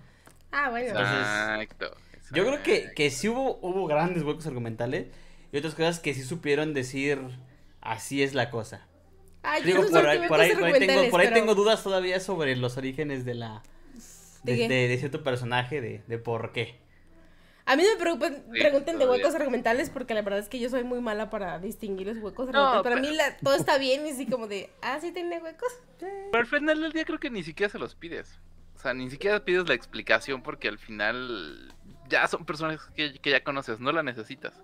[0.55, 0.89] Ah, bueno.
[0.89, 1.97] Entonces, Exacto.
[2.33, 5.09] Yo creo que, que sí hubo, hubo grandes huecos argumentales
[5.53, 7.21] y otras cosas que sí supieron decir
[7.81, 8.87] así es la cosa.
[9.43, 11.41] Ay, Digo, no por ahí, me por ahí, pasa por ahí tengo, por ahí pero-
[11.41, 13.63] tengo dudas todavía sobre los orígenes de la
[14.43, 14.69] de, ¿De qué?
[14.69, 16.79] de- de cierto personaje, de, de por qué.
[17.67, 20.69] A mí me preocupan, Sí, pregunten de huecos argumentales porque la verdad es que yo
[20.69, 22.83] soy muy mala para distinguir los huecos No, argumentales.
[22.83, 25.73] Para pero- mí la- todo está bien y así como de, ah, sí tiene huecos.
[25.99, 28.39] Pero al final del día creo que ni siquiera se los pides.
[28.85, 31.73] O sea, ni siquiera pides la explicación porque al final
[32.07, 34.63] ya son personas que, que ya conoces, no la necesitas.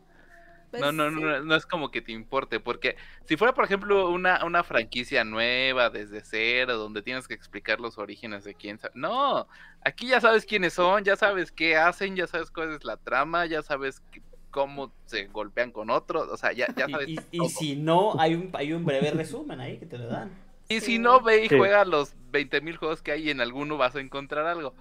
[0.71, 1.17] Pues, No, no, sí.
[1.25, 5.25] no, no es como que te importe, porque si fuera, por ejemplo, una, una franquicia
[5.25, 8.93] nueva desde cero, donde tienes que explicar los orígenes de quién sabe.
[8.95, 9.49] No,
[9.83, 13.47] aquí ya sabes quiénes son, ya sabes qué hacen, ya sabes cuál es la trama,
[13.47, 14.21] ya sabes qué-
[14.51, 17.09] cómo se golpean con otros, o sea, ya, ya sabes.
[17.09, 20.09] Y, y- y si no, hay un, hay un breve resumen ahí que te lo
[20.09, 20.31] dan.
[20.71, 21.59] Y si no, ve y Sí.
[21.59, 24.73] juega los 20.000 juegos que hay y en alguno vas a encontrar algo.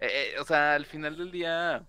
[0.00, 1.84] Eh, eh, o sea, al final del día,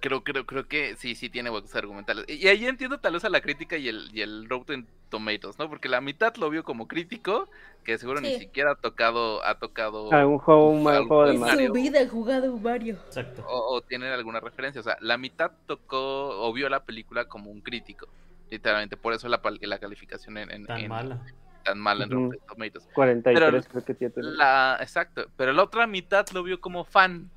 [0.00, 2.26] creo, creo, creo que sí, sí tiene huecos argumentales.
[2.28, 5.70] Y ahí entiendo tal vez a la crítica y el, y el Rotten Tomatoes, ¿no?
[5.70, 7.48] Porque la mitad lo vio como crítico,
[7.84, 11.38] que seguro ni siquiera ha tocado, ha tocado Ah, un juego, un Algo juego de
[11.38, 11.66] Mario.
[11.68, 12.98] su vida he jugado Mario.
[13.06, 13.46] Exacto.
[13.48, 14.82] o, o tienen alguna referencia.
[14.82, 18.08] O sea, la mitad tocó o vio la película como un crítico.
[18.50, 21.22] Literalmente, por eso la, pal- la calificación en, en- Tan en- mala.
[21.66, 22.22] Tan mala en Ujú.
[22.24, 22.88] Rotten Tomatoes.
[22.94, 24.14] 43 Pero creo que tiene.
[24.16, 27.28] La, exacto, pero la otra mitad lo vio como fan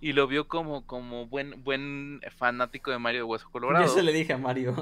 [0.00, 3.86] y lo vio como, como buen, buen fanático de Mario de Hueso Colorado.
[3.86, 4.74] Yo se le dije a Mario.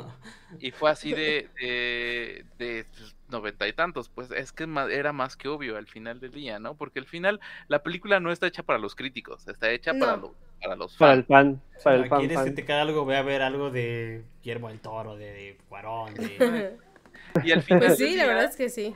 [0.59, 5.37] Y fue así de, de, de pues, noventa y tantos, pues es que era más
[5.37, 6.77] que obvio al final del día, ¿no?
[6.77, 10.35] Porque al final la película no está hecha para los críticos, está hecha para, lo-
[10.63, 11.59] para los Para el fans.
[11.59, 12.55] fan, para el Si fan, quieres que fan.
[12.55, 16.77] te caiga algo, ve a ver algo de Guillermo del Toro, de, de Cuarón, de...
[17.41, 18.95] Y al final Pues sí, la verdad es que sí.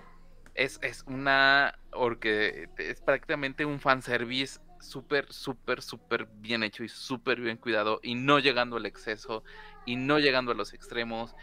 [0.55, 7.41] es, es una, porque es prácticamente un fanservice súper, súper, súper bien hecho y súper
[7.41, 9.45] bien cuidado y no llegando al exceso
[9.85, 11.35] y no llegando a los extremos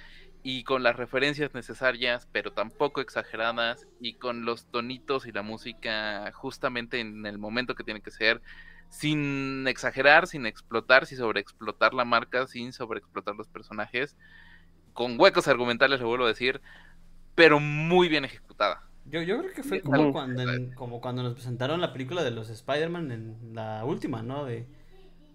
[0.44, 6.32] y con las referencias necesarias pero tampoco exageradas y con los tonitos y la música
[6.34, 8.42] justamente en el momento que tiene que ser
[8.90, 14.16] sin exagerar, sin explotar, sin sobreexplotar la marca, sin sobreexplotar los personajes,
[14.94, 16.62] con huecos argumentales, lo vuelvo a decir,
[17.36, 18.84] pero muy bien ejecutada.
[19.06, 22.32] Yo, yo creo que fue como cuando, en- como cuando nos presentaron la película de
[22.32, 24.46] los Spider-Man en la última, ¿no?
[24.46, 24.66] De,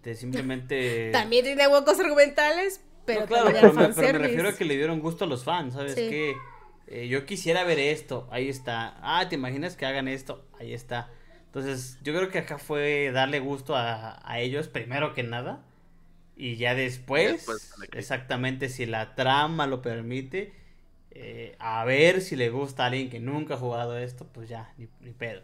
[0.03, 1.11] de simplemente...
[1.13, 4.19] También tiene huecos argumentales, pero No, claro, pero me, pero me fanservice.
[4.19, 5.95] refiero a que le dieron gusto a los fans, ¿sabes?
[5.95, 6.09] Sí.
[6.09, 6.37] Que
[6.87, 8.97] eh, yo quisiera ver esto, ahí está.
[9.03, 10.47] Ah, ¿te imaginas que hagan esto?
[10.59, 11.11] Ahí está.
[11.47, 15.65] Entonces, yo creo que acá fue darle gusto a, a ellos primero que nada.
[16.39, 17.47] Y ya después,
[17.93, 20.55] exactamente si la trama lo permite,
[21.13, 24.73] eh, a ver si le gusta a alguien que nunca ha jugado esto, pues ya,
[24.79, 25.43] ni, ni pedo.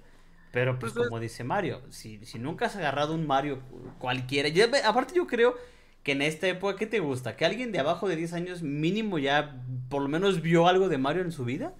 [0.52, 3.60] Pero pues Pues es- como dice Mario, si, si nunca has agarrado un Mario
[3.98, 5.56] cualquiera, ya ve- aparte yo creo
[6.04, 7.36] que en esta época, ¿qué te gusta?
[7.36, 10.98] ¿Que alguien de abajo de 10 años mínimo ya por lo menos vio algo de
[10.98, 11.74] Mario en su vida?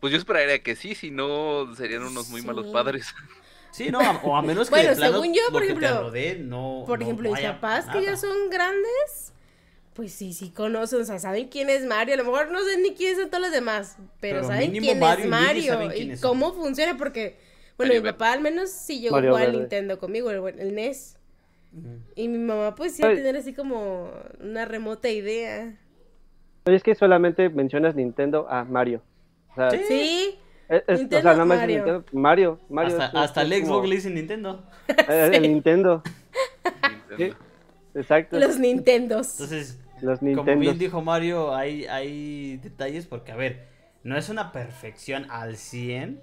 [0.00, 3.14] Pues yo esperaría que sí, si no serían unos muy malos padres.
[3.72, 5.66] Sí, no, a- o a menos que Bueno, de plano según yo, lo por que
[5.68, 9.32] te ejemplo, rodee no Por no- ejemplo, no mis papás que ya son grandes,
[9.94, 12.14] pues sí, sí conocen, o sea, saben quién es Mario.
[12.14, 14.98] A lo mejor no sé ni quiénes son todos los demás, pero, Pero saben quién
[15.00, 16.30] Mario es y Mario saben y quiénes son.
[16.30, 17.36] cómo funciona, porque,
[17.76, 19.58] bueno, Mario mi papá al menos sí llegó a Mario Verde.
[19.58, 21.16] Nintendo conmigo, el, el NES.
[22.14, 25.74] Y mi mamá, pues sí, a tener así como una remota idea.
[26.66, 29.02] Oye, es que solamente mencionas Nintendo a Mario.
[29.52, 30.38] O sea, Sí.
[30.86, 31.76] Es- o sea, nada más Mario.
[31.76, 32.04] Nintendo.
[32.12, 32.90] Mario, Mario.
[32.98, 34.64] hasta, es- hasta es el como- Xbox le dice Nintendo.
[35.08, 36.02] eh, El Nintendo,
[37.94, 38.38] exacto.
[38.38, 39.32] los Nintendos.
[39.32, 40.60] Entonces, Los como Nintendo.
[40.60, 43.68] bien dijo Mario, hay, hay detalles porque, a ver,
[44.02, 46.20] no es una perfección al 100.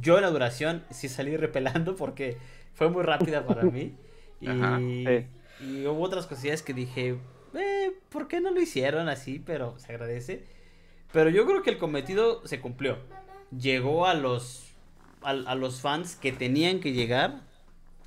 [0.00, 2.36] Yo en la duración sí salí repelando porque
[2.74, 3.94] fue muy rápida para mí.
[4.40, 5.26] Y, Ajá, sí.
[5.66, 7.18] y hubo otras cosillas que dije,
[7.54, 9.42] eh, ¿por qué no lo hicieron así?
[9.44, 10.44] Pero se agradece.
[11.12, 12.98] Pero yo creo que el cometido se cumplió.
[13.56, 14.64] Llegó a los,
[15.22, 17.40] a, a los fans que tenían que llegar.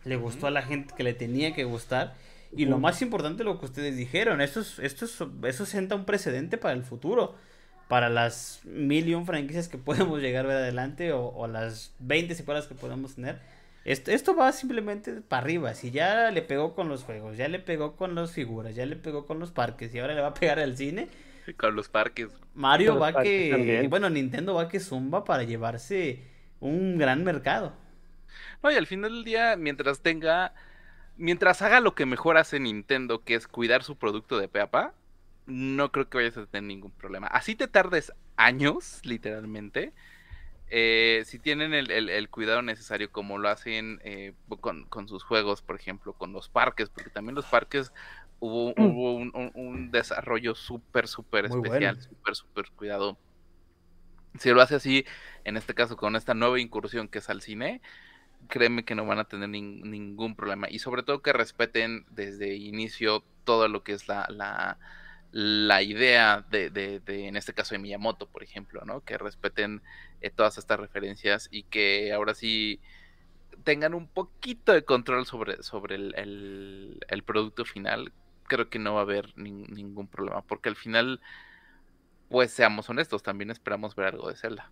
[0.04, 2.16] Le gustó a la gente que le tenía que gustar.
[2.56, 6.06] Y lo más importante, lo que ustedes dijeron, esto, es, esto es- eso sienta un
[6.06, 7.36] precedente para el futuro.
[7.88, 11.94] Para las mil y un franquicias que podemos llegar a ver adelante o, o las
[12.00, 13.40] 20 secuelas que podemos tener.
[13.84, 15.74] Esto, esto va simplemente para arriba.
[15.74, 18.96] Si ya le pegó con los juegos, ya le pegó con las figuras, ya le
[18.96, 21.08] pegó con los parques y ahora le va a pegar al cine.
[21.58, 22.30] Con los parques.
[22.54, 23.50] Mario los va parques que.
[23.50, 23.90] también.
[23.90, 26.24] Bueno, Nintendo va que zumba para llevarse
[26.60, 27.74] un gran mercado.
[28.64, 30.54] No, y al final del día, mientras tenga,
[31.18, 34.72] mientras haga lo que mejor hace Nintendo, que es cuidar su producto de pe a
[34.72, 34.96] pa,
[35.48, 37.28] no creo que vayas a tener ningún problema.
[37.28, 39.94] Así te tardes años, literalmente.
[40.72, 45.24] eh, si tienen el, el- el cuidado necesario como lo hacen eh, con, con sus
[45.24, 47.94] juegos, por ejemplo, con los parques, porque también los parques
[48.42, 52.02] hubo, hubo un, un- un desarrollo súper, súper especial, bueno.
[52.02, 53.20] súper, súper cuidado.
[54.40, 55.06] Si lo hace así,
[55.44, 57.82] en este caso con esta nueva incursión que es al cine,
[58.50, 60.70] créeme que no van a tener nin- ningún problema.
[60.70, 64.80] Y sobre todo que respeten desde inicio todo lo que es la, la,
[65.32, 69.02] la idea de, de, de, en este caso de Miyamoto, por ejemplo, ¿no?
[69.04, 69.84] Que respeten
[70.22, 72.82] eh, todas estas referencias y que ahora sí
[73.64, 78.14] tengan un poquito de control sobre, sobre el, el- el producto final.
[78.52, 81.22] Creo que no va a haber nin- ningún problema, porque al final,
[82.28, 84.69] pues seamos honestos, también esperamos ver algo de Zelda.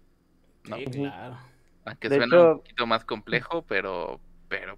[0.69, 0.76] ¿no?
[0.76, 1.38] Sí, claro.
[1.85, 4.19] Aunque De suena hecho- un poquito más complejo, pero,
[4.49, 4.77] pero,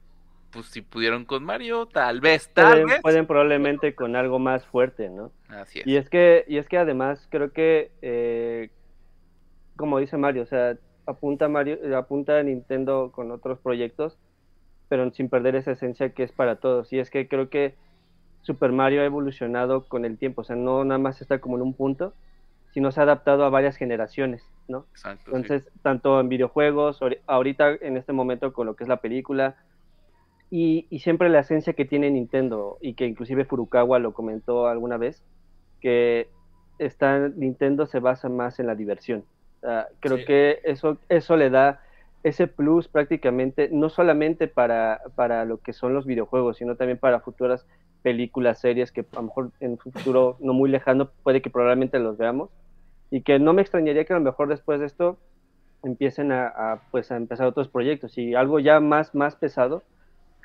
[0.52, 3.02] pues si pudieron con Mario, tal vez, tal Pueden, vez.
[3.02, 5.32] pueden probablemente con algo más fuerte, ¿no?
[5.50, 5.88] Así es.
[5.88, 8.70] Y es que, y es que además creo que, eh,
[9.76, 14.18] como dice Mario, o sea, apunta Mario, eh, apunta a Nintendo con otros proyectos,
[14.90, 16.92] pero sin perder esa esencia que es para todos.
[16.94, 17.76] Y es que creo que
[18.42, 21.62] Super Mario ha evolucionado con el tiempo, o sea, no nada más está como en
[21.62, 22.14] un punto,
[22.74, 24.88] sino se ha adaptado a varias generaciones, ¿no?
[24.92, 25.38] Exacto, sí.
[25.38, 29.56] Entonces, tanto en videojuegos, ahori- ahorita en este momento con lo que es la película,
[30.50, 34.98] y, y siempre la esencia que tiene Nintendo, y que inclusive Furukawa lo comentó alguna
[34.98, 35.24] vez,
[35.80, 36.30] que
[36.80, 39.26] está, Nintendo se basa más en la diversión.
[40.00, 40.26] Creo Sí.
[40.26, 41.82] que eso, eso le da
[42.24, 47.20] ese plus prácticamente, no solamente para, para lo que son los videojuegos, sino también para
[47.20, 47.66] futuras
[48.02, 52.00] películas, series que a lo mejor en un futuro no muy lejano puede que probablemente
[52.00, 52.50] los veamos.
[53.10, 55.18] Y que no me extrañaría que a lo mejor después de esto
[55.84, 58.18] empiecen a, a, pues a empezar otros proyectos.
[58.18, 59.84] Y algo ya más más pesado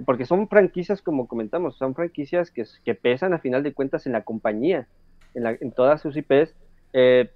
[0.05, 4.13] porque son franquicias como comentamos son franquicias que, que pesan a final de cuentas en
[4.13, 4.87] la compañía
[5.35, 6.55] en, la, en todas sus IPs
[6.93, 7.31] eh,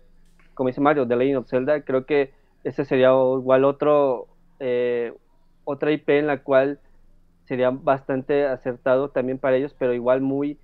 [0.54, 2.32] como dice Mario The Legend of Zelda creo que
[2.64, 4.26] ese sería igual otro
[4.58, 5.14] eh,
[5.64, 6.78] otra IP en la cual
[7.50, 10.56] sería bastante acertado también para ellos pero igual muy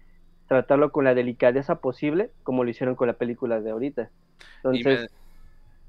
[0.46, 4.08] tratarlo con la delicadeza posible como lo hicieron con la película de ahorita.
[4.62, 4.84] Entonces Y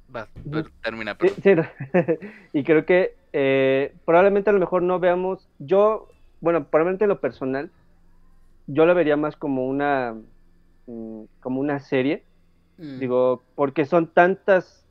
[0.10, 1.52] me- va, pero termina, Sí, sí,
[2.54, 6.08] y creo que eh, probablemente a lo mejor no veamos, yo,
[6.42, 7.70] bueno, probablemente en lo personal,
[8.66, 10.16] yo lo vería más como una,
[10.88, 12.24] mm, como una serie,
[12.80, 13.00] Mm.
[13.00, 14.84] digo, porque son tantas,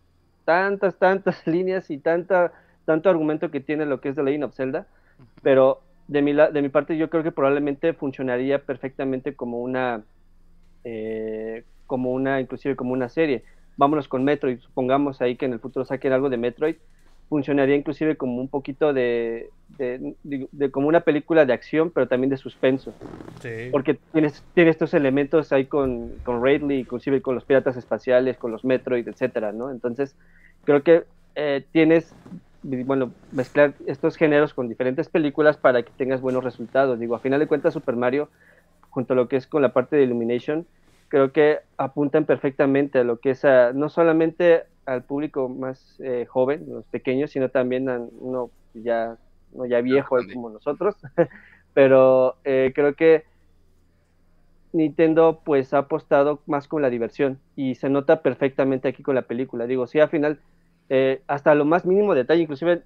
[0.44, 2.52] tantas, tantas líneas y tanta,
[2.84, 4.86] tanto argumento que tiene lo que es The Legend of Zelda,
[5.42, 10.04] pero de mi, de mi parte yo creo que probablemente funcionaría perfectamente como una,
[10.84, 13.44] eh, como una, inclusive como una serie.
[13.76, 16.76] Vámonos con Metroid, supongamos ahí que en el futuro saquen algo de Metroid,
[17.28, 22.08] funcionaría inclusive como un poquito de, de, de- de como una película de acción, pero
[22.08, 22.92] también de suspenso,
[23.42, 23.68] Sí.
[23.70, 28.64] porque tienes, tiene estos elementos ahí con, con inclusive con los piratas espaciales, con los
[28.64, 29.70] Metroid, etcétera, ¿no?
[29.70, 30.14] Entonces,
[30.64, 31.04] creo que
[31.34, 32.14] eh, tienes,
[32.84, 36.98] bueno, mezclar estos géneros con diferentes películas para que tengas buenos resultados.
[36.98, 38.30] Digo, a final de cuentas, Super Mario,
[38.90, 40.66] junto a lo que es con la parte de Illumination,
[41.08, 46.26] creo que apuntan perfectamente a lo que es a- no solamente al público más eh,
[46.26, 49.18] joven, los pequeños, sino también a uno ya,
[49.52, 50.96] no ya viejo como nosotros.
[51.74, 53.24] Pero eh, creo que
[54.72, 59.22] Nintendo pues ha apostado más con la diversión y se nota perfectamente aquí con la
[59.26, 59.66] película.
[59.66, 60.40] Digo, sí, al final,
[60.88, 62.84] eh, hasta lo más mínimo detalle, inclusive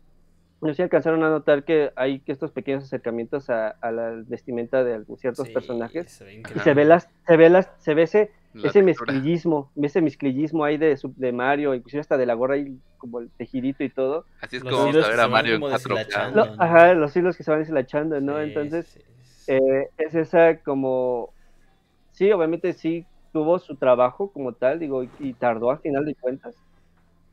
[0.61, 4.23] no sé si alcanzaron a notar que hay que estos pequeños acercamientos a, a la
[4.27, 6.63] vestimenta de ciertos Sí, personajes se ve y increíble.
[6.65, 9.13] se ve las, se ve las, se ve ese, La ese textura.
[9.13, 13.31] mezclillismo, ese mezclillismo ahí de, de Mario, inclusive hasta de la gorra ahí como el
[13.39, 14.27] tejidito y todo.
[14.43, 15.69] Así es Los como vamos hilos a que ver a se van Mario en como
[15.71, 16.31] 4K.
[16.31, 16.37] deshilachando.
[16.37, 16.57] Lo- no.
[16.59, 18.39] ajá, los hilos que se van deshilachando, ¿no?
[18.39, 19.53] Sí, Entonces, sí, sí.
[19.53, 21.33] eh, es esa como,
[22.13, 26.15] sí, obviamente sí tuvo su trabajo como tal, digo, y, y tardó al final de
[26.17, 26.57] cuentas.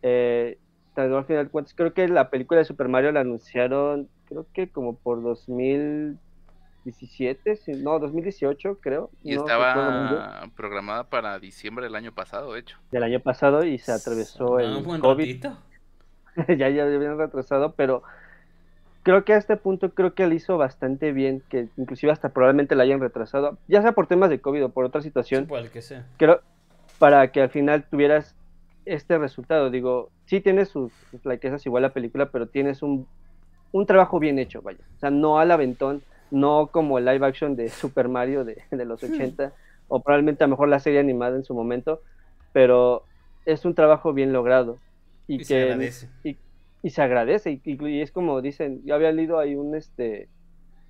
[0.02, 0.58] Eh,
[0.96, 1.74] al final de cuentas.
[1.76, 7.74] Creo que la película de Super Mario la anunciaron, creo que como por 2017, si-
[7.74, 9.12] no, 2018 creo.
[9.24, 12.78] Y no estaba programada para diciembre del año pasado, de hecho.
[12.92, 15.46] del año pasado y se atravesó Ah, el buen COVID.
[16.48, 18.04] ya, ya habían retrasado, pero
[19.04, 22.76] creo que a este punto creo que le hizo bastante bien, que inclusive hasta probablemente
[22.76, 25.60] la hayan retrasado, ya sea por temas de COVID o por otra Sí, situación, por
[25.60, 26.06] el que sea.
[26.18, 26.42] creo,
[27.00, 28.36] para que al final tuvieras
[28.88, 29.70] este resultado.
[29.70, 33.08] Digo, sí tienes sus, sus flaquezas igual la película, pero tienes un
[33.72, 34.80] un trabajo bien hecho, vaya.
[34.96, 36.02] O sea, no al aventón,
[36.32, 39.54] no como el live action de Super Mario de, de los 80,
[39.88, 42.02] o probablemente a lo mejor la serie animada en su momento,
[42.54, 43.04] pero
[43.46, 44.78] es un trabajo bien logrado.
[45.28, 46.10] Y, Y que se agradece.
[46.24, 46.38] Y,
[46.84, 50.30] y se agradece, y es como dicen, yo había leído ahí un este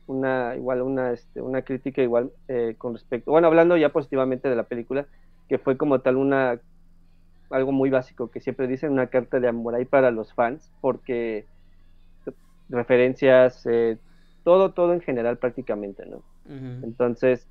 [0.05, 4.55] una igual una este, una crítica igual eh, con respecto, bueno, hablando ya positivamente de
[4.55, 5.05] la película,
[5.49, 6.59] que fue como tal una
[7.49, 11.45] algo muy básico que siempre dicen una carta de amor ahí para los fans, porque
[12.69, 13.97] referencias, eh,
[14.43, 16.21] todo, todo en general prácticamente, ¿no?
[16.83, 17.47] Entonces,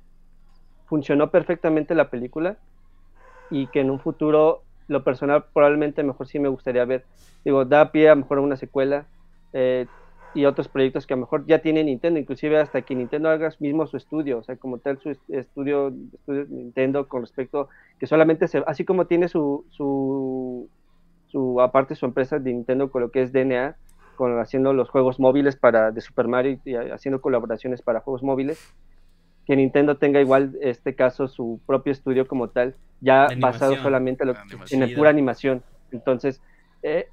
[0.85, 2.57] funcionó perfectamente la película
[3.51, 7.05] y que en un futuro, lo personal, probablemente mejor sí me gustaría ver.
[7.43, 9.05] Digo, da pie a mejor una secuela
[9.53, 9.85] eh,
[10.33, 13.49] y otros proyectos que a lo mejor ya tiene Nintendo, inclusive hasta que Nintendo haga
[13.59, 18.07] mismo su estudio, o sea, como tal su est- estudio, estudio Nintendo con respecto, que
[18.07, 20.69] solamente se, así como tiene su, su,
[21.27, 23.77] su aparte su empresa de Nintendo con lo que es DNA,
[24.15, 28.23] con, haciendo los juegos móviles para de Super Mario y, y haciendo colaboraciones para juegos
[28.23, 28.63] móviles,
[29.45, 34.29] que Nintendo tenga igual este caso su propio estudio como tal, ya basado solamente en
[34.29, 34.39] lo-
[34.69, 35.63] en pura animación.
[35.91, 36.41] Entonces,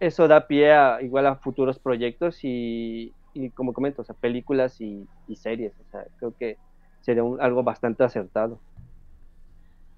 [0.00, 3.14] eso da pie a igual a futuros proyectos y,
[3.54, 5.72] como comento, o sea, películas y, series.
[5.80, 6.58] O sea, creo que
[7.00, 8.60] sería un- algo bastante acertado.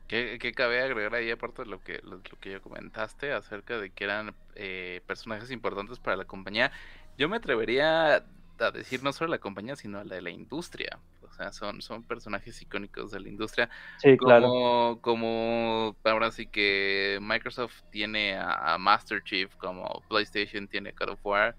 [0.08, 4.04] ¿Qué, cabe agregar ahí aparte de lo que, lo que ya comentaste acerca de que
[4.04, 6.70] eran eh, personajes importantes para la compañía?
[7.18, 8.24] Yo me atrevería
[8.58, 11.00] a decir no solo la compañía, sino a la de la industria.
[11.36, 13.68] O sea, son, son personajes icónicos de la industria.
[13.96, 14.56] Sí, claro.
[14.56, 21.10] Como, como ahora sí que Microsoft tiene a, a Master Chief, como PlayStation tiene God
[21.10, 21.56] of War,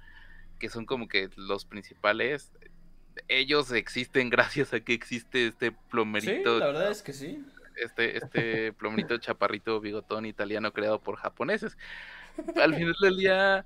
[0.59, 2.51] que son como que los principales.
[3.27, 7.45] Ellos existen gracias a que existe este Sí, plomerito la verdad es que sí.
[7.75, 11.77] este, este plomerito chaparrito bigotón italiano creado por japoneses.
[12.55, 13.65] Al final del día,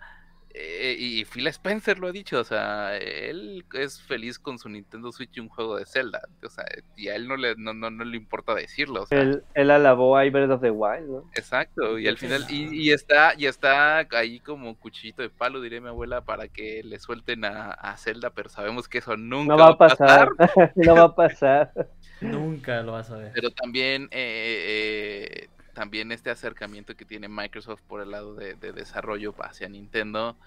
[0.54, 5.12] eh, y Phil Spencer lo ha dicho, o sea, él es feliz con su Nintendo
[5.12, 6.66] Switch y un juego de Zelda, o sea,
[6.96, 9.72] y a él no le, no, no, no le importa decirlo, o sea, Él, él
[9.72, 11.30] alabó a Breath of the Wild, ¿no?
[11.34, 15.88] exacto, y al final, y, está, y está ahí como cuchillito de palo, diré mi
[15.88, 19.70] abuela, para que le suelten a, a Zelda, pero sabemos que eso nunca No va
[19.70, 20.30] a pasar,
[20.76, 21.72] no va a pasar.
[22.22, 23.32] Nunca lo vas a ver.
[23.34, 28.72] Pero también, eh, eh, también este acercamiento que tiene Microsoft por el lado de, de
[28.74, 30.38] desarrollo hacia Nintendo,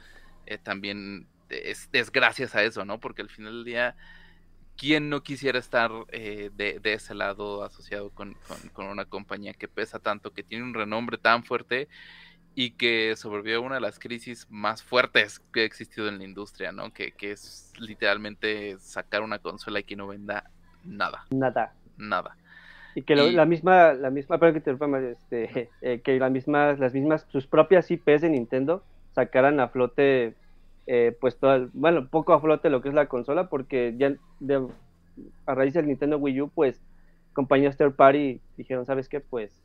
[0.47, 2.99] eh, también es, es gracias a eso, ¿no?
[3.01, 3.97] Porque al final del día,
[4.77, 9.55] ¿quién no quisiera estar eh, de, de ese lado asociado con, con- con una compañía
[9.55, 11.89] que pesa tanto, que tiene un renombre tan fuerte
[12.57, 16.25] y que sobrevivió a una de las crisis más fuertes que ha existido en la
[16.25, 16.93] industria, ¿no?
[16.93, 20.51] Que, que es literalmente sacar una consola y que no venda
[20.85, 21.75] nada, Nada.
[21.97, 22.37] nada.
[22.95, 25.49] Y que lo- Y- la misma, la misma, perdón que te este,
[25.83, 30.35] eh, que la misma, las mismas, sus propias IPs de Nintendo sacaran a flote,
[30.87, 34.15] eh, pues todo, el- bueno, poco a flote lo que es la consola, porque ya
[34.41, 34.69] de-
[35.47, 36.81] a raíz del Nintendo Wii U, pues
[37.33, 39.21] compañías third party dijeron, ¿sabes qué?
[39.21, 39.61] Pues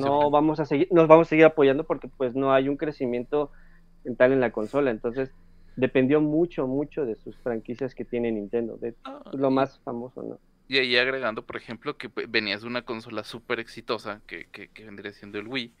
[0.00, 3.50] No, vamos a seguir, nos vamos a seguir apoyando porque pues no hay un crecimiento
[4.04, 5.30] en tal en la consola, entonces
[5.76, 10.38] dependió mucho, mucho de sus franquicias que tiene Nintendo, de Ah, lo más famoso, ¿no?
[10.68, 14.68] Y ahí agregando, por ejemplo, que pues, venías de una consola súper exitosa, que, que,
[14.68, 15.72] que vendría siendo el Wii,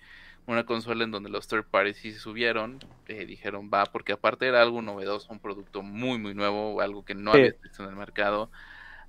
[0.46, 4.62] una consola en donde los third parties sí subieron, eh, dijeron va, porque aparte era
[4.62, 7.38] algo novedoso, un producto muy, muy nuevo, algo que no Sí.
[7.38, 8.50] habías visto en el mercado.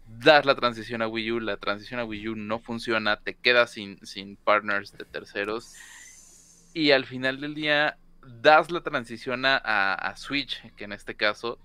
[0.07, 3.71] Das la transición a Wii U, la transición a Wii U no funciona, te quedas
[3.71, 5.75] sin, sin partners de terceros.
[6.73, 11.15] Y al final del día, das la transición a, a- a Switch, que en este
[11.15, 11.59] caso,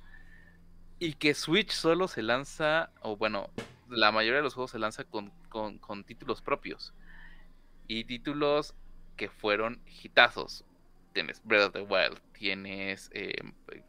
[1.05, 3.51] y que Switch solo se lanza, o bueno,
[3.89, 6.95] la mayoría de los juegos se lanza con, con- con títulos propios.
[7.89, 8.75] Y títulos
[9.17, 10.65] que fueron hitazos.
[11.13, 13.35] Tienes Breath of the Wild, tienes, eh,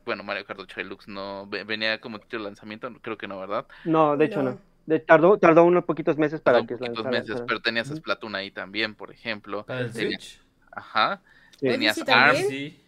[0.05, 3.39] bueno, Mario Kart 8 Deluxe no ve- venía como título de lanzamiento, creo que no,
[3.39, 3.65] ¿verdad?
[3.85, 4.51] No, de hecho No.
[4.51, 4.59] no.
[4.85, 7.19] De- tardó, tardó unos poquitos meses para Tardó que poquitos lanzara.
[7.21, 7.87] meses, pero tenías.
[7.87, 9.65] Splatoon ahí también, por ejemplo.
[9.65, 10.41] Para el Switch.
[10.71, 11.21] Ajá.
[11.57, 11.67] Sí.
[11.67, 12.82] Tenías Odyssey ARM,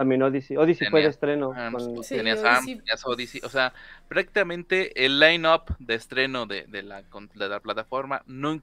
[0.00, 0.20] también.
[0.20, 0.20] Sí.
[0.20, 0.56] También Odyssey.
[0.56, 1.52] Odyssey fue de estreno.
[1.54, 2.72] ARMS, con- Sí, tenías Odyssey.
[2.72, 3.72] ARM, tenías Odyssey, o sea,
[4.08, 8.60] prácticamente el line-up de estreno de, de la, de la plataforma no,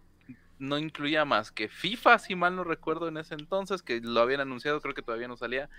[0.60, 4.42] no incluía más que FIFA, si mal no recuerdo en ese entonces, que lo habían
[4.42, 5.70] anunciado, creo que todavía no salía,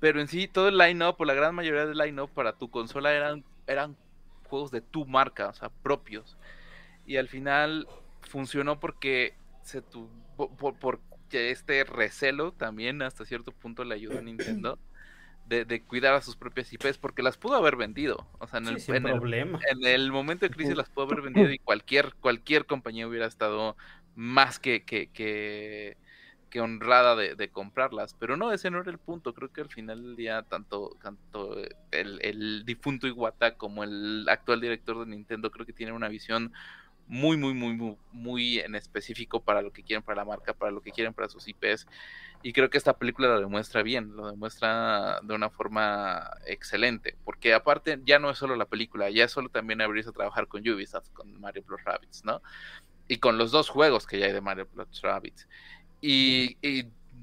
[0.00, 3.12] pero en sí todo el line-up, o la gran mayoría del line-up para tu consola
[3.12, 3.96] eran, eran
[4.48, 6.36] juegos de tu marca, o sea, propios,
[7.06, 7.88] y al final
[8.20, 11.00] funcionó porque se tu, por, por-
[11.34, 14.80] este recelo también hasta cierto punto le ayudó a Nintendo
[15.44, 18.30] de, de cuidar a sus propias IPs porque las pudo haber vendido.
[18.40, 19.70] O sea, en Sí, el, sin en el- problema.
[19.70, 23.76] en el momento de crisis las pudo haber vendido y cualquier, cualquier compañía hubiera estado
[24.14, 25.98] más que, que, que,
[26.50, 28.14] que honrada de, de, comprarlas.
[28.14, 29.34] Pero no, ese no era el punto.
[29.34, 31.56] Creo que al final del día, tanto, tanto
[31.90, 36.52] el, el difunto Iwata como el actual director de Nintendo, creo que tienen una visión
[37.06, 40.72] muy, muy, muy, muy, muy en específico para lo que quieren para la marca, para
[40.72, 41.86] lo que quieren para sus IPs.
[42.42, 47.16] Y creo que esta película lo demuestra bien, lo demuestra de una forma excelente.
[47.24, 50.46] Porque aparte, ya no es solo la película, ya es solo también abrirse a trabajar
[50.46, 52.42] con Ubisoft, con Mario Plus Rabbits, ¿no?
[53.08, 55.48] Y con los dos juegos que ya hay de Mario Plus Rabbits.
[56.00, 56.58] Y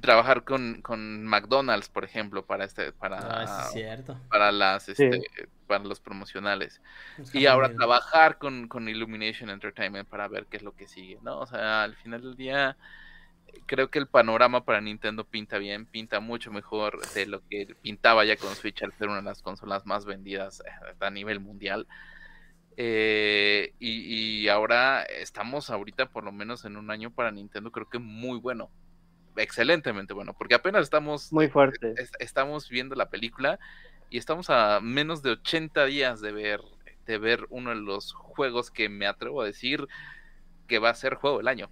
[0.02, 4.20] trabajar con, con, McDonald's, por ejemplo, para este, para, ah, cierto.
[4.30, 5.22] para las este, sí.
[5.68, 6.82] para los promocionales.
[7.18, 7.78] Es y ahora bien.
[7.78, 11.40] trabajar con, con, Illumination Entertainment para ver qué es lo que sigue, ¿no?
[11.40, 12.78] O sea, al final del día
[13.66, 18.26] creo que el panorama para Nintendo pinta bien, pinta mucho mejor de lo que pintaba
[18.26, 21.88] ya con Switch al ser una de las consolas más vendidas eh, a nivel mundial.
[22.78, 27.90] Eh, y, y ahora estamos ahorita por lo menos en un año para Nintendo creo
[27.90, 28.72] que muy bueno
[29.36, 31.94] excelentemente bueno, porque apenas estamos muy fuerte.
[31.98, 33.60] Es, estamos viendo la película
[34.10, 36.62] y estamos a menos de 80 días de ver
[37.06, 39.88] de ver uno de los juegos que me atrevo a decir
[40.68, 41.70] que va a ser juego del año.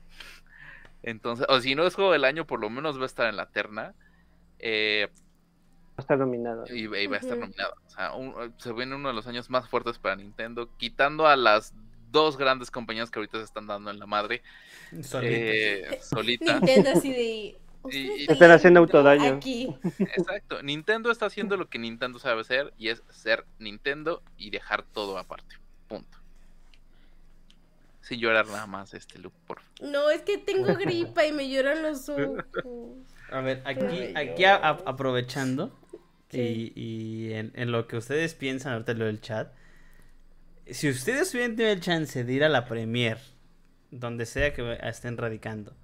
[1.04, 3.38] Entonces, o si no es juego del año, por lo menos va a estar en
[3.38, 3.94] la terna.
[4.60, 6.66] Eh, va a estar nominado.
[6.68, 7.74] Y, y va a estar nominado.
[7.86, 11.38] O sea, un, se viene uno de los años más fuertes para Nintendo, quitando a
[11.38, 11.74] las
[12.12, 14.42] dos grandes compañías que ahorita se están dando en la madre.
[15.02, 15.22] Solita.
[15.24, 16.60] Eh, solita.
[16.60, 17.58] Nintendo así de.
[17.92, 19.36] Y, están haciendo autodaño.
[19.36, 19.74] Aquí.
[20.00, 20.62] Exacto.
[20.62, 25.18] Nintendo está haciendo lo que Nintendo sabe hacer y es ser Nintendo y dejar todo
[25.18, 25.56] aparte.
[25.88, 26.18] Punto.
[28.02, 29.94] Sin llorar nada más este look, por favor.
[29.94, 32.44] No, es que tengo gripa y me lloran los ojos.
[33.32, 35.72] A ver, aquí, aquí a, a, aprovechando
[36.32, 39.54] y, y en, en, lo que ustedes piensan ahorita lo del chat,
[40.72, 43.18] si ustedes hubieran tenido el chance de ir a la premier,
[43.92, 45.76] donde sea que estén radicando,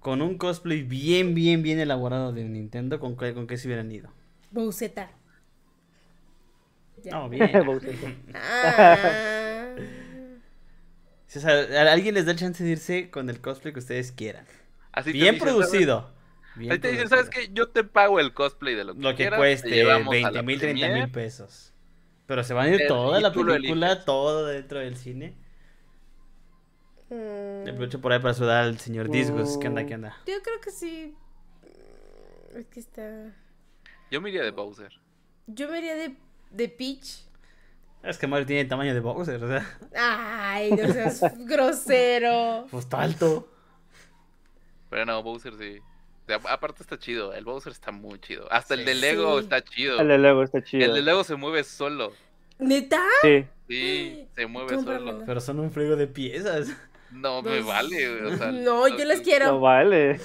[0.00, 3.90] con un cosplay bien, bien, bien elaborado de Nintendo, ¿con qué, con qué se hubieran
[3.90, 4.10] ido?
[4.50, 5.10] Bowseta.
[7.10, 7.50] No, bien.
[8.34, 9.74] ah.
[11.26, 14.46] o sea, alguien les da el chance de irse con el cosplay que ustedes quieran.
[14.92, 16.00] Así bien dicen, producido.
[16.00, 16.16] ¿sabes?
[16.56, 17.50] Bien Ahí te dicen, ¿sabes qué?
[17.52, 20.88] Yo te pago el cosplay de lo que, Lo que quieras, cueste 20 mil, 30
[20.88, 21.74] mil pesos.
[22.26, 25.34] Pero se van a ir El- toda la película, todo dentro del cine.
[27.08, 29.58] Mm, Aprovecho por ahí para saludar al señor Disgus.
[29.58, 29.86] ¿Qué onda, Mm.
[29.86, 30.16] qué onda?
[30.26, 31.14] Yo creo que sí.
[32.54, 33.32] Es que está.
[34.10, 34.92] Yo me iría de Bowser.
[35.46, 36.16] Yo me iría de,
[36.50, 37.24] de Peach.
[38.02, 42.66] Es que Mario tiene el tamaño de Bowser, o sea, Ay, no seas grosero.
[42.70, 43.48] pues está alto.
[44.90, 45.80] Pero no, Bowser sí.
[46.48, 48.50] Aparte está chido, el Bowser está muy chido.
[48.52, 49.44] Hasta el de Lego Sí.
[49.44, 50.00] está chido.
[50.00, 50.94] El de Lego está El chido.
[50.94, 52.12] de Lego se mueve solo.
[52.58, 53.02] ¿Neta?
[53.22, 53.44] Sí.
[53.68, 55.12] Sí, se mueve Cómpramelo.
[55.12, 55.24] solo.
[55.26, 56.68] Pero son un frigo de piezas.
[57.12, 59.60] No me vale, güey, o sea, No, yo los No quiero.
[59.60, 60.18] vale.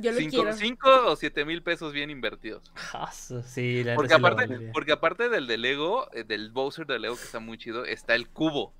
[0.00, 0.52] Yo los cinco, quiero.
[0.56, 2.70] cinco o siete mil pesos bien invertidos.
[2.74, 7.16] Jaso, Sí, la Porque aparte, porque aparte del de Lego, eh, del Bowser de Lego
[7.16, 8.72] que está muy chido, está el cubo.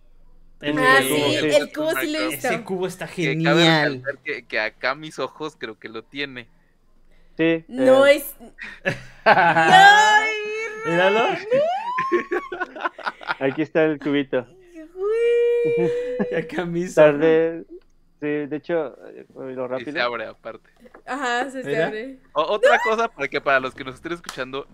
[0.61, 2.49] El Ah, sí, el cubo sí lo he visto.
[2.49, 4.03] Ese cubo está Que cabe genial.
[4.25, 6.49] que, que acá mis ojos creo que lo tiene.
[7.41, 7.65] Sí.
[7.69, 8.37] No eh, es.
[9.25, 10.29] ¡Ay!
[10.85, 11.21] Míralo.
[13.39, 14.47] Aquí está el cubito.
[16.37, 16.95] Acá mismo.
[17.03, 17.65] Tarde.
[18.21, 20.03] Sí, de hecho, eh, lo Y se rápido.
[20.03, 20.69] abre aparte.
[21.07, 22.19] Ajá, se abre.
[22.35, 24.67] O- otra cosa, para que para los que nos estén escuchando,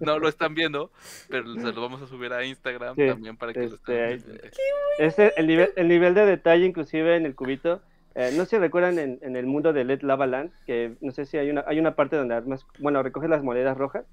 [0.00, 0.92] no lo están viendo,
[1.30, 4.36] pero se lo vamos a subir a Instagram Sí, también para que lo este, estén
[4.36, 4.54] viendo.
[4.98, 7.80] Ese, el, nivel, el nivel de detalle, inclusive en el cubito.
[8.14, 11.12] Eh, no sé si recuerdan en, en el mundo de Led Lava Land, que no
[11.12, 14.04] sé si hay una, hay una parte donde armas, bueno, recoges las monedas rojas.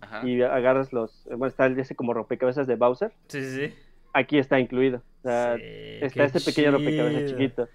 [0.00, 0.26] Ajá.
[0.28, 3.12] y agarras los, eh, bueno, está el- ese como rompecabezas de Bowser.
[3.28, 3.74] Sí, sí, sí.
[4.14, 5.02] Aquí está incluido.
[5.22, 5.62] O sea, Sí,
[6.00, 7.68] está este pequeño rompecabezas chiquito.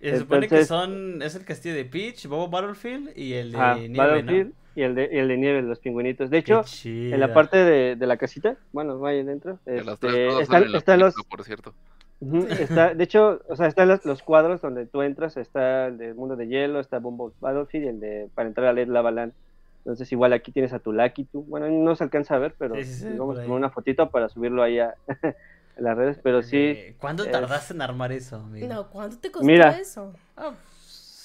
[0.00, 1.20] Y se supone que Entonces- son.
[1.22, 4.54] Es el castillo de Peach, Bobo Battlefield y el de Ah, Nieve, Battlefield ¿no?
[4.74, 6.30] y, el de, y el de nieve, los pingüinitos.
[6.30, 10.28] De hecho, en la parte de, de la casita, bueno, vaya adentro, Que los este,
[10.40, 11.74] están, están los, por cierto.
[12.20, 15.96] Ujú, está, de hecho, o sea, están los, los cuadros donde tú entras, está el
[15.98, 19.10] del mundo de hielo, está Bumble Battlefield y el de para entrar a Led Lava
[19.10, 19.32] Land.
[19.78, 21.42] Entonces igual aquí tienes a tu Lucky tú.
[21.44, 24.78] Bueno, no se alcanza a ver, pero Sí, sí, poner una fotito para subirlo ahí
[24.78, 28.68] a, a las redes, pero sí, Eh, ¿Cuánto eh, tardaste en armar eso, amigo?
[28.68, 29.70] No, ¿cuánto te costó Mira.
[29.70, 30.12] eso?
[30.36, 30.52] Ah,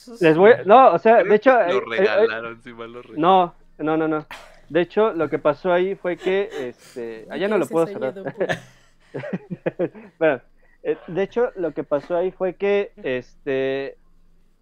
[0.08, 2.94] pues, les voy, no, o sea, de hecho, Lo eh, eh, eh, regalaron, sí, mal
[2.94, 3.22] lo regalaron.
[3.22, 4.26] no, no, no, no.
[4.70, 8.14] De hecho, lo que pasó ahí fue que, este, allá no lo puedo cerrar.
[8.14, 8.24] de
[10.18, 10.42] Bueno,
[10.86, 13.98] eh, de hecho, lo que pasó ahí fue que este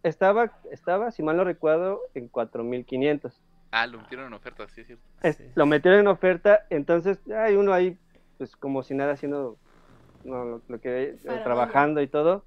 [0.02, 3.40] estaba, estaba, si mal no recuerdo, en 4500.
[3.72, 5.04] Ah, lo metieron en oferta, sí, es cierto.
[5.22, 5.46] Es- Sí.
[5.56, 7.98] Lo metieron en oferta, entonces hay uno ahí,
[8.38, 9.58] pues como si nada, haciendo
[10.24, 12.44] no, lo, lo que eh, trabajando y todo.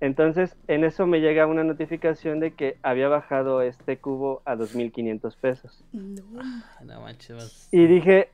[0.00, 5.34] Entonces, en eso me llega una notificación de que había bajado este cubo a 2.500
[5.36, 5.84] pesos.
[5.92, 6.22] No.
[6.40, 8.28] Ah, No manches, vas- Y dije,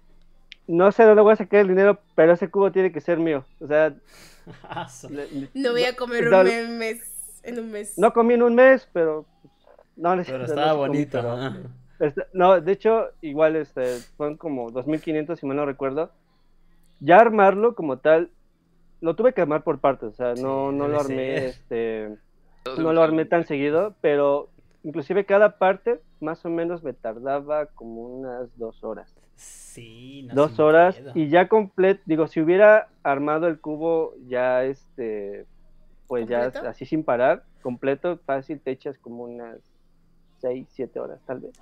[0.67, 3.45] no sé dónde voy a sacar el dinero, pero ese cubo tiene que ser mío.
[3.61, 3.95] O sea,
[5.55, 7.99] No voy a comer no, un me- mes en un mes.
[7.99, 9.27] no comí en un mes, pero...
[9.97, 11.11] No, no, Pero no, estaba comí, bonito.
[11.19, 11.69] pero-.
[12.01, 16.11] Este, no, de hecho, igual este, fueron como 2.500, si mal no recuerdo.
[17.01, 18.31] Ya armarlo como tal,
[19.01, 21.45] lo tuve que armar por partes, o sea, Sí, no, no lo armé, ser.
[21.45, 22.17] este,
[22.79, 24.49] no lo armé tan seguido, pero
[24.83, 29.15] inclusive cada parte más o menos me tardaba como unas dos horas.
[29.37, 35.47] Sí, no, dos horas y ya completo, digo, si hubiera armado el cubo ya este,
[36.07, 39.59] pues ya así sin parar, completo, fácil, te echas como unas
[40.41, 41.53] 6, 7 horas tal vez.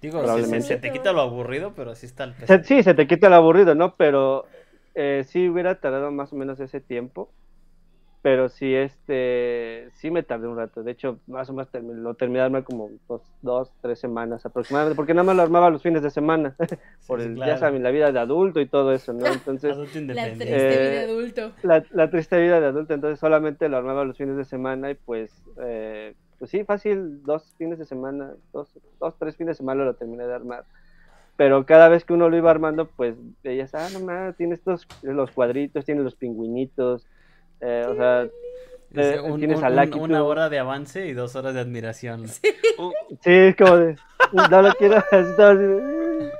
[0.00, 0.66] Digo, probablemente.
[0.68, 2.46] Se, se te quita lo aburrido, pero sí está el peso.
[2.46, 3.96] Se- sí, se te quita el aburrido, ¿no?
[3.96, 4.46] Pero
[4.94, 7.30] eh, sí hubiera tardado más o menos ese tiempo.
[8.22, 10.82] Pero sí, este, sí me tardé un rato.
[10.82, 14.96] De hecho, más o menos lo terminé de armar como dos, dos, tres semanas aproximadamente,
[14.96, 16.56] porque nada más lo armaba los fines de semana,
[17.06, 17.52] por el, claro.
[17.52, 19.32] ya saben, la vida de adulto y todo eso, ¿no?
[19.32, 19.76] Entonces,
[20.12, 21.52] La triste Eh, vida de adulto.
[21.62, 24.94] la, la triste vida de adulto, entonces solamente lo armaba los fines de semana y
[24.94, 25.32] pues,
[25.62, 28.68] eh, pues sí, fácil, dos fines de semana, dos,
[28.98, 30.64] dos, tres fines de semana lo terminé de armar.
[31.36, 33.14] Pero cada vez que uno lo iba armando, pues
[33.44, 37.06] veías, ah, no mames, tiene estos, los cuadritos, tiene los pingüinitos,
[37.60, 38.22] eh, o sea,
[38.94, 40.26] eh, un- tienes un- a un- Lucky una Two.
[40.26, 42.28] hora de avance y dos horas de admiración.
[42.28, 42.40] Sí,
[43.24, 43.96] es como de,
[44.32, 46.32] no lo quiero, así estaba así de,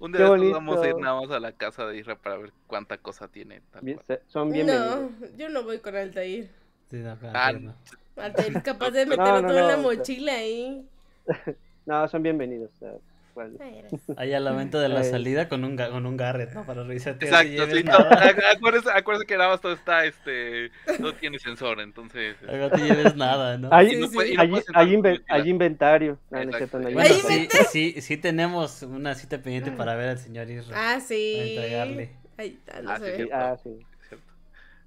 [0.00, 2.36] un día de estos vamos a ir nada más a la casa de Isra para
[2.36, 3.62] ver cuánta cosa tiene.
[3.80, 5.10] bien- son No, bienvenidos.
[5.36, 6.50] yo no voy con Altair.
[6.90, 7.74] Sí, no, claro, Ah, no.
[8.16, 10.86] Altair es capaz de No, meterlo no, todo en la no, mochila ahí.
[11.86, 12.70] No, son bienvenidos.
[12.76, 12.92] o sea,
[13.34, 14.02] gracias.
[14.16, 15.10] Ahí a la venta de la Ay.
[15.10, 16.64] salida con un, con un garret, ¿no?
[16.64, 17.26] Para revisarte.
[17.26, 20.70] Exacto, sí, no, acuérdese, acuérdese que nada más todo está, este,
[21.00, 22.36] no tiene sensor, entonces.
[22.40, 23.68] este, No te lleves nada, ¿no?
[23.72, 24.14] Hay, Sí, no sí.
[24.14, 26.18] puede- hay- hay inven- hay inventario.
[26.32, 26.78] Exacto.
[26.78, 27.48] hay Bueno, inventario.
[27.70, 30.94] sí, sí, sí tenemos una cita pendiente para ver al señor Isra.
[30.94, 31.34] Ah, sí.
[31.36, 32.10] Para entregarle.
[32.36, 33.28] Ahí está, no Ah, se sí.
[33.32, 33.78] Ah, sí.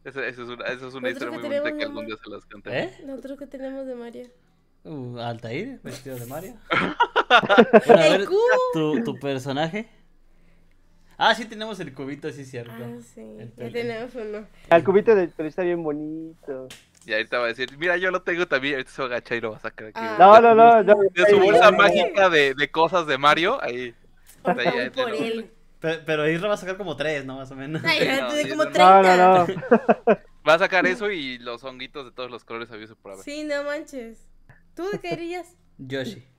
[0.04, 2.46] eso es una, eso es una historia que muy bonita que algún día se las
[2.46, 2.80] canté.
[2.80, 2.94] ¿Eh?
[3.06, 4.28] Nosotros que tenemos de Mario.
[4.84, 6.56] Uh, Altair, vestido de Mario.
[7.30, 8.40] Bueno, a ¡El ver, cubo!
[8.72, 9.90] ¿tu, tu personaje.
[11.18, 12.72] Ah, sí tenemos el cubito, sí, cierto.
[12.72, 13.22] Ah, sí.
[13.40, 14.48] El Ya tenemos uno.
[14.70, 16.70] El cubito de pero está bien bonito.
[17.06, 19.38] Y ahorita va a decir, mira, yo lo tengo también, ahorita se va a agachar
[19.38, 20.00] y lo va a sacar aquí.
[20.00, 20.16] Ah.
[20.20, 20.84] No, no, no.
[20.84, 23.94] no De su bolsa no, mágica de, de cosas de Mario, ahí.
[24.42, 25.52] Por, Ahí, ahí por él.
[25.80, 27.38] Pero, pero Isra va a sacar como tres, ¿no?
[27.38, 27.82] Más o menos.
[27.84, 28.72] Ay, no, como no.
[28.72, 29.02] 30.
[29.02, 30.18] No, no, no.
[30.48, 33.24] Va a sacar eso y los honguitos de todos los colores habidos y por haber.
[33.24, 34.27] Sí, no manches.
[34.78, 35.58] ¿Tú de qué irías?
[35.78, 36.24] Yoshi.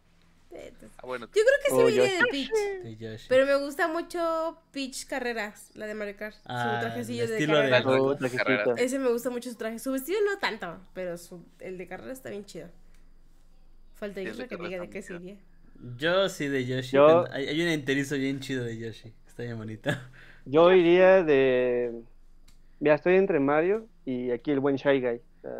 [0.97, 2.17] Ah, bueno, Yo creo que sí Oh, me iría Yoshi.
[2.17, 2.83] de Peach.
[2.83, 3.27] De Yoshi.
[3.29, 6.37] Pero me gusta mucho Peach Carreras, la de Mario Kart.
[6.47, 7.85] Ah, su trajecillo el de estilo de- carreras.
[7.87, 8.19] Oh, Carreras.
[8.45, 8.77] trajecito.
[8.77, 9.79] Ese me gusta mucho su traje.
[9.79, 12.69] Su vestido no tanto, pero su, el de carreras está bien chido.
[13.95, 15.37] Falta de que diga de carreras qué muy sería.
[15.99, 16.97] Yo sí de Yoshi.
[16.97, 19.13] Yo- Hay, hay un enterizo bien chido de Yoshi.
[19.27, 19.91] Está bien bonito.
[20.47, 21.93] Yo iría de.
[22.81, 25.17] Mira, estoy entre Mario y aquí el buen Shy Guy.
[25.19, 25.51] O sea,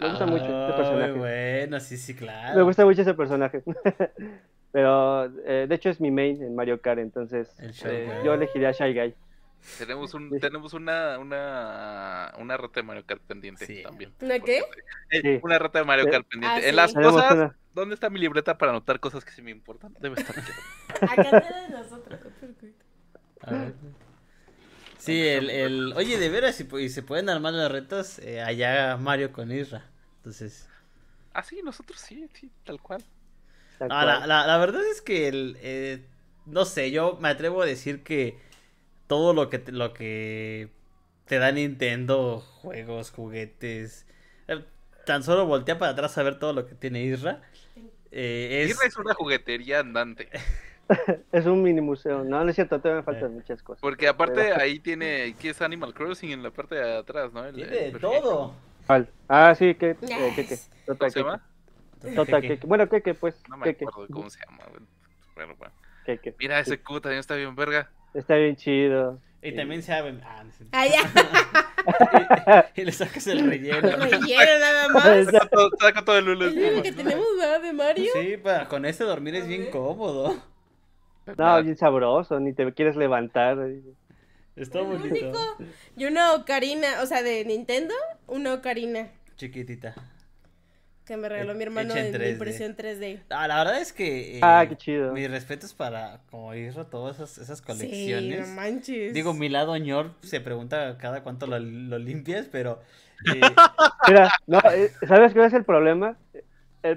[0.00, 1.12] me gusta mucho Ay, personaje.
[1.12, 2.56] bueno, sí, sí, claro.
[2.56, 3.62] Me gusta mucho ese personaje.
[4.72, 8.70] Pero eh, de hecho es mi main en Mario Kart, entonces El eh, yo elegiría
[8.72, 9.14] Shy Guy.
[9.78, 13.82] tenemos un, tenemos una, una, una rata de Mario Kart pendiente Sí.
[13.82, 14.12] también.
[14.20, 14.58] ¿Una qué?
[15.10, 15.40] Eh, Sí.
[15.42, 16.10] Una rata de Mario Sí.
[16.10, 16.60] Kart pendiente.
[16.60, 16.76] Ah, en sí.
[16.76, 19.94] las Tenemos cosas, una- ¿dónde está mi libreta para anotar cosas que sí me importan?
[20.00, 20.52] Debe estar aquí.
[21.00, 22.20] Acá de nosotros.
[23.40, 23.72] A ver.
[25.08, 25.92] Sí, el, el...
[25.96, 29.90] Oye, de veras, si, se pueden armar las retas, eh, allá Mario con Isra.
[30.18, 30.68] Entonces...
[31.32, 33.02] Ah, sí, nosotros sí, sí, tal cual.
[33.78, 34.26] tal Ah, la, cual.
[34.26, 36.04] la, la verdad es que el, eh,
[36.46, 38.38] no sé, yo me atrevo a decir que
[39.08, 40.70] todo lo que te, lo que
[41.26, 44.06] te da Nintendo, juegos, juguetes,
[44.48, 44.64] eh,
[45.06, 47.42] tan solo voltea para atrás a ver todo lo que tiene Isra.
[48.12, 50.28] eh, es, Isra es una juguetería andante.
[51.32, 52.24] Es un mini museo.
[52.24, 53.34] No, no es cierto, todavía me faltan Eh.
[53.34, 53.80] muchas cosas.
[53.80, 57.44] Porque aparte Pero- ahí tiene, ¿qué es Animal Crossing en la parte de atrás, no?
[57.44, 58.54] El- tiene el de todo.
[58.86, 59.08] ¿Cuál?
[59.28, 59.90] Ah, sí, que.
[59.90, 60.56] Eh, que, que.
[60.86, 61.46] Tota, ¿Cómo se que, llama?
[62.02, 62.10] que.
[62.12, 62.66] Tota, que, que.
[62.66, 63.36] Bueno, que, que, pues.
[63.48, 63.84] No me que, que.
[63.84, 64.62] acuerdo cómo se llama.
[64.70, 64.82] güey.
[65.34, 65.74] Bueno, bueno.
[66.06, 66.34] Que, que.
[66.38, 67.90] Mira, ese cubo también está bien verga.
[68.14, 69.20] Está bien chido.
[69.42, 70.20] Y también se abren.
[70.24, 70.64] Ah, no sé.
[70.72, 72.72] Ah, ya.
[72.74, 73.80] y le sacas el relleno.
[73.80, 75.26] Relleno nada más.
[75.26, 77.60] Saca todo, saca todo el que tenemos, ¿verdad?
[77.62, 78.10] De Mario.
[78.14, 79.70] Sí, para, con este dormir es A bien ver.
[79.70, 80.42] cómodo.
[81.36, 83.58] No, bien sabroso, ni te quieres levantar.
[84.56, 85.10] Está bonito.
[85.10, 85.38] único.
[85.96, 87.94] Y una ocarina, o sea, de Nintendo,
[88.26, 89.08] una ocarina.
[89.36, 89.94] Chiquitita.
[91.04, 92.32] que me regaló mi hermano 3D.
[92.32, 93.18] impresión 3D.
[93.30, 94.38] Ah, la verdad es que.
[94.38, 95.12] eh, Ah, qué chido.
[95.14, 98.40] Mis respetos para, como Isra, todas esas, esas Sí, colecciones.
[98.48, 99.14] no manches.
[99.14, 102.80] Digo, mi lado ñor se pregunta cada cuánto lo, lo limpias, pero.
[103.24, 103.54] eh,
[104.08, 106.16] Mira, no, eh, ¿sabes cuál es el problema?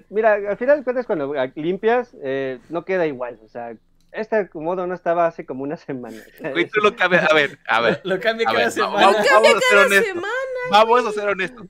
[0.09, 3.39] Mira, al final de cuentas, cuando limpias, eh, no queda igual.
[3.43, 3.75] O sea,
[4.11, 6.17] este acomodo no estaba hace como una semana.
[6.51, 7.29] Güey, tú lo cambias.
[7.29, 8.01] A ver, a ver.
[8.03, 8.93] lo cambia cada ver, semana.
[9.07, 10.07] vamos, vamos a ser Cada honestos.
[10.07, 10.33] semana.
[10.71, 11.67] Vamos a ser honestos.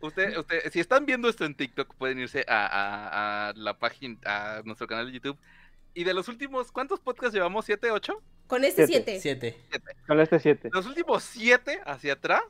[0.00, 4.18] Usted, usted, si están viendo esto en TikTok, pueden irse a, a- a la página,
[4.24, 5.38] a nuestro canal de YouTube.
[5.94, 7.64] Y de los últimos, ¿cuántos podcasts llevamos?
[7.64, 8.20] ¿Siete, ocho?
[8.46, 9.18] Con este Siete.
[9.20, 9.56] 7.
[9.70, 9.96] Siete.
[10.06, 10.68] Con este 7.
[10.72, 12.42] Los últimos siete hacia atrás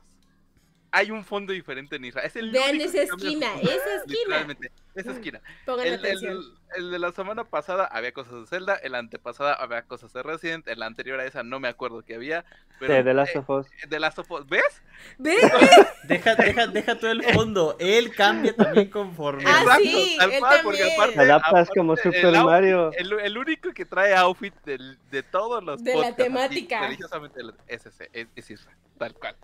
[0.97, 2.25] hay un fondo diferente en Israel.
[2.25, 4.47] Es el Vean único esa esquina, fondo, esa esquina.
[4.95, 5.41] Esa esquina.
[5.65, 6.41] Pongan El, atención.
[6.77, 10.65] el de la semana pasada había cosas de Zelda, el antepasada había cosas de Resident,
[10.69, 12.45] el anterior a esa no me acuerdo que había.
[12.79, 13.67] Pero De The Last of Us.
[13.67, 14.81] eh, The Last of Us, ¿ves?
[15.17, 15.41] ¿Ves?
[16.03, 17.75] Deja, deja, deja todo el fondo.
[17.79, 19.43] Él cambia también conforme.
[19.45, 21.01] Ah, Exacto, sí, tal él cual, porque también.
[21.01, 22.91] aparte- adaptas como el Super outfit- Mario.
[22.93, 26.81] El, el único que trae outfit del- de todos los De la así, temática.
[26.81, 29.35] religiosamente es ese, es, es Israel, tal cual.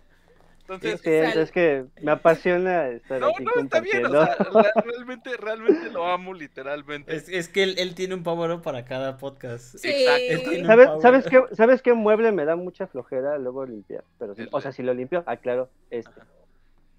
[0.61, 4.61] Entonces, es que me apasiona estar no, aquí no, está bien, o compartiendo.
[4.63, 7.15] sea, re- realmente, realmente lo amo literalmente.
[7.15, 9.75] Es, es que él, él tiene un power up para cada podcast.
[9.77, 10.05] Sí.
[10.07, 10.65] Exacto.
[10.65, 10.89] ¿Sabes.
[11.01, 14.03] ¿sabes, qué, ¿Sabes qué mueble me da mucha flojera luego limpiar?
[14.17, 16.11] Pero si- El- o sea, si lo limpio, aclaro, este.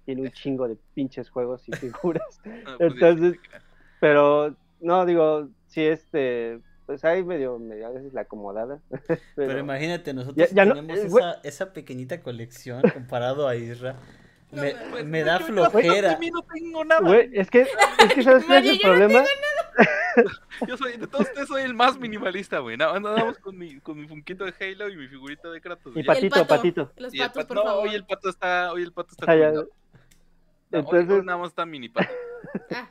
[0.05, 2.41] Tiene un chingo de pinches juegos y figuras.
[2.45, 3.49] No, pues, Entonces- sí,
[3.99, 8.79] Pero, no, digo, si este, pues ahí medio, medio a veces la acomodada.
[9.07, 11.23] Pero Pero, imagínate, nosotros Ya- ya no- tenemos eh, güey.
[11.23, 13.95] esa, esa pequeñita colección comparado a Isra.
[14.51, 16.09] No Me, pues, no, da yo- yo- flojera.
[16.11, 17.01] de mí no tengo nada.
[17.01, 19.23] güey, es que, es que ¿sabes cuál es el yo no problema?
[20.67, 22.77] Yo soy, de todos ustedes soy el más minimalista, güey.
[22.77, 25.91] Nada más andamos con mi, con mi funquito de Halo y mi figurita de Kratos.
[25.95, 26.05] Y ya.
[26.05, 26.91] pa- El Patito, patito.
[26.97, 27.87] Los Y el patos, pato- por no, favor.
[27.87, 29.35] hoy el pato está, hoy el pato está Ah.
[30.69, 32.11] No, Entonces, nada más está mini pato.
[32.75, 32.89] Ah,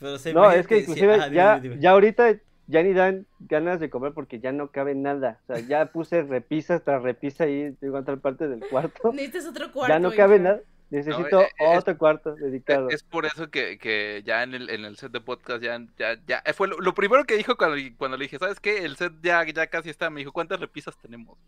[0.00, 1.82] Pero se no, es que inclusive ya, dime, dime.
[1.82, 2.34] ya ahorita
[2.66, 5.38] ya ni dan ganas de comer porque ya no cabe nada.
[5.42, 9.12] O sea, ya puse repisas tras repisa ahí digo, en otra parte del cuarto.
[9.12, 9.92] necesitas otro cuarto.
[9.92, 10.44] Ya no cabe hija.
[10.44, 10.60] nada.
[10.90, 12.88] Necesito eh, es- otro cuarto dedicado.
[12.90, 16.18] Es por eso que, que ya en el, en el set de podcast ya, ya,
[16.26, 18.84] ya fue lo, lo primero que dijo cuando, cuando le dije, ¿sabes qué?
[18.84, 20.10] El set ya, ya casi está.
[20.10, 21.38] Me dijo, ¿cuántas repisas tenemos?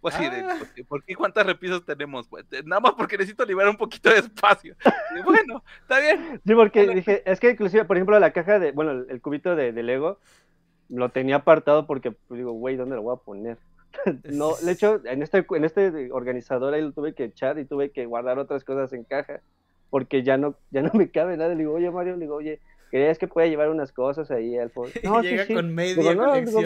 [0.00, 0.56] Pues así de, Ah.
[0.58, 2.26] ¿por qué, por qué cuántas repisas tenemos?
[2.28, 4.74] Pues, eh, nada más porque necesito liberar un poquito de espacio.
[5.18, 6.40] Y bueno, está bien.
[6.46, 9.54] Sí, porque dije, es que inclusive, por ejemplo, la caja de, bueno, el, el cubito
[9.54, 10.18] de, de Lego,
[10.88, 13.58] lo tenía apartado porque pues, digo, güey, ¿dónde lo voy a poner?
[14.24, 17.90] no, de hecho, en este, en este organizador ahí lo tuve que echar y tuve
[17.90, 19.40] que guardar otras cosas en caja
[19.90, 21.50] porque ya no, ya no me cabe nada.
[21.50, 22.60] Le digo, oye, Mario, le digo, oye,
[22.90, 24.90] ¿crees que pueda llevar unas cosas ahí al fondo?
[25.02, 25.54] No, Llega sí.
[25.54, 26.60] con media Digo, no, digo,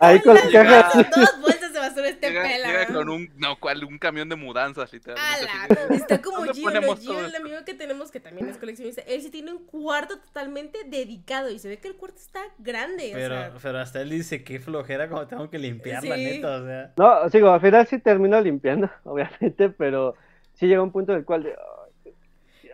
[0.00, 1.10] Ahí con la Llega- caja.
[1.14, 1.61] dos bolsas
[1.94, 2.66] basura este Llega, pela.
[2.68, 5.48] llega con un, no, cual, un camión de mudanzas, literalmente.
[5.48, 9.02] Ala, está como ¿Dónde Gio, Gio, el amigo que tenemos que también es coleccionista.
[9.02, 13.10] Él sí tiene un cuarto totalmente dedicado y se ve que el cuarto está grande.
[13.12, 16.24] Pero, o sea, pero hasta él dice que flojera como tengo que limpiar, la Sí.
[16.24, 16.92] neta, o sea.
[16.96, 20.14] No, sigo, al final sí termino limpiando, obviamente, pero
[20.54, 21.44] sí llega un punto del cual...
[21.44, 21.54] de,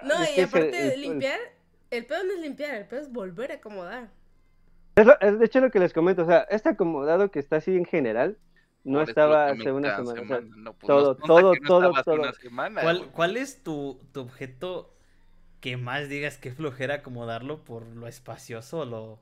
[0.02, 1.38] no, y aparte de limpiar,
[1.90, 4.08] el pedo no es limpiar, el pedo es volver a acomodar.
[4.94, 7.56] Es, lo- es de hecho lo que les comento, o sea, este acomodado que está
[7.56, 8.36] así en general,
[8.84, 10.22] no estaba hace una semana.
[10.22, 12.22] o sea, No, pues, todo, todo, no todo, todo.
[12.22, 14.94] una semana, ¿Cuál, cuál es tu, tu objeto
[15.60, 19.20] que más digas que flojera acomodarlo por lo espacioso o lo,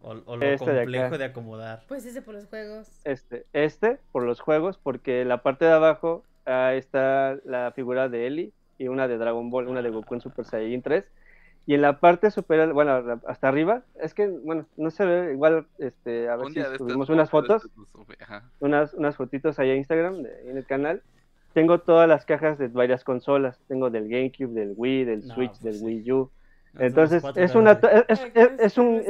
[0.00, 1.84] o, o lo Este complejo de acomodar?
[1.88, 2.88] Pues ese por los juegos.
[3.04, 8.26] este, este, por los juegos, porque la parte de abajo ah, está la figura de
[8.26, 11.04] Ellie y una de Dragon Ball, una de Goku en Super Saiyan 3.
[11.66, 15.66] Y en la parte superior, bueno, hasta arriba, es que, bueno, no se ve, igual,
[15.78, 18.44] este, a ver Un si subimos unas fotos, sube, ajá.
[18.60, 21.02] unas, unas fotitos ahí a Instagram, de- en el canal.
[21.54, 25.50] Tengo todas las cajas de varias consolas, tengo del GameCube, del Wii, del No, Switch,
[25.52, 25.84] pues del sí.
[25.84, 26.30] Wii U.
[26.78, 29.02] Entonces, es una, es, es, es un,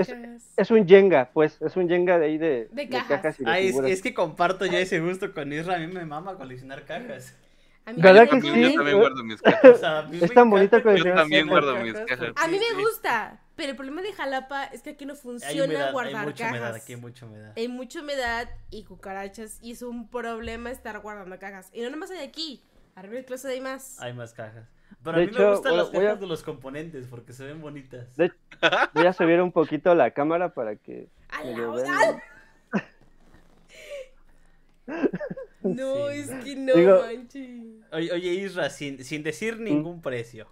[0.57, 3.41] es, un Jenga, pues, es un Jenga de ahí de, De de cajas.
[3.41, 5.75] y de Ah, es que comparto ya ese gusto con Isra.
[5.75, 7.37] A mí me mama coleccionar cajas.
[7.87, 8.75] A mí, ¿Verdad me que Yo sí?
[8.77, 9.79] también guardo mis O cajas.
[9.81, 12.33] sea, Es me tan bonito encanta coleccionar Yo también guardo mis cajas.
[12.35, 15.65] A mí me gusta, pero el problema de Jalapa es que aquí no Hay funciona
[15.65, 16.51] humedad, hay guardar mucha cajas.
[16.59, 17.53] humedad, aquí hay mucha humedad.
[17.57, 21.71] Hay mucha humedad y cucarachas y es un problema estar guardando cajas.
[21.73, 22.65] Y no nomás hay aquí,
[22.97, 24.01] arriba del closet hay más.
[24.01, 24.69] Hay más cajas.
[25.05, 26.43] Pero De a mí me hecho, gustan voy a- las voy a- cajas de los
[26.43, 28.17] componentes porque se ven bonitas.
[28.17, 28.33] De-
[28.95, 32.23] Voy a subir un poquito la cámara para que ¡A me la
[35.75, 36.19] No, Sí.
[36.19, 37.51] es que no Digo- manches.
[37.93, 40.47] Oye, oye, Isra, sin, sin decir ningún precio.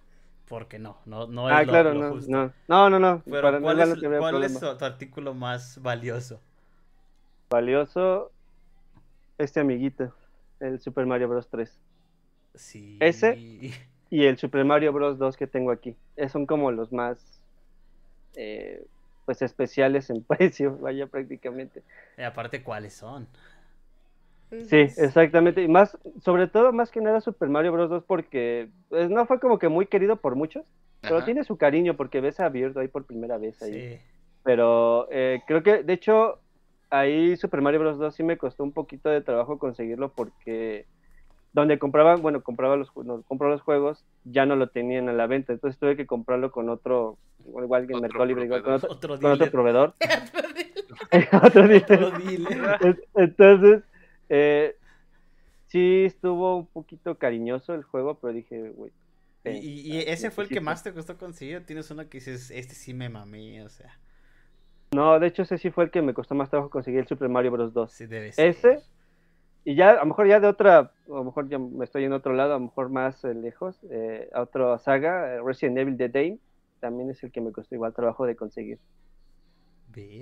[0.47, 2.31] Porque no, no, no es Ah, lo, claro, lo no, justo.
[2.31, 4.77] no, no, no, no, Pero para ¿cuál, no, es, no tendría cuál es problema.
[4.77, 6.39] tu, artículo más valioso?
[7.49, 8.31] Valioso
[9.37, 10.13] este amiguito,
[10.59, 11.77] el Super Mario Bros 3.
[12.53, 12.97] Sí.
[12.99, 13.37] Ese-
[14.11, 15.17] Y el Super Mario Bros.
[15.17, 15.95] 2 que tengo aquí.
[16.31, 17.17] Son como los más
[18.35, 18.85] eh,
[19.25, 21.81] pues especiales en precio, vaya prácticamente.
[22.17, 23.27] Y aparte, ¿cuáles son?
[24.69, 25.61] Sí, exactamente.
[25.61, 27.89] Y más, sobre todo, más que nada Super Mario Bros.
[27.89, 30.65] 2 porque pues, no fue como que muy querido por muchos,
[31.01, 33.73] pero tiene su cariño porque ves a Birdo ahí por primera vez ahí.
[33.73, 33.99] Sí.
[34.43, 36.39] Pero eh, creo que, de hecho,
[36.89, 37.97] ahí Super Mario Bros.
[37.99, 40.85] 2 sí me costó un poquito de trabajo conseguirlo porque
[41.53, 45.25] donde compraba, bueno, compraba los, no, compró los juegos, ya no lo tenían a la
[45.25, 45.53] venta.
[45.53, 49.09] Entonces tuve que comprarlo con otro, igual que en Mercado Libre, igual con otro, Otro
[49.09, 49.51] con otro dealer.
[49.51, 49.93] proveedor.
[51.43, 51.83] Otro dealer.
[52.03, 52.77] Otro dealer.
[52.81, 53.83] En- Entonces,
[54.29, 54.75] eh,
[55.67, 58.91] sí estuvo un poquito cariñoso el juego, pero dije, güey.
[59.43, 61.57] Y, y ese fue el que más te costó conseguir.
[61.57, 63.99] ¿o Tienes uno que dices, este sí me mamé, o sea,
[64.91, 67.29] No, de hecho ese sí fue el que me costó más trabajo conseguir el Super
[67.29, 67.71] Mario Bros.
[67.73, 67.91] 2.
[67.91, 68.47] sí debe ser.
[68.47, 68.79] Ese,
[69.63, 72.13] y ya, a lo mejor ya de otra, a lo mejor ya me estoy en
[72.13, 75.97] otro lado, a lo mejor más eh, lejos, eh, a otra saga, eh, Resident Evil
[75.97, 76.39] The Dame,
[76.79, 78.79] también es el que me costó igual trabajo de conseguir.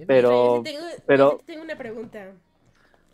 [0.07, 2.31] Pero- tengo, pero- yo tengo una pregunta.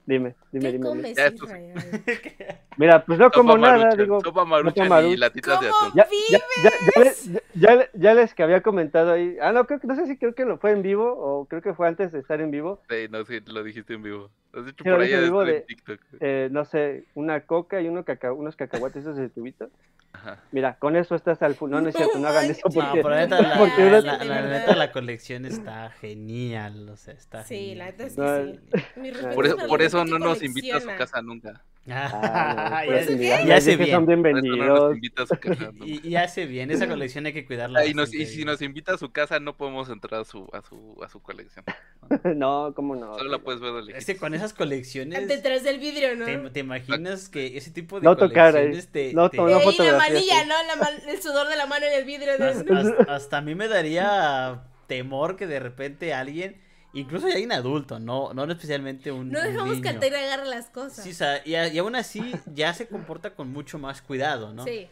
[0.10, 0.72] Dime, dime, ¿Qué dime.
[0.72, 0.88] dime.
[1.14, 1.36] comes, sí.
[1.36, 1.74] Israel?
[2.78, 4.20] Mira, pues no como Sopa nada, digo.
[4.22, 5.92] sopa maruchan y latitas de atún.
[5.94, 9.38] Ya, ya, ya, ya, les- ya- ya le- ya les que había comentado ahí.
[9.40, 11.62] Ah, no, creo que no sé si creo que lo fue en vivo o creo
[11.62, 12.82] que fue antes de estar en vivo.
[12.90, 14.32] Sí, no sé, lo dijiste en vivo.
[14.52, 16.00] Lo has dicho Sí, por dije ahí en vivo en de- TikTok.
[16.22, 19.70] Eh, no sé, una coca y uno caca- unos cacahuates esos de tubito.
[20.12, 20.40] Ajá.
[20.52, 21.70] Mira, con eso estás al full.
[21.70, 22.62] No, no es cierto, no hagan eso.
[22.74, 26.90] No, pero la neta, la, porque la- uno- la- la neta, la colección está genial,
[26.90, 28.80] o sea, está Sí, la neta es No, que sí.
[29.12, 31.62] Respetos Por eso, para por eso no nos invita a su casa nunca.
[31.92, 33.92] Ah, no, ya, pues, ya dije, bien.
[33.96, 34.96] son no nos bienvenidos.
[34.96, 35.72] invita a su casa.
[35.84, 37.80] Y, y hace bien, esa colección hay que cuidarla.
[37.80, 40.48] Ah, y, nos- y si nos invita a su casa, no podemos entrar a su,
[40.54, 41.66] a su, a su colección.
[42.36, 43.18] no, cómo no.
[43.18, 44.06] Solo la puedes ver de Es lejitos.
[44.06, 46.26] que con esas colecciones, Detrás del vidrio, ¿no?
[46.26, 49.14] ¿te, te imaginas que ese tipo de No tocar colecciones te...
[49.14, 50.46] no te- Y no la manilla.
[50.46, 50.56] ¿no?
[50.68, 52.38] La man- el sudor de la mano en el vidrio.
[52.38, 52.46] De...
[52.50, 56.62] Hasta, hasta- hasta a mí me daría temor que de repente alguien,
[56.94, 59.90] incluso ya hay un adulto, no, no especialmente un, No un dejamos que niño.
[59.92, 61.04] Altair agarre las cosas.
[61.04, 64.64] Sí, o sea, y, y aún así ya se comporta con mucho más cuidado, ¿no?
[64.66, 64.88] Sí.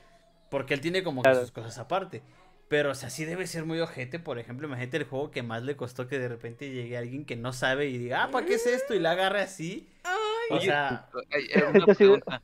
[0.49, 2.21] Porque él tiene como que sus cosas aparte.
[2.69, 5.63] Pero, o sea, sí debe ser muy ojete, por ejemplo, imagínate el juego que más
[5.63, 8.55] le costó que de repente llegue alguien que no sabe y diga, ah, ¿para qué
[8.55, 8.93] es esto?
[8.93, 9.87] Y la agarre así.
[10.03, 11.07] Ay, O sea,
[11.73, 12.41] una pregunta.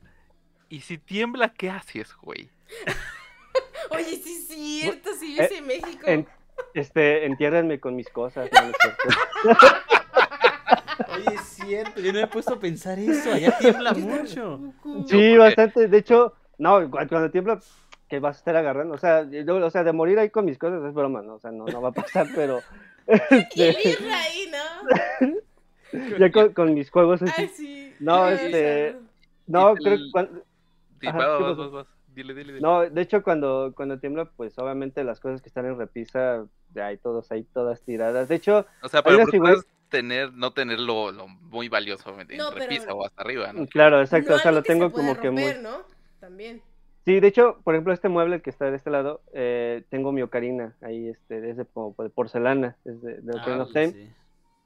[0.69, 2.49] ¿Y si tiembla, qué haces, güey?
[3.89, 6.07] Oye, sí es cierto, sí Eh, vives en México.
[6.07, 6.27] En-
[6.73, 8.49] este, entiérrenme con mis cosas.
[8.53, 9.03] no, no es cierto.
[11.15, 14.59] oye, es cierto, yo no me he puesto a pensar eso, allá tiembla mucho.
[15.07, 15.87] Sí, porque- bastante.
[15.87, 17.59] De hecho, no, cu- cuando tiembla,
[18.09, 18.93] que vas a estar agarrando.
[18.93, 21.35] O sea, yo- o sea, de morir ahí con mis cosas es broma, ¿no?
[21.35, 22.61] O sea, no, no va a pasar, pero.
[23.07, 25.37] Este, ahí, ¿no?
[26.19, 27.33] ya con, con mis juegos así.
[27.37, 27.93] Ay, sí.
[27.99, 28.95] No, este.
[29.47, 30.41] No, creo que cuando-
[31.01, 31.87] Sí, Ajá, vas, vas, vas.
[32.13, 32.61] Dile, dile, dile.
[32.61, 36.87] No, de hecho, cuando, cuando tiembla, pues obviamente las cosas que están en repisa, ya
[36.87, 38.29] hay todos ahí, todas tiradas.
[38.29, 39.25] De hecho, o sea, pero
[39.89, 43.67] tener, no tener lo, lo muy valioso en No, pero- repisa o hasta arriba, ¿no?
[43.67, 45.43] claro, exacto, No o sea, lo se tengo como que muy...
[45.61, 45.81] ¿no?
[46.19, 46.61] También.
[47.05, 50.21] Sí, de hecho, por ejemplo, este mueble que está de este lado, eh, tengo mi
[50.21, 53.91] ocarina ahí, este, es de, como de porcelana, es de, de Ocarina of Ah, Time,
[53.91, 54.09] sí.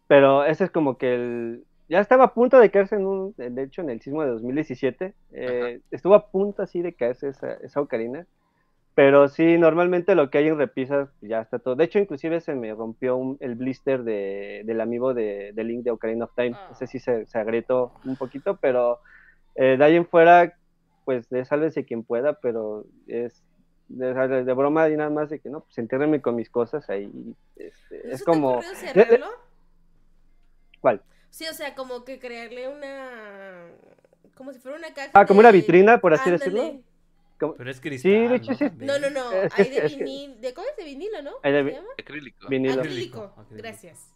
[0.08, 1.64] pero ese es como que el...
[1.90, 5.14] Ya estaba a punto de caerse en un, de hecho, en el sismo de 2017,
[5.32, 8.26] eh, estuvo a punto así de caerse esa, esa ocarina,
[8.94, 11.76] pero sí, normalmente lo que hay en repisas ya está todo.
[11.76, 15.84] De hecho, inclusive se me rompió un- el blister de, del amigo de, de Link
[15.84, 16.70] de Ocarina of Time, Ah.
[16.72, 19.00] ese sí se, se agrietó un poquito, pero
[19.56, 20.54] eh, de ahí en fuera,
[21.06, 23.42] pues de sálvese quien pueda, pero es
[23.88, 26.90] de, de- de broma y nada más de que no, pues entiérrenme con mis cosas
[26.90, 27.34] ahí.
[27.56, 28.60] este, ¿No es como...
[30.82, 31.02] ¿Cuál?
[31.30, 33.68] Sí, o sea, como que crearle una...
[34.36, 36.38] Como si fuera una caja Ah, como de- una vitrina, por así Ándale.
[36.52, 36.82] decirlo.
[37.40, 38.12] Como- Pero es cristal.
[38.12, 38.66] Sí, de hecho, sí.
[38.78, 40.42] No, no, no, Es que- hay de es vinil...
[40.42, 41.32] ¿De cómo es de vinilo, no?
[41.44, 41.80] Hay de.
[42.00, 42.48] Acrílico.
[42.48, 42.82] Vinilo.
[42.82, 43.24] Acrílico.
[43.38, 43.46] Acrílico.
[43.52, 44.14] Gracias.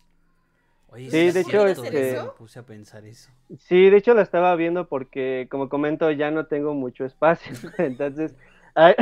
[0.90, 3.30] Oye, Sí, es de hecho, ¿Puedes hacer este- me puse a pensar eso.
[3.60, 7.52] Sí, de hecho la estaba viendo porque, como comento, ya no tengo mucho espacio.
[7.78, 8.36] Entonces,
[8.76, 8.94] ahí,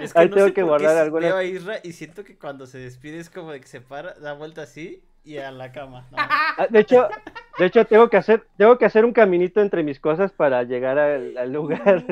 [0.00, 1.44] Es que ahí no tengo sé que guardar algunas.
[1.44, 4.62] Isra y siento que cuando se despide es como de que se para, da vuelta
[4.62, 6.06] así y a la cama.
[6.10, 7.08] No, Ah, De hecho,
[7.58, 10.98] de hecho tengo que hacer, tengo que hacer un caminito entre mis cosas para llegar
[10.98, 12.04] al, al lugar.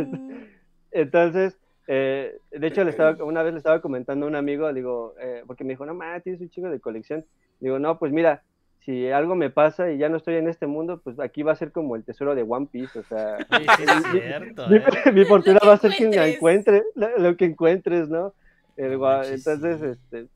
[0.90, 1.58] Entonces,
[1.88, 5.42] eh, de hecho, le estaba, una vez le estaba comentando a un amigo, digo, eh,
[5.46, 7.24] porque me dijo, no, ma, tienes un chico de colección.
[7.60, 8.42] Digo, no, pues mira,
[8.80, 11.56] si algo me pasa y ya no estoy en este mundo, pues aquí va a
[11.56, 13.44] ser como el tesoro de One Piece, o sea, sí
[13.82, 14.82] es cierto, mi, ¿eh?
[15.12, 16.82] mi fortuna que va a ser quien la encuentres.
[16.94, 18.32] encuentre, lo, lo que encuentres, ¿no?
[18.76, 20.26] El entonces, este,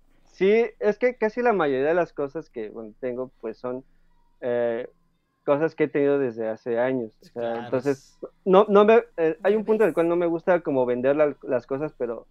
[0.40, 3.84] sí, es que casi la mayoría de las cosas que bueno, tengo, pues son
[4.40, 4.88] eh,
[5.44, 7.14] cosas que he tenido desde hace años.
[7.20, 10.08] o sea, Claro, entonces, es- no, no me, eh, hay un punto en el cual
[10.08, 12.26] no me gusta como vender la- las cosas, pero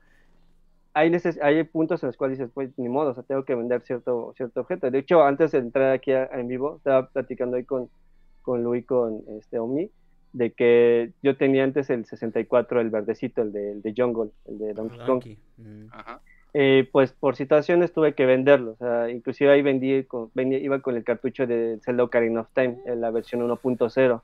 [0.93, 3.53] hay, neces hay puntos en los cuales dices, pues ni modo, o sea, tengo que
[3.53, 4.89] vender cierto, cierto objeto.
[4.89, 7.89] De hecho, antes de entrar aquí a, en vivo, estaba platicando ahí con,
[8.41, 9.91] con Luis, con este Omi,
[10.33, 14.57] de que yo tenía antes el 64, el verdecito, el de, el de Jungle, el
[14.57, 15.07] de Donkey Kong.
[15.07, 15.39] Donkey.
[15.57, 15.85] Mm.
[15.91, 16.21] Ajá.
[16.53, 20.95] Eh, pues por situaciones tuve que venderlo, o sea, inclusive ahí vendí, con, iba con
[20.95, 24.23] el cartucho de Zelda Ocarina of Time, en la versión 1.0.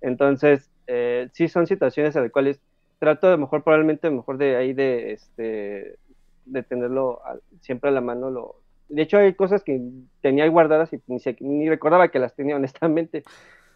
[0.00, 2.60] Entonces, eh, sí son situaciones en las cuales
[2.98, 5.98] trato de mejor, probablemente mejor de ahí de, este,
[6.46, 8.30] de tenerlo a- siempre a la mano.
[8.30, 8.62] Lo...
[8.88, 9.78] De hecho, hay cosas que
[10.22, 13.24] tenía guardadas y ni, se- ni recordaba que las tenía, honestamente.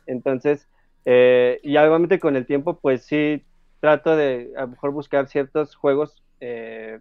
[0.06, 0.68] Entonces,
[1.04, 3.44] eh, y obviamente con el tiempo, pues sí,
[3.80, 7.00] trato de a lo mejor buscar ciertos juegos eh,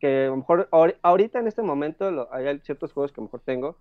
[0.00, 3.22] que a lo mejor ahori- ahorita en este momento lo- hay ciertos juegos que a
[3.22, 3.76] lo mejor tengo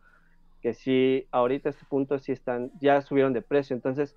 [0.62, 3.76] que sí, ahorita a este punto sí están, ya subieron de precio.
[3.76, 4.16] Entonces,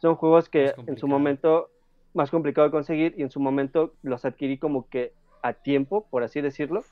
[0.00, 1.70] son juegos que en su momento
[2.14, 5.12] más complicado de conseguir y en su momento los adquirí como que
[5.42, 6.84] a tiempo, por así decirlo.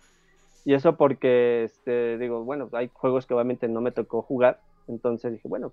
[0.64, 4.60] Y eso porque, este, digo, bueno, hay juegos que obviamente no me tocó jugar.
[4.88, 5.72] Entonces dije, bueno,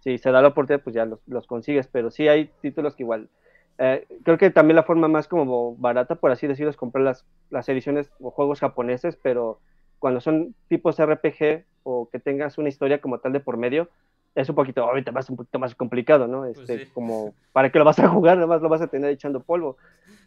[0.00, 1.88] si se da la oportunidad, pues ya los, los consigues.
[1.88, 3.30] Pero sí hay títulos que igual.
[3.82, 7.24] Eh, creo que también la forma más como barata, por así decirlo, es comprar las,
[7.48, 9.58] las ediciones o juegos japoneses, pero
[9.98, 13.88] cuando son tipos RPG o que tengas una historia como tal de por medio,
[14.34, 16.44] es un poquito, ahorita más un poquito más complicado, ¿no?
[16.44, 16.90] Este, sí.
[16.92, 18.36] como, ¿para qué lo vas a jugar?
[18.36, 19.78] Nada más lo vas a tener echando polvo.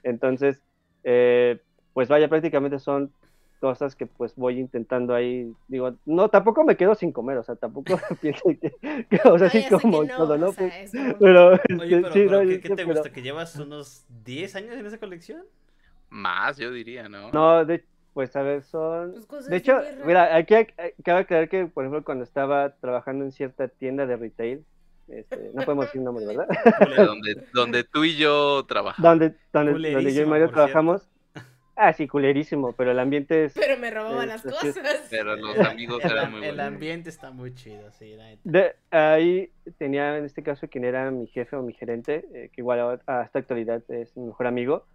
[0.02, 0.60] Entonces,
[1.04, 1.60] eh,
[1.94, 3.14] pues vaya, prácticamente son
[3.64, 7.56] cosas que pues voy intentando ahí, digo, no, tampoco me quedo sin comer, o sea,
[7.56, 8.74] tampoco pienso que,
[9.10, 10.50] que, o sea, No, sí como no, todo, ¿no?
[10.50, 13.10] o sea, Pues, pero, Oye, este, pero, sí, pero no, ¿qué, te pero- gusta?
[13.14, 15.44] ¿Que llevas unos 10 años en esa colección?
[16.10, 17.32] Más, yo diría, ¿no?
[17.32, 19.16] No, de, pues a ver, son...
[19.30, 20.06] Pues De hecho, guerra.
[20.06, 24.06] mira, aquí hay- hay- cabe aclarar que, por ejemplo, cuando estaba trabajando en cierta tienda
[24.06, 24.66] de retail,
[25.08, 26.48] este, no podemos decir nombres, ¿verdad?
[26.98, 29.10] De donde, donde tú y yo trabajamos.
[29.10, 31.08] donde, donde, donde yo y Mario trabajamos.
[31.76, 33.54] Ah, sí, culerísimo, pero el ambiente es...
[33.54, 34.76] Pero me robaban las así es.
[34.76, 35.08] cosas.
[35.10, 36.74] Pero los amigos El, eran muy el buenos.
[36.74, 38.36] ambiente está muy chido, sí, la.
[38.44, 42.62] De, ahí tenía en este caso quien era mi jefe o mi gerente, eh, que
[42.62, 44.86] igual a- hasta actualidad es mi mejor amigo.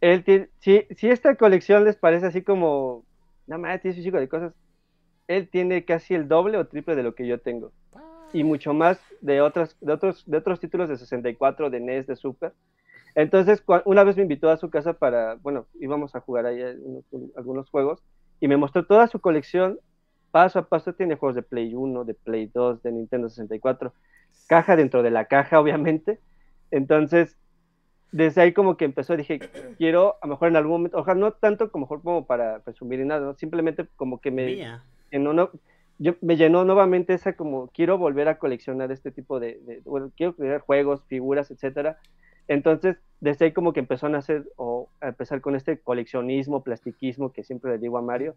[0.00, 3.04] Él tiene, si, si esta colección les parece así como,
[3.46, 4.52] no más, tiene su chico de cosas,
[5.28, 7.72] él tiene casi el doble o triple de lo que yo tengo.
[8.34, 12.16] Y mucho más de, otras, de, otros, de otros títulos de 64, de NES, de
[12.16, 12.52] Super.
[13.14, 17.04] Entonces, una vez me invitó a su casa para, bueno, íbamos a jugar ahí algunos,
[17.36, 18.02] algunos juegos
[18.40, 19.78] y me mostró toda su colección
[20.30, 20.94] paso a paso.
[20.94, 23.94] Tiene juegos de Play 1, de Play 2, de Nintendo 64,
[24.48, 26.20] caja dentro de la caja, obviamente.
[26.70, 27.38] Entonces,
[28.12, 29.46] desde ahí como que empezó, dije,
[29.78, 33.00] quiero a lo mejor en algún momento, ojalá no tanto como, mejor como para presumir
[33.00, 33.34] y nada, ¿no?
[33.36, 34.62] simplemente como que me,
[35.98, 40.12] yo, me llenó nuevamente esa como quiero volver a coleccionar este tipo de, de- bueno,
[40.16, 41.98] quiero crear juegos, figuras, etcétera.
[42.48, 47.32] Entonces, desde ahí como que empezó a nacer o a empezar con este coleccionismo, plastiquismo
[47.32, 48.34] que siempre le digo a Mario.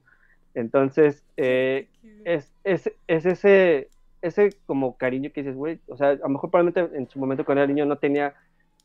[0.53, 1.87] Entonces, eh,
[2.23, 3.89] es, es, es ese,
[4.21, 7.45] ese como cariño que dices, güey, o sea, a lo mejor probablemente en su momento
[7.45, 8.33] cuando era niño no tenía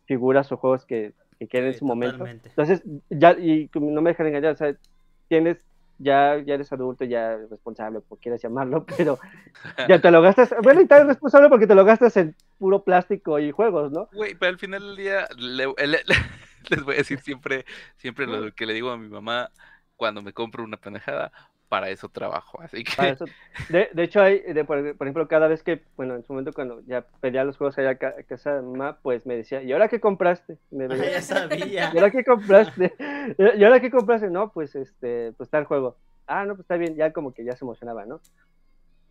[0.07, 2.19] figuras o juegos que, que quieren en su momento.
[2.19, 2.49] totalmente.
[2.49, 4.75] Entonces, ya, y no me dejan engañar, o sea,
[5.29, 5.65] tienes,
[6.01, 9.19] ya, ya eres adulto, ya responsable, como quieras llamarlo, pero
[9.89, 13.39] ya te lo gastas, bueno, y tal responsable porque te lo gastas en puro plástico
[13.39, 14.09] y juegos, ¿no?
[14.13, 16.05] Güey, pero al final del día le- le-
[16.69, 17.65] les voy a decir siempre,
[17.97, 19.51] siempre lo que le digo a mi mamá
[19.97, 21.33] cuando me compro una pendejada,
[21.71, 22.61] para eso trabajo.
[22.61, 23.25] Así que eso-
[23.71, 26.53] de, de hecho, hay, de, por, por ejemplo, cada vez que, bueno, en su momento
[26.53, 29.63] cuando ya pedía los juegos allá a ca- a casa de mamá, pues me decía,
[29.63, 30.59] ¿y ahora qué compraste?
[30.71, 31.91] Me Ah, veía, ya sabía.
[31.95, 32.93] ¿Y ahora qué compraste?
[33.57, 34.29] ¿Y ahora qué compraste?
[34.29, 35.97] No, pues este, pues tal juego.
[36.27, 38.21] Ah, no, pues está bien, ya como que ya se emocionaba, ¿no?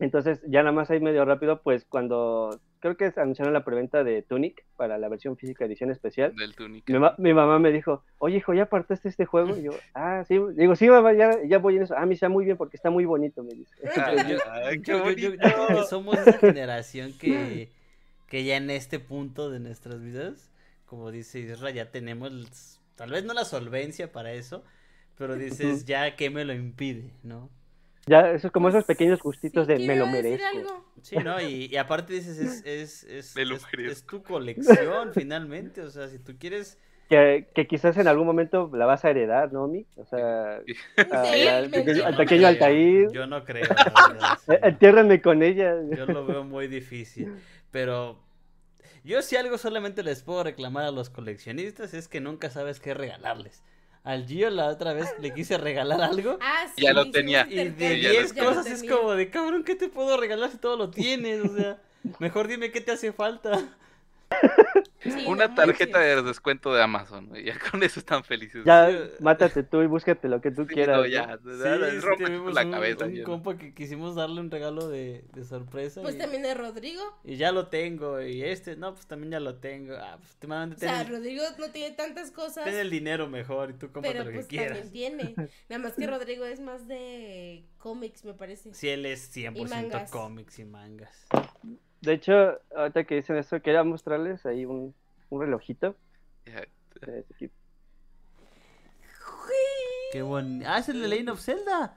[0.00, 4.22] Entonces, ya nada más ahí medio rápido, pues cuando creo que anunciaron la preventa de
[4.22, 6.90] Tunic para la versión física edición especial, del túnica.
[6.92, 9.56] mi, ma- mi mamá me dijo, oye hijo, ¿ya apartaste este juego?
[9.58, 11.94] Y yo, ah, sí, digo, sí, mamá, ya, ya voy en eso.
[11.96, 13.74] Ah, me está muy bien porque está muy bonito, me dice.
[13.94, 15.66] Ay, Yo- ay, qué Yo, yo- yo- yo bonito.
[15.66, 17.68] creo que somos esa generación que,
[18.28, 20.50] que ya en este punto de nuestras vidas,
[20.86, 24.64] como dice Isra, ya tenemos, tal vez no la solvencia para eso,
[25.18, 27.10] pero dices, ya, ¿qué me lo impide?
[27.22, 27.50] ¿no?
[28.10, 30.44] Ya, eso es como esos pequeños gustitos Sí, de me lo merezco.
[30.46, 30.84] algo.
[31.00, 31.40] Sí, ¿no?
[31.40, 36.34] Y, y aparte dices, es, es, es, es- tu colección finalmente, o sea, si tú
[36.36, 36.76] quieres...
[37.08, 39.86] Que, que quizás en algún momento la vas a heredar, ¿no, Mi?
[39.96, 40.60] O sea,
[40.96, 43.68] Sí, al pequeño, al Altair, Yo no creo.
[44.48, 45.74] eh, entiérrenme con ella.
[45.96, 47.36] Yo lo veo muy difícil.
[47.70, 48.18] Pero
[49.04, 52.94] yo si algo solamente les puedo reclamar a los coleccionistas es que nunca sabes qué
[52.94, 53.62] regalarles.
[54.02, 57.46] Al Gio la otra vez le quise regalar algo Ah, sí, Ya lo tenía.
[57.50, 59.88] y de intercambio, ya lo 10 ya lo cosas es como de cabrón, ¿qué te
[59.88, 61.44] puedo regalar si todo lo tienes?
[61.44, 61.78] O sea,
[62.18, 63.60] mejor dime qué te hace falta.
[65.00, 66.16] Sí, Una no tarjeta manches.
[66.16, 68.62] de descuento de Amazon, güey, ya con eso están felices.
[68.66, 68.96] Ya, Sí.
[69.20, 70.98] mátate tú y búscate lo que tú Sí, quieras.
[70.98, 71.08] no, ¿no?
[71.08, 73.06] ya, Sí, dale, sí, tuvimos la un, cabeza.
[73.06, 73.24] un ya.
[73.24, 76.02] compa que quisimos darle un regalo de, de sorpresa.
[76.02, 77.02] Pues y, también es Rodrigo.
[77.24, 78.20] y ya lo tengo.
[78.20, 79.94] Y este, no, pues también ya lo tengo.
[79.98, 82.64] Ah, pues te mandan, O sea, Rodrigo no tiene tantas cosas.
[82.64, 84.80] ten el dinero mejor y tú cómprate Pero lo que pues quieras.
[84.82, 85.34] también tiene.
[85.70, 88.74] Nada más que Rodrigo es más de cómics, me parece.
[88.74, 90.10] Si él es 100% mangas.
[90.10, 91.26] cómics y mangas.
[92.00, 94.94] De hecho, ahorita que dicen esto, quería mostrarles ahí un,
[95.28, 95.94] un relojito.
[96.44, 97.54] De este tipo.
[100.12, 100.66] Qué bonito.
[100.68, 101.96] Ah, es el de Lane of Zelda.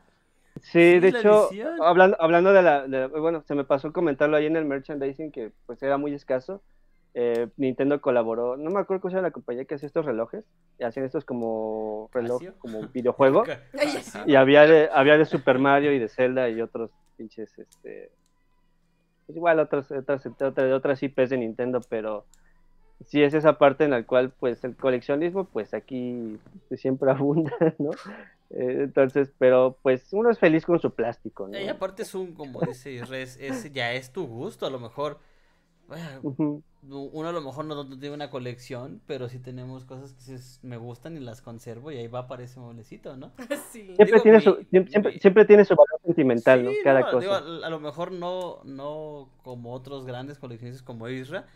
[0.61, 1.81] Sí, Sí, de hecho, edición.
[1.81, 5.51] hablando, hablando de la, de- bueno, se me pasó comentarlo ahí en el merchandising que
[5.65, 6.61] pues era muy escaso.
[7.15, 10.45] Eh, Nintendo colaboró, no me acuerdo cuál era la compañía que hacía estos relojes,
[10.79, 12.55] y hacían estos como reloj, ¿Casio?
[12.59, 13.43] como videojuego,
[14.25, 18.09] y había de, había de Super Mario y de Zelda y otros pinches, este,
[19.25, 22.25] pues igual otros, otras, otras, otras IPs de Nintendo, pero
[23.05, 26.37] sí es esa parte en la cual pues el coleccionismo pues aquí
[26.69, 27.91] pues, siempre abunda, ¿no?
[28.49, 31.59] Eh, entonces, pero pues uno es feliz con su plástico, ¿no?
[31.59, 35.19] Y aparte es un, como dice Isres, es, ya es tu gusto, a lo mejor.
[36.85, 40.37] Uno a lo mejor no, no tiene una colección, pero sí tenemos cosas que
[40.67, 43.31] me gustan y las conservo y ahí va para ese mueblecito, ¿no?
[43.71, 43.83] sí.
[43.95, 46.77] Siempre Digo, tiene mi- su, siempre, siempre- mi- siempre tiene su valor sentimental, ¿no?
[46.83, 47.19] Cada no, cosa.
[47.19, 51.47] digo, a, a lo mejor no, no como otros grandes coleccionistas como Isra,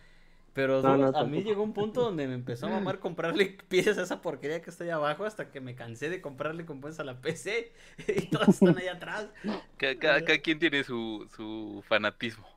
[0.54, 3.48] pero No, dude, no, a mí llegó un punto donde me empezó a mamar comprarle
[3.70, 7.00] piezas a esa porquería que está ahí abajo hasta que me cansé de comprarle componentes
[7.02, 7.74] a la PC
[8.08, 9.28] y todas están ahí atrás.
[9.78, 12.48] Ca- Cada, cada quien tiene su, su fanatismo.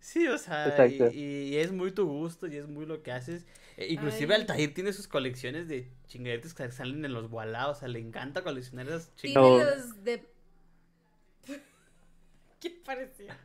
[0.00, 3.44] Sí, o sea, y, y es muy tu gusto y es muy lo que haces.
[3.76, 4.40] E, inclusive Ay.
[4.40, 8.42] Altair tiene sus colecciones de chingadetas que salen en los Walla, o sea, le encanta
[8.42, 9.34] coleccionar esas Tiene.
[9.34, 9.58] No.
[9.58, 10.26] los de.
[12.60, 13.36] ¿Qué parecía?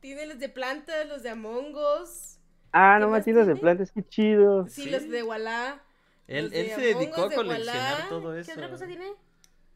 [0.00, 2.38] Tiene los de plantas, los de Among Us.
[2.72, 3.60] Ah, ¿Qué no más más tienes de tiene?
[3.60, 4.66] plantas, qué chido.
[4.68, 4.90] Sí, Sí.
[4.90, 5.80] los de Wallah.
[6.26, 8.08] Él, los se dedicó a de coleccionar Wallah.
[8.08, 8.46] todo eso.
[8.52, 9.12] ¿Qué otra cosa tiene?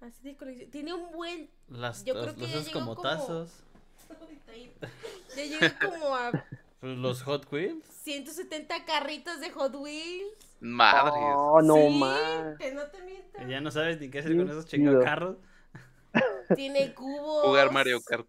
[0.00, 0.70] Así de colección.
[0.70, 1.50] Tiene un buen.
[1.68, 3.62] Las, Yo los, creo que los ya esos llegó como como- tazos.
[5.36, 6.30] Ya llegué como a
[6.80, 7.84] Pues los Hot Wheels.
[8.02, 10.32] 170 carritos de Hot Wheels.
[10.60, 11.34] Madres.
[11.36, 12.58] Oh, no sí, más.
[12.58, 13.38] que no te miento.
[13.38, 14.66] que ya no sabes ni qué hacer con esos
[15.04, 15.36] carros.
[16.54, 17.44] Tiene cubos.
[17.44, 18.26] Jugar Mario Kart.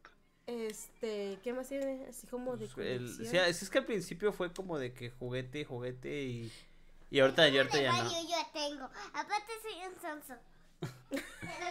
[0.47, 2.05] Este, ¿qué más tiene?
[2.09, 5.09] Así como de Pues, el- o sea, es, que al principio fue como de que
[5.11, 6.51] juguete, juguete y.
[7.09, 8.03] Y ahorita, y ahorita ya no.
[8.03, 8.85] Mario yo tengo.
[9.13, 10.33] Aparte soy un sonso.
[11.09, 11.21] Pero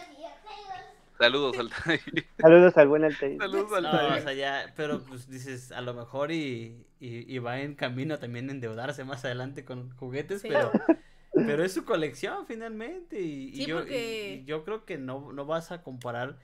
[0.09, 0.96] si yo tengo.
[1.17, 2.01] Saludos, Altair.
[2.39, 3.37] Saludos al buen Altair.
[3.39, 4.21] Saludos, No, o Altair.
[4.23, 8.49] sea, ya, pero pues dices, a lo mejor y, y, y va en camino también
[8.49, 10.49] a endeudarse más adelante con juguetes, Sí.
[10.49, 10.71] pero
[11.33, 15.45] pero es su colección finalmente y, yo, porque- y- y yo creo que no, no
[15.45, 16.39] vas a comparar.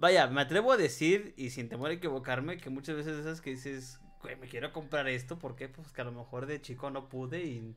[0.00, 3.50] Vaya, me atrevo a decir, y sin temor a equivocarme, que muchas veces esas que
[3.50, 5.68] dices, güey, me quiero comprar esto, ¿por qué?
[5.68, 7.74] Pues que a lo mejor de chico no pude y...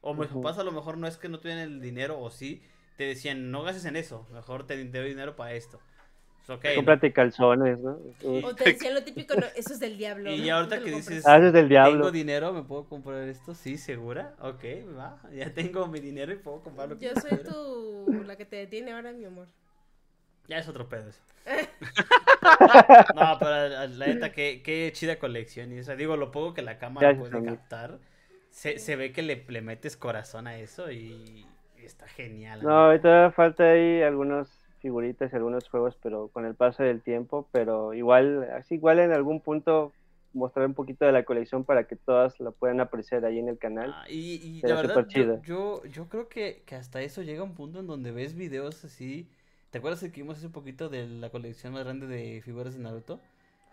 [0.00, 2.62] O mis papás a lo mejor no es que no tuvieran el dinero, o sí,
[2.96, 5.80] te decían, no gastes en eso, mejor te doy dinero para esto.
[6.46, 6.74] Pues, ok, ¿no?
[6.76, 7.98] Cómprate calzones, ¿no?
[8.22, 10.30] O te decían lo típico, no, eso es del diablo.
[10.30, 10.44] Y ¿no?
[10.44, 11.26] ya ahorita te que dices.
[11.26, 11.92] Haces del diablo.
[11.92, 13.54] tengo dinero, ¿me puedo comprar esto?
[13.54, 14.34] Sí, ¿segura?
[14.40, 14.64] Ok,
[14.96, 18.22] va, ya tengo mi dinero y puedo comprar lo que Yo soy tu.
[18.24, 19.48] la que te detiene ahora, mi amor.
[20.46, 21.20] Ya es otro pedo eso.
[23.14, 25.72] no, pero la, neta, qué, qué chida colección.
[25.72, 27.98] Y, o sea, digo, lo poco que la cámara Gracias, puede captar,
[28.50, 31.44] se, se ve que le, le metes corazón a eso y
[31.86, 32.62] está genial.
[32.62, 32.84] No, amigo.
[32.84, 34.48] ahorita falta ahí algunas
[34.80, 39.12] figuritas y algunos juegos, pero con el paso del tiempo, pero igual, así igual en
[39.12, 39.92] algún punto
[40.32, 43.58] mostrar un poquito de la colección para que todas lo puedan apreciar ahí en el
[43.58, 43.92] canal.
[43.94, 45.42] Ah, y la verdad, yo, chido.
[45.42, 49.28] yo, yo creo que, que hasta eso llega un punto en donde ves videos así.
[49.70, 52.74] ¿Te acuerdas de que vimos hace un poquito de la colección más grande de figuras
[52.74, 53.20] de Naruto?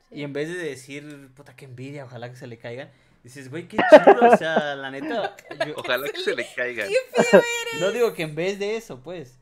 [0.10, 2.90] Y en vez de decir, puta, qué envidia, ojalá que se le caigan,
[3.24, 5.36] dices, güey, qué chido, o sea, la neta,
[5.66, 6.88] yo Ojalá que se le caigan.
[6.90, 7.82] ¡Qué feo eres!
[7.82, 9.40] no digo que en vez de eso, pues.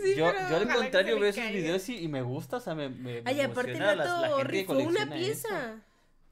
[0.00, 1.58] Sí, yo, yo al contrario veo esos caiga.
[1.58, 4.04] videos y, y me gusta, o sea, me, me, me Ay, aparte el emociona la-
[4.20, 5.82] la vato rifó una pieza.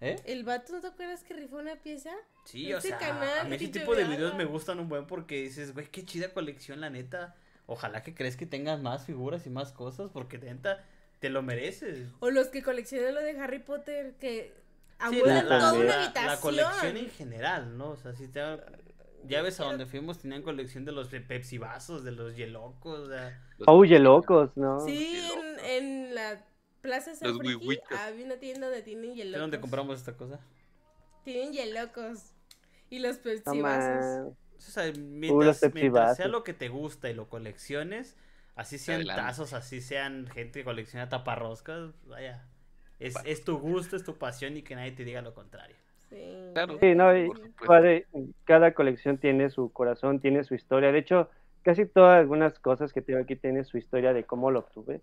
[0.00, 0.16] ¿Eh?
[0.24, 2.10] El vato, ¿no te acuerdas que rifó una pieza?
[2.44, 5.42] Sí, o sea, canal, a mí ese tipo de videos me gustan un buen porque
[5.42, 7.36] dices, güey, qué chida colección, la neta.
[7.66, 10.84] Ojalá que crees que tengas más figuras y más cosas porque neta
[11.20, 12.08] te lo mereces.
[12.18, 14.52] O los que coleccionan lo de Harry Potter, que
[15.10, 16.26] Sí, la- toda la- una la- habitación.
[16.26, 17.90] La colección en general, ¿no?
[17.90, 18.40] O sea, si te...
[19.24, 23.00] Ya ves a donde fuimos, tenían colección de los pe- Pepsi vasos, de los Yelocos,
[23.00, 23.40] o sea...
[23.66, 24.80] Oye, locos, ¿no?
[24.80, 26.44] Sí, en, en la
[26.80, 29.40] Plaza San Friki había una tienda donde tienen ¿De hielocos.
[29.40, 30.40] dónde compramos esta cosa?
[31.24, 32.32] Tienen hielocos.
[32.90, 34.32] Y los Pepsi vasos.
[34.58, 38.16] O sea, los mientras, Pepsi mientras sea lo que te gusta y lo colecciones,
[38.56, 39.22] así sean Adelante.
[39.22, 42.44] tazos, así sean gente que colecciona taparroscas, vaya.
[43.06, 45.76] Es, es tu gusto, es tu pasión y que nadie te diga lo contrario.
[46.08, 46.50] Sí.
[46.52, 46.78] Claro.
[46.80, 47.30] Sí, no, y
[47.66, 48.06] padre,
[48.44, 50.92] cada colección tiene su corazón, tiene su historia.
[50.92, 51.30] De hecho,
[51.62, 55.00] casi todas algunas cosas que tengo aquí tienen su historia de cómo lo obtuve.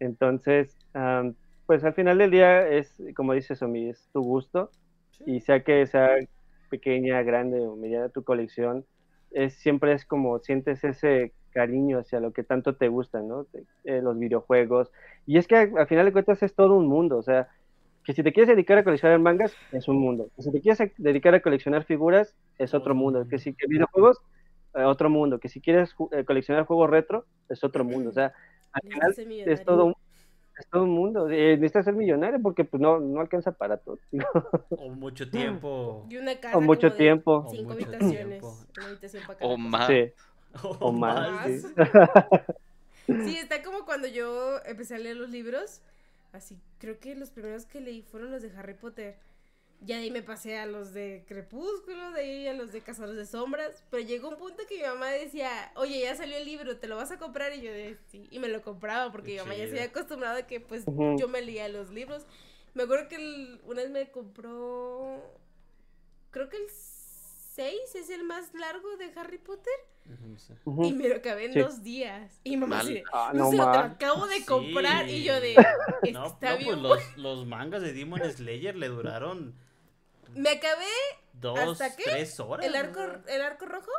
[0.00, 1.34] Entonces, am,
[1.66, 4.70] pues al final del día es, como dice Somi, es tu gusto.
[5.24, 6.16] Y sea que sea
[6.68, 8.84] pequeña, grande o mediana tu colección,
[9.30, 13.44] es, siempre es como sientes ese cariño hacia lo que tanto te gusta, ¿no?
[13.44, 14.90] Te- eh, los videojuegos.
[15.26, 17.48] Y es que al, al final de cuentas es todo un mundo, o sea,
[18.04, 20.28] que si te quieres dedicar a coleccionar mangas, es un mundo.
[20.34, 23.26] Que si te quieres a- dedicar a coleccionar figuras, es otro mundo.
[23.28, 24.18] Que si que videojuegos,
[24.74, 25.38] eh, otro mundo.
[25.38, 28.10] Que si quieres eh, coleccionar juegos retro, es otro mundo.
[28.10, 28.32] O sea,
[28.72, 29.54] al final Necesitas ser millonario.
[29.54, 29.94] es todo un,
[30.58, 31.28] es todo un mundo.
[31.30, 33.98] Eh, necesitas ser millonario porque pues no, no alcanza para todo.
[34.70, 36.04] O mucho tiempo.
[36.10, 37.46] Y una casa O mucho como de tiempo.
[37.52, 38.28] Cinco O mucho habitaciones.
[38.28, 38.56] tiempo.
[38.78, 39.86] Una habitación para cada O más.
[39.86, 40.12] Sí,
[40.64, 41.30] O, o más.
[41.30, 41.46] más.
[41.46, 41.68] sí.
[43.24, 45.80] Sí, está como cuando yo empecé a leer los libros.
[46.32, 49.18] Así, creo que los primeros que leí fueron los de Harry Potter.
[49.84, 53.16] Ya de ahí me pasé a los de Crepúsculo, de ahí a los de Cazadores
[53.16, 53.82] de Sombras.
[53.90, 56.94] Pero llegó un punto que mi mamá decía, oye, ya salió el libro, ¿te lo
[56.96, 57.52] vas a comprar?
[57.52, 58.28] Y yo de sí.
[58.30, 60.84] Y me lo compraba porque Qué mi mamá ya se había acostumbrado a que pues
[60.86, 61.16] Ujú.
[61.18, 62.26] yo me leía los libros.
[62.74, 65.20] Me acuerdo que el- una vez me compró,
[66.30, 69.74] creo que el 6 es el más largo de Harry Potter.
[70.84, 71.60] Y me lo acabé en Sí.
[71.60, 72.40] dos días.
[72.44, 72.86] Y mamá Mal.
[72.88, 74.44] de, Ah, no, no sé, te lo acabo de Sí.
[74.44, 75.08] comprar.
[75.08, 75.54] Y yo de,
[76.02, 76.70] "Es No, está no, bien.
[76.70, 79.54] pues los, los mangas de Demon Slayer le duraron
[80.34, 80.86] Me acabé
[81.34, 82.04] dos, ¿Hasta qué?
[82.04, 82.64] tres horas.
[82.66, 83.90] el arco, el arco rojo.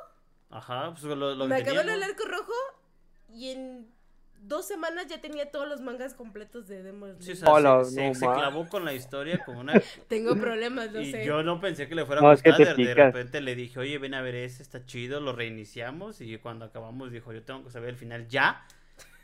[0.49, 2.53] Ajá, pues lo, lo me acabé el arco rojo.
[3.31, 3.87] Y en
[4.45, 7.37] dos semanas ya tenía todos los mangas completos de Demon Sí, o Slayer.
[7.37, 9.73] sea, Hola, se, no se clavó con la historia como una...
[10.07, 11.25] Tengo problemas, no y sé.
[11.25, 12.75] yo no pensé que le fuera a No, es que gustar.
[12.75, 16.21] te de, repente le dije, oye, ven a ver ese, está chido, lo reiniciamos.
[16.21, 18.65] Y cuando acabamos dijo, yo tengo que saber el final ya.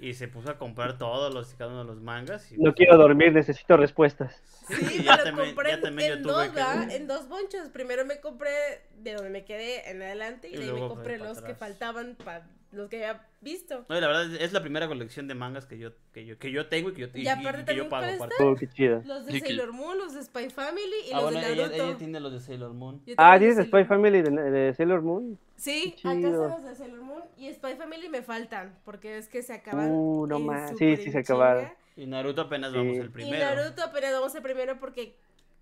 [0.01, 2.49] Y se puso a comprar todos los, cada uno de los mangas.
[2.51, 4.41] Y No pues, quiero dormir, necesito respuestas.
[4.67, 6.47] Sí, me ya lo también- compré ya en, también yo tuve dos,
[6.87, 6.95] que-.
[6.95, 7.67] En dos bonchos.
[7.69, 8.49] Primero me compré
[8.97, 11.53] de donde me quedé en adelante y, Y de ahí me luego compré los que
[11.53, 13.85] faltaban para los que había visto.
[13.89, 16.51] No, y la verdad es la primera colección de mangas que yo, que yo, que
[16.51, 18.01] yo tengo y que yo, y- Y aparte y que yo pago.
[18.03, 18.35] para aparte.
[18.43, 19.01] Oh, qué chido.
[19.05, 21.63] Los de Y Sailor Moon, los de Spy Family y Ah, los bueno, de ella,
[21.67, 21.83] Naruto.
[21.83, 23.01] ella tiene los de Sailor Moon.
[23.17, 23.87] Ah, ¿tienes Spy Sailor.
[23.87, 25.39] Family de, de Sailor Moon?
[25.55, 26.43] Sí, acá chido.
[26.45, 29.89] están los de Sailor Moon y Spy Family me faltan porque es que se acaban.
[29.91, 30.77] Uh, no más.
[30.77, 31.69] Sí, sí se acabaron.
[31.97, 32.77] Y Naruto apenas Sí.
[32.77, 33.45] vamos el Y primero.
[33.45, 35.15] Naruto apenas vamos el primero porque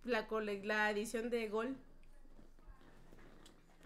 [0.04, 1.76] la, cole- la edición de Gol.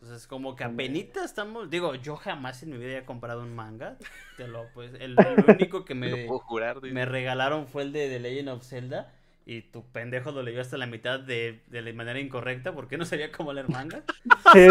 [0.01, 1.69] Entonces, como que apenas estamos.
[1.69, 3.97] Digo, yo jamás en mi vida he comprado un manga.
[4.35, 6.81] Te lo, pues, el, el único que me, puedo jurar.
[6.81, 9.13] me regalaron fue el de The Legend of Zelda.
[9.45, 12.73] Y tu pendejo lo leyó hasta la mitad de, de la manera incorrecta.
[12.73, 14.03] ¿Por qué no sabía cómo leer manga?
[14.53, 14.67] Sí,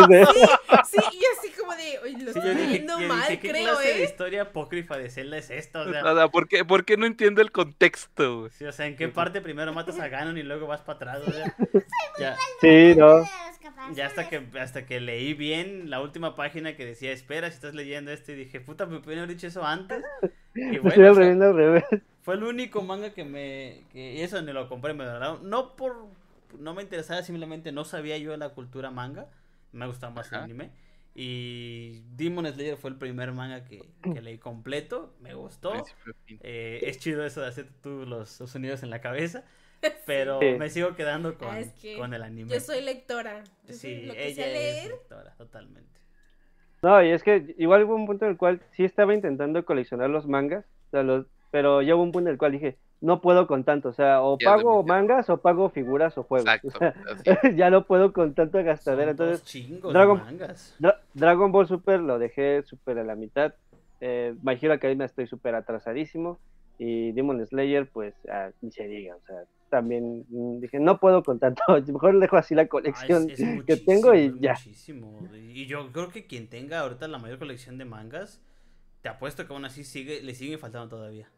[0.91, 3.95] Sí, y así como de, oye, lo Sí, estoy dije, mal, dije, ¿qué creo, clase
[3.95, 4.05] de ¿eh?
[4.05, 5.81] historia apócrifa de Zelda es esta?
[5.83, 8.49] O sea, O sea, ¿por qué, por qué no entiendo el contexto?
[8.51, 11.23] sí, o sea, ¿en qué parte primero matas a Ganon y luego vas para atrás?
[11.27, 11.55] O sea,
[12.19, 13.19] ya, sí, no.
[13.19, 13.27] De
[13.95, 17.75] ya hasta que hasta que leí bien la última página que decía, espera, si estás
[17.75, 20.05] leyendo esto, y dije, puta, me pudieron haber dicho eso antes.
[20.55, 21.85] Y bueno, o sea, revés, al revés.
[22.23, 23.85] fue el único manga que me...
[23.93, 25.39] Que, y eso ni lo compré, me lo.
[25.41, 26.07] No por...
[26.59, 29.29] No me interesaba, simplemente no sabía yo de la cultura manga.
[29.73, 30.71] Me gustaba más el anime.
[31.23, 35.15] Y Demon Slayer fue el primer manga que, que leí completo.
[35.21, 35.75] Me gustó.
[36.41, 39.45] Eh, es chido eso de hacer tú los, los sonidos en la cabeza.
[40.07, 40.47] Pero Sí.
[40.59, 42.51] me sigo quedando con, Ah, es que con el anime.
[42.55, 43.45] Yo soy lectora.
[43.67, 46.01] Yo soy Sí, lo que ella sé es lectora, totalmente.
[46.83, 50.09] No, y es que igual hubo un punto en el cual sí estaba intentando coleccionar
[50.09, 53.21] los mangas, o sea, los- pero ya hubo un punto en el cual dije, no
[53.21, 56.47] puedo con tanto, o sea, o Ya pago mangas o pago figuras o juegos.
[56.49, 56.69] Exacto.
[56.69, 57.23] o sea, así.
[57.57, 59.13] ya no puedo con tanto gastadera.
[59.13, 60.77] Entonces, chingos Dragon- de mangas.
[60.79, 63.55] Dra- Dragon Ball Super lo dejé súper a la mitad.
[64.01, 66.39] Eh, My Hero Academia estoy súper atrasadísimo.
[66.79, 69.15] Y Demon Slayer, pues, ah, ni se diga.
[69.17, 69.37] O sea,
[69.69, 71.63] también mm, dije, no puedo con tanto.
[71.87, 74.53] Mejor dejo así la Ah, colección es- es que tengo y ya.
[74.53, 75.27] muchísimo.
[75.35, 78.41] Y yo creo que quien tenga ahorita la mayor colección de mangas,
[79.03, 81.29] te apuesto que aún así sigue, le sigue faltando todavía.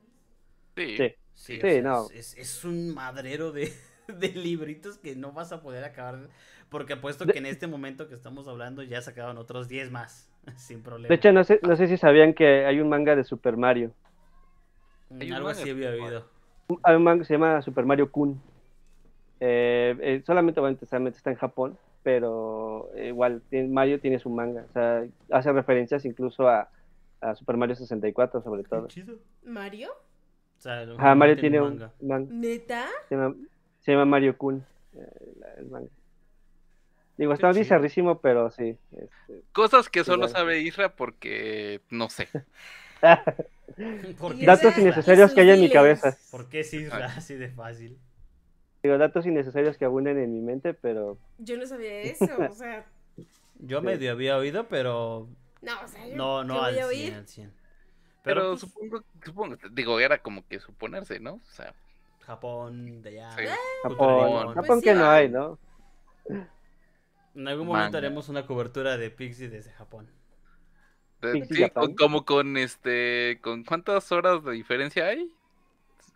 [0.77, 0.97] Sí.
[0.97, 1.13] Sí.
[1.35, 2.07] Sí, Sí, o sea, no.
[2.13, 3.73] es, es un madrero de,
[4.09, 6.29] de libritos que no vas a poder acabar.
[6.69, 10.83] Porque apuesto que en este momento que estamos hablando ya sacaban otros 10 más, sin
[10.83, 11.09] problema.
[11.09, 13.93] De hecho, no sé, no sé si sabían que hay un manga de Super Mario.
[15.11, 16.29] Mm, algo así había Super oído.
[16.83, 18.41] Hay un manga que se llama Super Mario Kun.
[19.41, 24.65] Eh, eh, solamente, está en Japón, pero eh, igual tiene- Mario tiene su manga.
[24.71, 26.71] O sea, hace referencias incluso a,
[27.21, 28.89] a Super Mario 64, sobre todo.
[29.45, 29.91] ¿Mario?
[30.63, 32.33] O sea, Ajá, Mario tiene tiene un un manga.
[32.33, 32.87] ¿Neta?
[33.09, 33.35] Se llama,
[33.81, 34.65] se llama Mario Kun.
[34.95, 34.99] eh,
[35.59, 35.89] el manga.
[37.17, 37.61] Digo, Qué está chido.
[37.65, 38.77] bizarrísimo, pero sí.
[38.93, 40.31] este, Cosas que solo Igual.
[40.31, 42.29] sabe Isra porque no sé.
[44.19, 46.17] ¿Por Y qué Datos innecesarios que hay en mi cabeza.
[46.31, 47.99] ¿Por qué es Isra así de fácil?
[48.83, 52.87] Digo, datos innecesarios que abunden en mi mente, pero Yo no sabía eso, o sea,
[53.61, 53.87] Yo Sí.
[53.87, 55.29] medio había oído, pero
[55.61, 57.15] no, o sea, yo no, ¿qué no al a 100, oír?
[57.15, 57.53] al 100.
[58.23, 61.35] Pero, Pero, pues, supongo, supongo, digo, era como que suponerse, ¿no?
[61.35, 61.75] O sea,
[62.21, 63.31] Japón, de allá.
[63.37, 63.45] Sí.
[63.83, 64.47] Japón, Japón.
[64.55, 65.59] Japón Pues que sí, no hay, ¿no?
[67.35, 67.99] En algún momento Manga.
[67.99, 70.09] haremos una cobertura de Pixie desde Japón.
[71.21, 75.33] de- Pixie sí, como con este, ¿con cuántas horas de diferencia hay?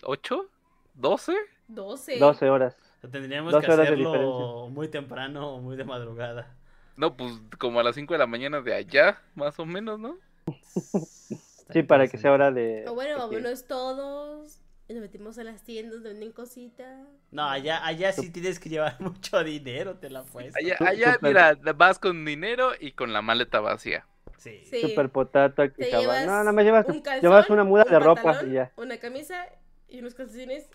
[0.03, 0.47] ¿Ocho?
[0.95, 1.35] ¿Doce?
[1.69, 2.19] 12.
[2.19, 2.77] 12 horas.
[2.99, 6.55] O sea, tendríamos 12 que horas hacerlo muy temprano o muy de madrugada.
[6.97, 10.17] No, pues como a las cinco de la mañana de allá, más o menos, ¿no?
[11.71, 12.85] Sí, para que sea hora de...
[12.89, 14.61] O bueno, vámonos todos.
[14.89, 17.09] Y nos metimos a las tiendas venden cositas.
[17.33, 20.57] No, allá, allá sí tienes que llevar mucho dinero, te la puesto.
[20.57, 24.07] Allá, allá mira, vas con dinero y con la maleta vacía.
[24.39, 24.63] Sí.
[24.65, 24.81] Sí.
[24.83, 28.43] Super potato llevas No, nada más llevas, un calzón, llevas una muda un de ropa
[28.45, 28.73] y ya.
[28.77, 29.49] Una camisa
[29.89, 30.69] y unos calcetines.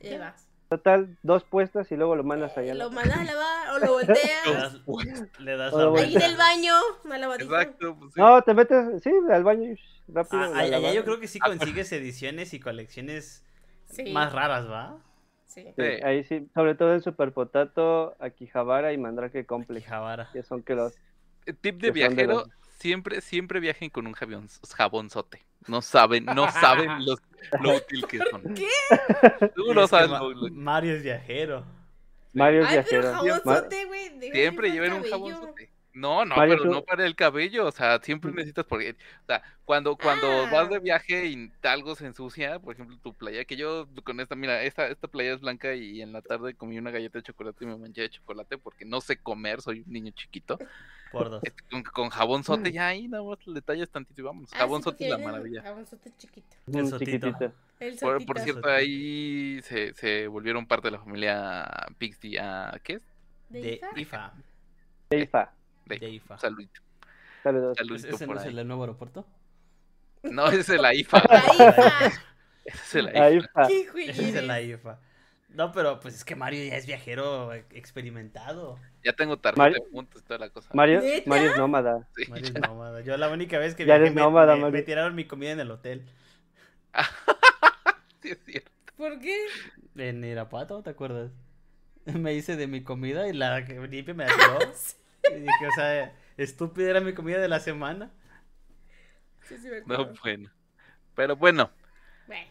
[0.00, 0.46] Y ahí vas.
[0.76, 2.74] Total, dos puestas y luego lo mandas allá.
[2.74, 4.44] Lo mandas a lavar o lo Le volteas.
[4.46, 4.80] das,
[5.38, 6.74] le das la lo Ahí del baño,
[7.04, 7.44] una lavadita.
[7.62, 8.20] Exacto, pues sí.
[8.20, 9.78] No, te metes, sí, al baño y
[10.12, 10.42] rápido.
[10.42, 13.44] Ah, allá yo creo que sí consigues ediciones y colecciones
[13.86, 14.12] Sí.
[14.12, 14.96] más raras, ¿va?
[15.46, 15.62] Sí.
[15.62, 16.02] Sí, Sí.
[16.04, 20.28] ahí sí, sobre todo en Super Potato, Akihabara y Mandrake Complex, Javara.
[20.32, 20.94] que son que los...
[21.60, 22.48] Tip de que son de viajero, los-
[22.78, 25.44] siempre, siempre viajen con un jabion- jabonzote.
[25.68, 27.20] No saben, no saben los,
[27.62, 28.54] lo útil que son.
[28.54, 28.68] ¿Qué?
[29.54, 31.64] Tú no sabes Ma- lo- Mario es viajero.
[32.32, 33.12] Mario es Ay, pero viajero.
[33.12, 34.32] Ma- jabonzote, güey.
[34.32, 35.70] Siempre lleven un jabonzote.
[35.94, 38.90] No, no, pero no para el cabello, o sea, siempre necesitas porque,
[39.22, 40.50] o sea, cuando, cuando Ah.
[40.52, 44.34] vas de viaje y algo se ensucia, por ejemplo, tu playa, que yo con esta,
[44.34, 47.64] mira, esta, esta playa es blanca y en la tarde comí una galleta de chocolate
[47.64, 50.58] y me manché de chocolate porque no sé comer, soy un niño chiquito.
[51.12, 51.42] Por dos.
[51.44, 54.50] Este, Con, con jabonzote ya ahí, nada más le tallas tantito y vamos.
[54.50, 55.62] Ah, sí, Jabonzote porque es la maravilla.
[55.62, 56.56] Jabonzote chiquito.
[56.66, 57.10] El un sotito.
[57.28, 57.52] chiquitito.
[57.78, 57.96] El
[58.26, 62.36] Por, cierto, ahí se, se volvieron parte de la familia Pixie.
[62.40, 63.02] ah, ¿Qué es?
[63.48, 64.00] ¿De De Ifa?
[64.00, 64.32] IFA.
[65.10, 65.52] Eifa,
[65.86, 66.38] De, De IFA.
[66.38, 66.80] Saludito.
[67.42, 67.76] saludos.
[67.76, 69.26] Saludito ¿Ese por no es el nuevo aeropuerto?
[70.22, 71.22] No, ese es el IFA.
[71.28, 71.38] La
[71.68, 72.06] IFA.
[72.64, 73.24] Ese es el IFA.
[73.24, 73.66] Aifa.
[73.68, 73.80] ¿Qué
[74.10, 74.72] Ese es el güey?
[74.72, 74.98] IFA.
[75.50, 78.78] No, pero pues es que Mario ya es viajero experimentado.
[79.04, 80.68] Ya tengo tarjeta Mario- de puntos y toda la cosa.
[80.72, 81.28] Mario, ¿Neta?
[81.30, 82.08] Mario es nómada.
[82.16, 83.00] Sí, Mario es nómada.
[83.02, 84.72] Yo la única vez que Ya viajé eres me, nómada, me- Mario.
[84.78, 86.02] me tiraron mi comida en el hotel.
[88.22, 88.70] Sí, es cierto.
[88.96, 89.36] ¿Por qué?
[89.96, 91.30] En Irapuato, ¿te acuerdas?
[92.06, 94.58] Me hice de mi comida y la que limpia me la tiró.
[95.26, 98.12] Y dije, o sea, estúpida era mi comida de la semana.
[99.42, 100.18] Sí, sí, me No, acuerdo.
[100.22, 100.50] bueno.
[101.14, 101.72] Pero bueno,
[102.26, 102.50] Bueno,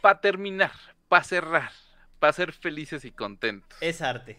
[0.00, 0.72] para terminar,
[1.08, 1.72] para cerrar,
[2.18, 3.78] para ser felices y contentos.
[3.80, 4.38] Es arte.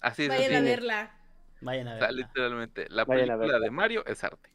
[0.00, 0.28] Así es.
[0.28, 0.62] vayan a así.
[0.62, 1.10] verla.
[1.60, 2.12] Vayan a O sea, verla.
[2.12, 3.58] literalmente, la Vayan a película verla.
[3.58, 4.50] de Mario es arte.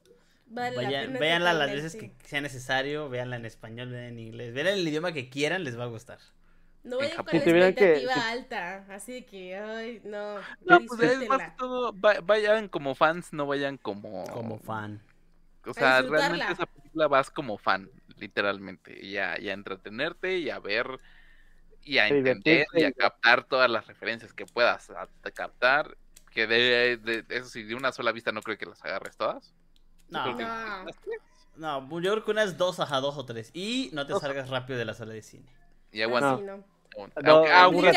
[0.47, 4.19] Vale la Vayan, pena véanla las veces que sea necesario, véanla en español, véanla en
[4.19, 6.19] inglés, véanla en el idioma que quieran, les va a gustar.
[6.83, 8.85] No vayan con la que- expectativa si- alta.
[8.89, 10.35] Así que, ay, no.
[10.65, 14.23] No, pues es más que todo, va- vayan como fans, no vayan como...
[14.25, 15.01] Como fan.
[15.65, 18.97] O sea, realmente esa película vas como fan, literalmente.
[19.05, 20.99] Y a, y a entretenerte y a ver
[21.83, 25.97] y a entender y a captar todas las referencias que puedas a- a captar.
[26.31, 29.53] Que de, de- eso sí, de una sola vista no creo que las agarres todas.
[30.09, 30.43] Yo No, creo que-
[31.57, 31.81] No.
[31.81, 33.49] no, yo creo que unas dos, ajá, dos o tres.
[33.53, 35.51] Y no te salgas rápido de la sala de cine.
[35.91, 36.34] Y aguanta.
[36.34, 36.64] Así no.
[36.93, 37.22] aguanta.
[37.22, 37.89] No, aunque.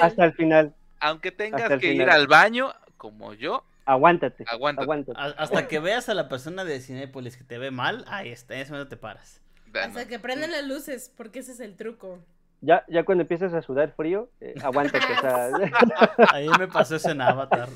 [0.00, 0.74] Hasta el final.
[1.00, 4.44] aunque tengas que ir al baño, como yo, Aguántate.
[4.46, 4.84] Aguántate.
[4.84, 5.18] Aguántate.
[5.18, 8.54] A- hasta que veas a la persona de Cinépolis que te ve mal, ahí está,
[8.54, 9.40] en ese momento te paras.
[9.72, 12.18] Hasta que prendan las luces, porque ese es el truco.
[12.60, 15.06] Ya, ya cuando empiezas a sudar frío, eh, aguántate.
[15.10, 15.48] o sea,
[16.34, 17.68] Ahí me pasó eso en Avatar.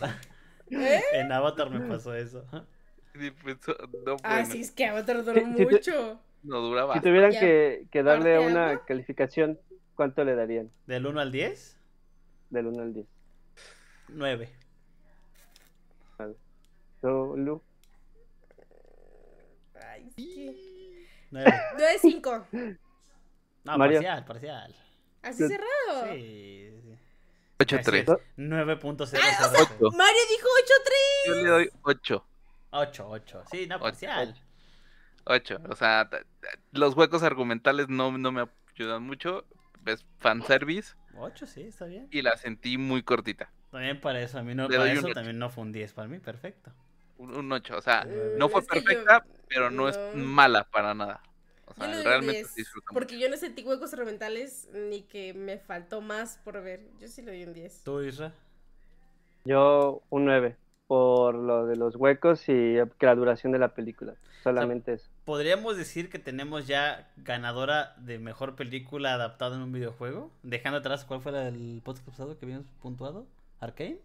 [0.70, 1.01] ¿Eh?
[1.14, 2.44] En Avatar me pasó eso.
[3.14, 3.56] Sí, pues,
[4.05, 6.20] no, Ah, bueno, sí, es que Avatar duró Sí, mucho.
[6.43, 6.94] No duraba.
[6.94, 8.85] si tuvieran que, que darle ¿Parte una agua?
[8.85, 9.59] calificación,
[9.94, 10.70] ¿cuánto le darían?
[10.86, 11.78] Del 1 al 10,
[12.51, 13.06] Del 1 al 10.
[14.09, 14.52] 9.
[17.01, 17.60] So, Lu,
[19.74, 21.06] Ay, es que...
[21.31, 21.52] 9.
[21.78, 22.47] 9 5.
[23.64, 23.98] No, Mario.
[23.98, 24.74] parcial, parcial.
[25.23, 26.12] Así cerrado.
[26.12, 26.70] Sí.
[26.82, 26.98] sí.
[27.59, 28.06] 8-3.
[28.36, 28.56] ¿No?
[28.56, 28.78] 9.000.
[28.85, 29.90] Ocho.
[29.97, 30.74] Mario dijo 8
[31.27, 32.24] Yo le doy 8.
[32.70, 33.43] 8, 8.
[33.51, 34.31] Sí, no, parcial.
[34.31, 34.52] 8.
[35.24, 36.09] O sea,
[36.73, 39.44] los huecos argumentales no, no me ayudan mucho.
[39.86, 42.09] Es fanservice 8, sí, está bien.
[42.11, 43.51] y la sentí muy cortita.
[43.70, 46.09] También para eso, a mí no, Le para eso también no fue un 10 para
[46.09, 46.70] mí, perfecto.
[47.19, 47.77] Un 8.
[47.77, 51.20] O sea, Mm, no fue yo- perfecta, pero no, es mala para nada.
[51.66, 55.59] O sea, realmente 10, se disfruta porque yo no sentí huecos argumentales ni que me
[55.59, 56.81] faltó más por ver.
[57.01, 57.82] Yo sí le doy un 10.
[57.82, 58.32] ¿Tú, Isra?
[59.44, 60.57] yo un 9.
[60.86, 64.15] por lo de los huecos y que la duración de la película.
[64.43, 65.09] Solamente eso.
[65.24, 70.32] ¿Podríamos decir que tenemos ya ganadora de mejor película adaptada en un videojuego?
[70.43, 73.27] Dejando atrás, ¿cuál fue la del podcast pasado que habíamos puntuado?
[73.61, 74.01] ¿Arcane?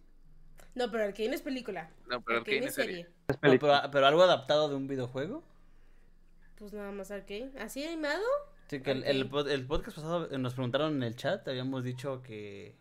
[0.76, 1.90] No, pero Arcane es película.
[2.08, 2.96] No, pero Arcane Arcane es serie.
[2.96, 3.10] serie.
[3.30, 3.82] Es No, película.
[3.82, 5.44] pero, pero algo adaptado de un videojuego.
[6.60, 7.50] Pues nada más Arcane.
[7.60, 8.24] ¿Así animado?
[8.70, 12.76] Sí, que el, el el podcast pasado nos preguntaron en el chat, habíamos dicho que,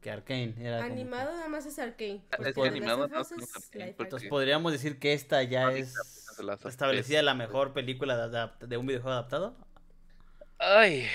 [0.00, 2.22] que Arcane era que- Animado nada más es Arcane.
[2.38, 3.22] Es que animado no
[3.72, 5.94] Entonces podríamos decir que esta ya es
[6.40, 9.56] las establecida la mejor película de, de un videojuego adaptado.
[10.58, 11.06] Ay,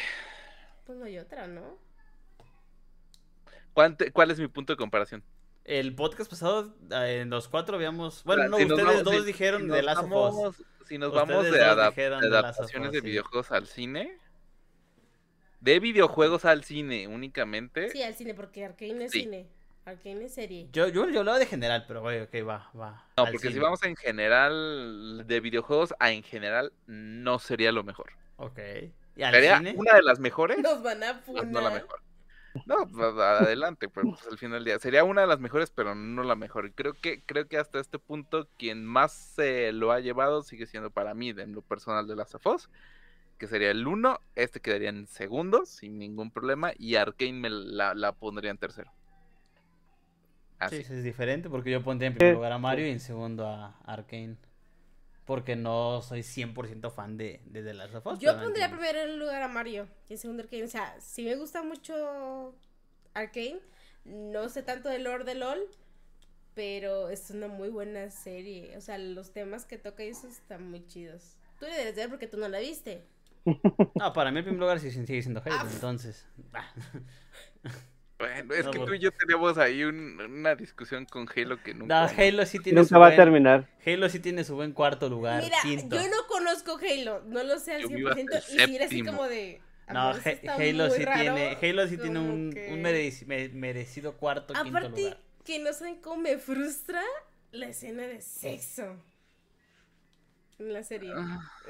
[0.85, 1.77] Pues no hay otra, ¿no?
[3.73, 5.23] ¿cuál, te- cuál es mi punto de comparación?
[5.65, 8.23] El podcast pasado, eh, en los cuatro habíamos...
[8.25, 10.11] Bueno, no, Si ustedes vamos- dos si- dijeron si de nos Last of Us.
[10.11, 10.55] vamos-
[10.87, 13.05] Si nos vamos de, adap- de de adaptaciones Us, de sí.
[13.05, 14.17] videojuegos al cine,
[15.61, 19.21] de videojuegos al cine únicamente, Sí, al cine, porque Arcane es Sí.
[19.21, 19.47] cine.
[19.85, 20.69] Arcane es serie.
[20.71, 23.05] Yo, yo, yo hablaba de general, pero güey, ok, va, va.
[23.17, 28.13] no, porque si vamos en general de videojuegos a en general, no sería lo mejor.
[28.37, 28.59] Ok.
[29.15, 29.75] ¿Y al Sería cine?
[29.77, 31.45] una de las mejores, Nos van a funar.
[31.47, 32.01] no la mejor.
[32.65, 34.79] No, pues, adelante, pues, pues, al final del día.
[34.79, 36.67] Sería una de las mejores, pero no la mejor.
[36.67, 40.65] Y Creo que, creo que hasta este punto quien más se lo ha llevado sigue
[40.67, 42.69] siendo para mí, en lo personal de Last of Us,
[43.39, 47.93] que sería el 1, este quedaría en segundo, sin ningún problema, y Arkane me la,
[47.95, 48.91] la pondría en tercero.
[50.65, 50.83] Así.
[50.83, 53.77] Sí, es diferente porque yo pondría en primer lugar a Mario y en segundo a
[53.85, 54.37] Arkane.
[55.25, 58.19] Porque no soy 100% fan de, de The Last of Us.
[58.19, 60.63] Yo pondría en lugar a Mario y en segundo Arcane.
[60.65, 62.53] O sea, sí me gusta mucho
[63.13, 63.59] Arcane.
[64.03, 65.59] No sé tanto del lore de LOL,
[66.55, 68.75] pero es una muy buena serie.
[68.77, 71.37] O sea, los temas que toca y eso están muy chidos.
[71.57, 73.03] Tú le debes ver porque tú no la viste.
[73.95, 75.69] No, para mí en primer lugar sí sigue siendo Halo, Ah.
[75.71, 76.25] entonces.
[76.51, 76.65] bah.
[78.27, 81.61] Bueno, es No, que por- tú y yo teníamos ahí un- una discusión con Halo
[81.61, 82.05] que No, nunca...
[82.05, 83.69] Halo sí tiene Nunca su va a buen- terminar.
[83.85, 85.95] Halo sí tiene su buen cuarto lugar, Mira, quinto.
[85.95, 88.47] yo no conozco Halo, no lo sé al Yo me iba hasta 100%.
[88.49, 89.61] el Y si era así como de.
[89.91, 94.13] No, está Halo sí raro, tiene, Halo sí tiene un, que- un mereci- me- merecido
[94.17, 95.17] cuarto, quinto Aparte, lugar.
[95.43, 97.01] que no saben cómo me frustra
[97.51, 98.95] la escena de sexo
[100.59, 101.11] en la serie.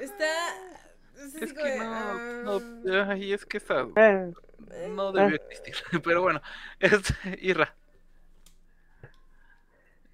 [0.00, 0.24] Está.
[1.16, 4.32] Es, así Es como que de, no, ah, no, ay, es que esta Eh,
[4.90, 5.74] no debió existir.
[6.04, 6.40] Pero bueno,
[6.80, 7.74] este, Irra,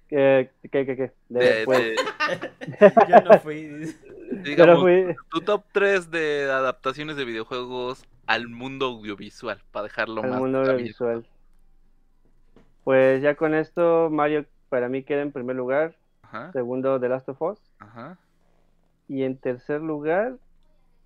[0.07, 1.11] ¿Qué, qué, qué, qué?
[1.29, 1.79] de- Después.
[1.79, 1.95] de-
[3.09, 3.95] Yo no fui.
[4.43, 5.15] Digamos, fui.
[5.29, 10.59] tu top 3 de adaptaciones de videojuegos al mundo audiovisual, para dejarlo al más mundo
[10.59, 10.73] rápido.
[10.75, 11.25] audiovisual.
[12.83, 15.95] Pues ya con esto, Mario para mí queda en primer lugar.
[16.23, 17.59] Ajá, Segundo, The Last of Us.
[17.79, 18.17] ajá.
[19.07, 20.37] Y en tercer lugar,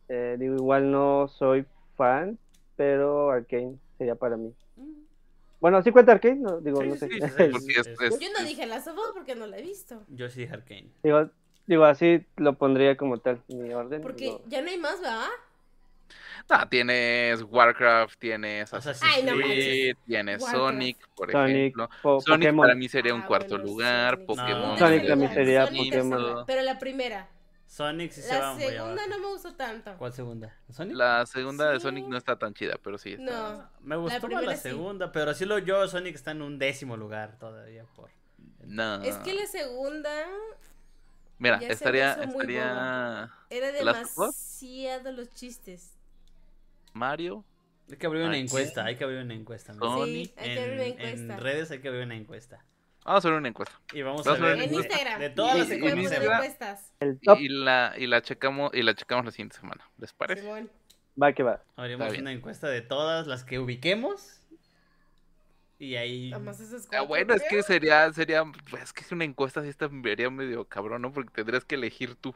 [0.09, 1.65] eh, digo, igual no soy
[1.97, 2.37] fan,
[2.75, 4.53] pero Arkane sería para mí.
[5.59, 6.35] Bueno, ¿sí cuenta Arkane?
[6.35, 7.07] No, digo, Sí, no sé.
[7.07, 7.19] sí, sí,
[7.51, 10.03] Porque es- es- es- Yo no dije la Us porque no la he visto.
[10.09, 10.89] Yo sí dije Arkane.
[11.03, 11.29] digo,
[11.65, 14.01] digo, así lo pondría como tal, mi orden.
[14.01, 15.25] Porque digo, ya no hay más, ¿verdad?
[16.49, 20.63] Ah, tienes Warcraft, tienes Assassin's Ay, no Creed, tienes Warcraft.
[20.67, 21.89] Sonic, por Sonic, ejemplo.
[22.03, 22.63] Po- Sonic Pokémon.
[22.67, 24.27] para mí sería un Ah, cuarto bueno, lugar, Sonic.
[24.27, 24.61] Pokémon.
[24.61, 24.77] No.
[24.77, 26.43] Sonic también sería Sonic Pokémon.
[26.45, 27.27] Pero la primera.
[27.75, 29.09] Sonic sí se va La muy segunda abajo.
[29.09, 29.97] no me gustó tanto.
[29.97, 30.55] ¿Cuál segunda?
[30.71, 30.95] ¿Sonic?
[30.95, 31.81] La segunda de.
[31.81, 33.25] Sonic no está tan chida, pero sí está.
[33.25, 33.69] No.
[33.81, 34.61] Me gustó la sí.
[34.61, 38.11] segunda, pero sí lo yo, Sonic está en un décimo lugar todavía por...
[38.63, 39.03] No.
[39.03, 40.09] Es que la segunda
[41.37, 45.97] Mira, ya estaría, estaría era demasiado los chistes.
[46.93, 47.43] Mario,
[47.91, 49.73] Hay que abrir una encuesta, hay que abrir una encuesta.
[49.73, 50.27] Sonic.
[50.27, 51.33] Sí, hay que abrir una En, encuesta.
[51.33, 52.63] en redes hay que abrir una encuesta.
[53.05, 53.79] Vamos a hacer una encuesta.
[53.93, 55.19] Y vamos Vamos a ver En de- Instagram.
[55.19, 56.91] de todas las encuestas.
[57.39, 59.87] Y la, y la checamos, y la checamos la siguiente semana.
[59.99, 60.41] ¿Les parece?
[60.41, 60.69] Simón.
[61.21, 61.61] va que va.
[61.75, 64.41] Abrimos una encuesta de todas las que ubiquemos.
[65.77, 66.31] Y ahí...
[66.31, 69.69] Nada más esos Ah, bueno, es que sería, sería, pues es que una encuesta sí
[69.69, 71.11] estaría medio cabrón, ¿no?
[71.13, 72.33] Porque tendrías que elegir tú.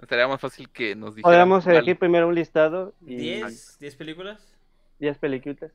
[0.00, 1.30] Estaría más fácil que nos dijeran.
[1.30, 4.40] Podríamos "Vale, elegir primero un listado y 10, 10 películas.
[4.98, 5.72] 10 películas.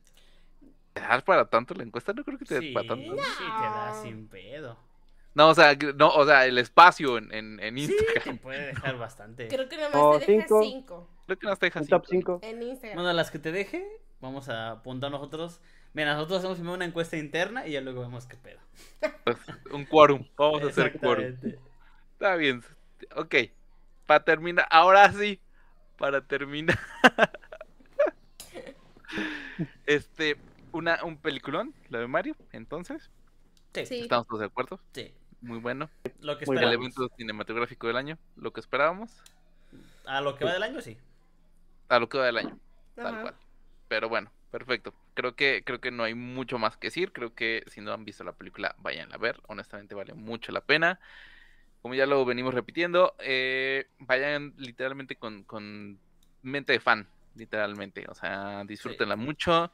[0.92, 2.12] ¿Te das para tanto la encuesta?
[2.12, 3.14] No creo que te dé Sí, para sí tanto.
[3.14, 4.02] te da No.
[4.02, 4.76] sin pedo.
[5.34, 8.36] No, o sea, no, o sea, el espacio en, en, en Sí, Instagram.
[8.36, 9.46] te puede dejar bastante.
[9.48, 10.62] Creo que nada O más te deja cinco.
[10.62, 11.90] cinco Creo que nos deja Un así.
[11.90, 12.40] top 5.
[12.42, 12.96] en Instagram.
[12.96, 13.86] Bueno, las que te deje,
[14.20, 15.60] vamos a apuntar nosotros.
[15.92, 18.58] Mira, nosotros hacemos primero una encuesta interna y ya luego vemos qué pedo.
[19.24, 19.36] Pues,
[19.72, 20.26] un quórum.
[20.36, 21.36] Vamos a hacer quórum.
[22.14, 22.64] Está bien.
[23.14, 23.34] Ok.
[24.06, 25.40] Para terminar, ahora sí.
[25.96, 26.78] Para terminar.
[29.86, 30.36] este,
[30.72, 33.10] una, un peliculón, la de Mario, entonces.
[33.74, 34.00] Sí.
[34.00, 34.80] Estamos todos de acuerdo.
[34.92, 35.12] sí.
[35.42, 35.88] Muy bueno.
[36.20, 36.74] Lo que Muy El esperamos.
[36.74, 39.22] evento cinematográfico del año, lo que esperábamos.
[40.04, 40.98] A lo que va del año, sí.
[41.88, 42.58] A lo que va del año,
[42.94, 43.34] tal cual.
[43.88, 44.92] Pero bueno, Perfecto.
[45.14, 47.12] Creo que, creo que no hay mucho más que decir.
[47.12, 49.40] Creo que si no han visto la película, vayan a ver.
[49.46, 50.98] Honestamente vale mucho la pena.
[51.82, 55.98] Como ya lo venimos repitiendo, eh, vayan literalmente con, con
[56.42, 58.06] mente de fan, literalmente.
[58.08, 59.72] O sea, disfrútenla mucho.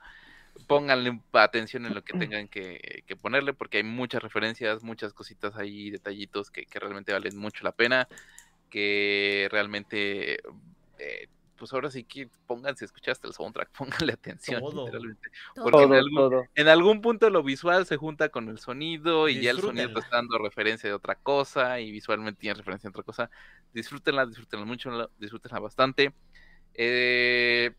[0.67, 5.57] Pónganle atención en lo que tengan que, que ponerle, porque hay muchas referencias, muchas cositas
[5.57, 8.09] ahí, detallitos que, que realmente valen mucho la pena.
[8.71, 10.41] Que realmente
[10.99, 14.61] eh, pues ahora sí que pónganse, escuchaste el soundtrack, pónganle atención.
[14.61, 14.87] Todo.
[14.87, 15.31] literalmente.
[15.55, 15.65] Todo.
[15.65, 16.45] Porque en Todo, algún, todo.
[16.55, 20.01] en algún punto lo visual se junta con el sonido y ya el sonido te
[20.01, 23.31] está dando referencia de otra cosa y visualmente tiene referencia de otra cosa.
[23.73, 26.15] Disfrútenla, disfrútenla mucho, disfrútenla bastante.
[26.75, 27.73] Eh,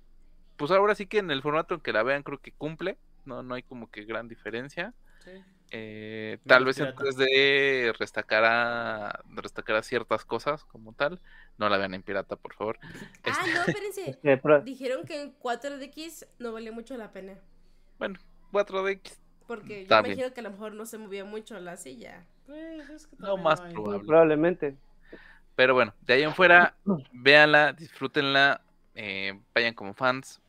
[0.57, 3.43] pues ahora sí que en el formato en que la vean creo que cumple, no,
[3.43, 4.93] no hay como que gran diferencia.
[5.71, 7.03] Eh, tal vez en pirata.
[7.03, 11.19] 3D restacará, restacará ciertas cosas como tal.
[11.57, 12.79] No la vean en pirata, por favor.
[13.25, 14.63] Ah, Este, no, espérense.
[14.63, 17.33] Dijeron que en 4DX no valía mucho la pena.
[17.99, 18.17] Bueno,
[18.53, 20.13] 4DX, Porque yo me bien.
[20.19, 22.25] imagino que a lo mejor no se movía mucho la silla.
[22.45, 24.05] Pues, es que más no hay- probable.
[24.07, 24.77] probablemente.
[25.55, 26.75] Pero bueno, de ahí en fuera,
[27.11, 28.61] véanla, disfrútenla,
[28.95, 30.39] eh, vayan como fans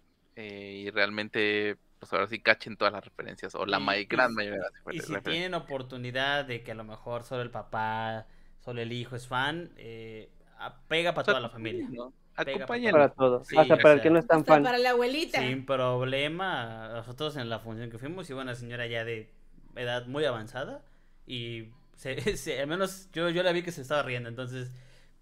[0.40, 4.04] eh, y realmente, pues ahora sí cachen todas las referencias o la Y- ma- y
[4.04, 5.24] gran mayoría de las Y refer- si referencias.
[5.34, 8.26] tienen oportunidad de que a lo mejor solo el papá,
[8.64, 11.88] solo el hijo es fan, eh, a- pega para O sea, toda la familia.
[11.90, 12.12] ¿no?
[12.36, 13.44] Para todo.
[13.44, 14.62] Sí, Hasta o para el que no es tan fan.
[14.62, 15.40] para la abuelita.
[15.40, 19.32] Sin problema, nosotros en la función que fuimos iba una señora ya de
[19.74, 20.82] edad muy avanzada
[21.26, 24.70] y se, se- al menos yo, yo la vi que se estaba riendo, entonces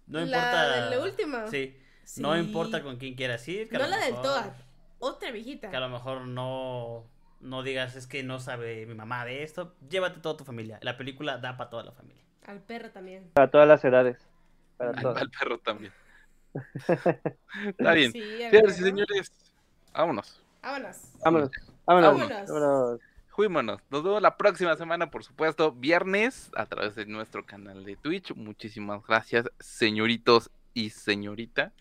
[0.05, 0.89] no La importa.
[0.91, 1.47] la última.
[1.47, 2.21] Sí, Sí.
[2.21, 3.67] no importa con quién quieras ir.
[3.67, 4.51] que No la del Toad.
[4.99, 5.69] Otra viejita.
[5.69, 7.05] Que a lo mejor no,
[7.39, 9.75] no digas es que no sabe mi mamá de esto.
[9.89, 10.79] Llévate toda tu familia.
[10.81, 12.23] La película da para toda la familia.
[12.45, 13.29] Al perro también.
[13.33, 14.17] Para todas las edades.
[14.77, 15.21] Para Al, todas.
[15.21, 15.91] al perro también.
[17.67, 18.11] Está bien.
[18.11, 19.31] Sí, Señoras y señores,
[19.93, 20.41] vámonos.
[20.61, 20.97] Vámonos.
[21.23, 21.51] Vámonos.
[21.85, 22.19] Vámonos.
[22.19, 22.49] Vámonos.
[22.49, 23.01] Vámonos.
[23.29, 23.81] Fuímonos.
[23.91, 28.33] Nos vemos la próxima semana, por supuesto, viernes, a través de nuestro canal de Twitch.
[28.33, 31.71] Muchísimas gracias, señoritos y señorita.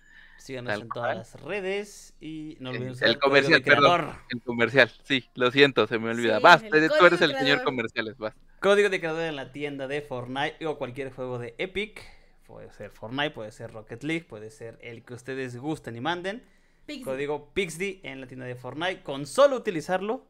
[0.46, 1.18] Síganos Tal en todas cual.
[1.18, 3.92] las redes y no El- olviden el usar comercial, perdón.
[4.00, 4.14] creador.
[4.30, 6.36] El comercial, sí, lo siento, se me olvida.
[6.36, 8.34] Sí, vas, el tú eres el señor comerciales, vas.
[8.60, 12.00] Código de creador en la tienda de Fortnite o cualquier juego de Epic.
[12.46, 16.44] Puede ser Fortnite, puede ser Rocket League, puede ser el que ustedes gusten y manden.
[16.86, 17.04] Pixie.
[17.04, 19.02] Código PIXD en la tienda de Fortnite.
[19.02, 20.24] Con solo utilizarlo,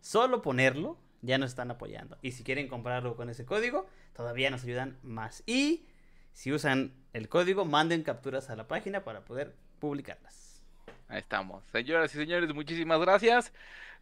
[0.00, 2.16] solo ponerlo, ya nos están apoyando.
[2.22, 5.42] Y si quieren comprarlo con ese código, todavía nos ayudan más.
[5.46, 5.84] Y
[6.32, 10.62] si usan el código, manden capturas a la página para poder publicarlas.
[11.08, 11.64] Ahí estamos.
[11.72, 13.52] Señoras y señores, muchísimas gracias.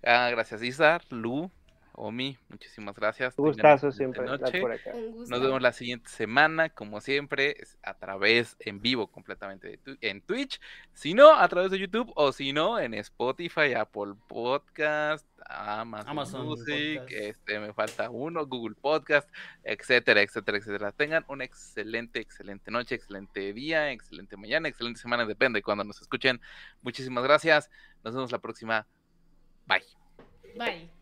[0.05, 1.51] Ah, gracias, Isar, Lu,
[1.99, 3.39] Omi, muchísimas gracias.
[3.39, 4.61] Un gustazo siempre estar noche.
[4.61, 4.93] por acá.
[5.29, 10.21] Nos vemos la siguiente semana, como siempre, a través en vivo completamente de tu- en
[10.21, 10.61] Twitch,
[10.93, 16.47] si no, a través de YouTube o si no, en Spotify, Apple Podcast, Amazon, Amazon
[16.47, 17.13] Music, Podcast.
[17.19, 19.31] este me falta uno, Google Podcast,
[19.65, 20.93] etcétera, etcétera, etcétera.
[20.93, 26.03] Tengan una excelente, excelente noche, excelente día, excelente mañana, excelente semana, depende de cuando nos
[26.03, 26.43] escuchen.
[26.83, 27.71] Muchísimas gracias.
[28.05, 28.87] Nos vemos la próxima.
[29.67, 29.83] Bye.
[30.59, 30.96] Bye.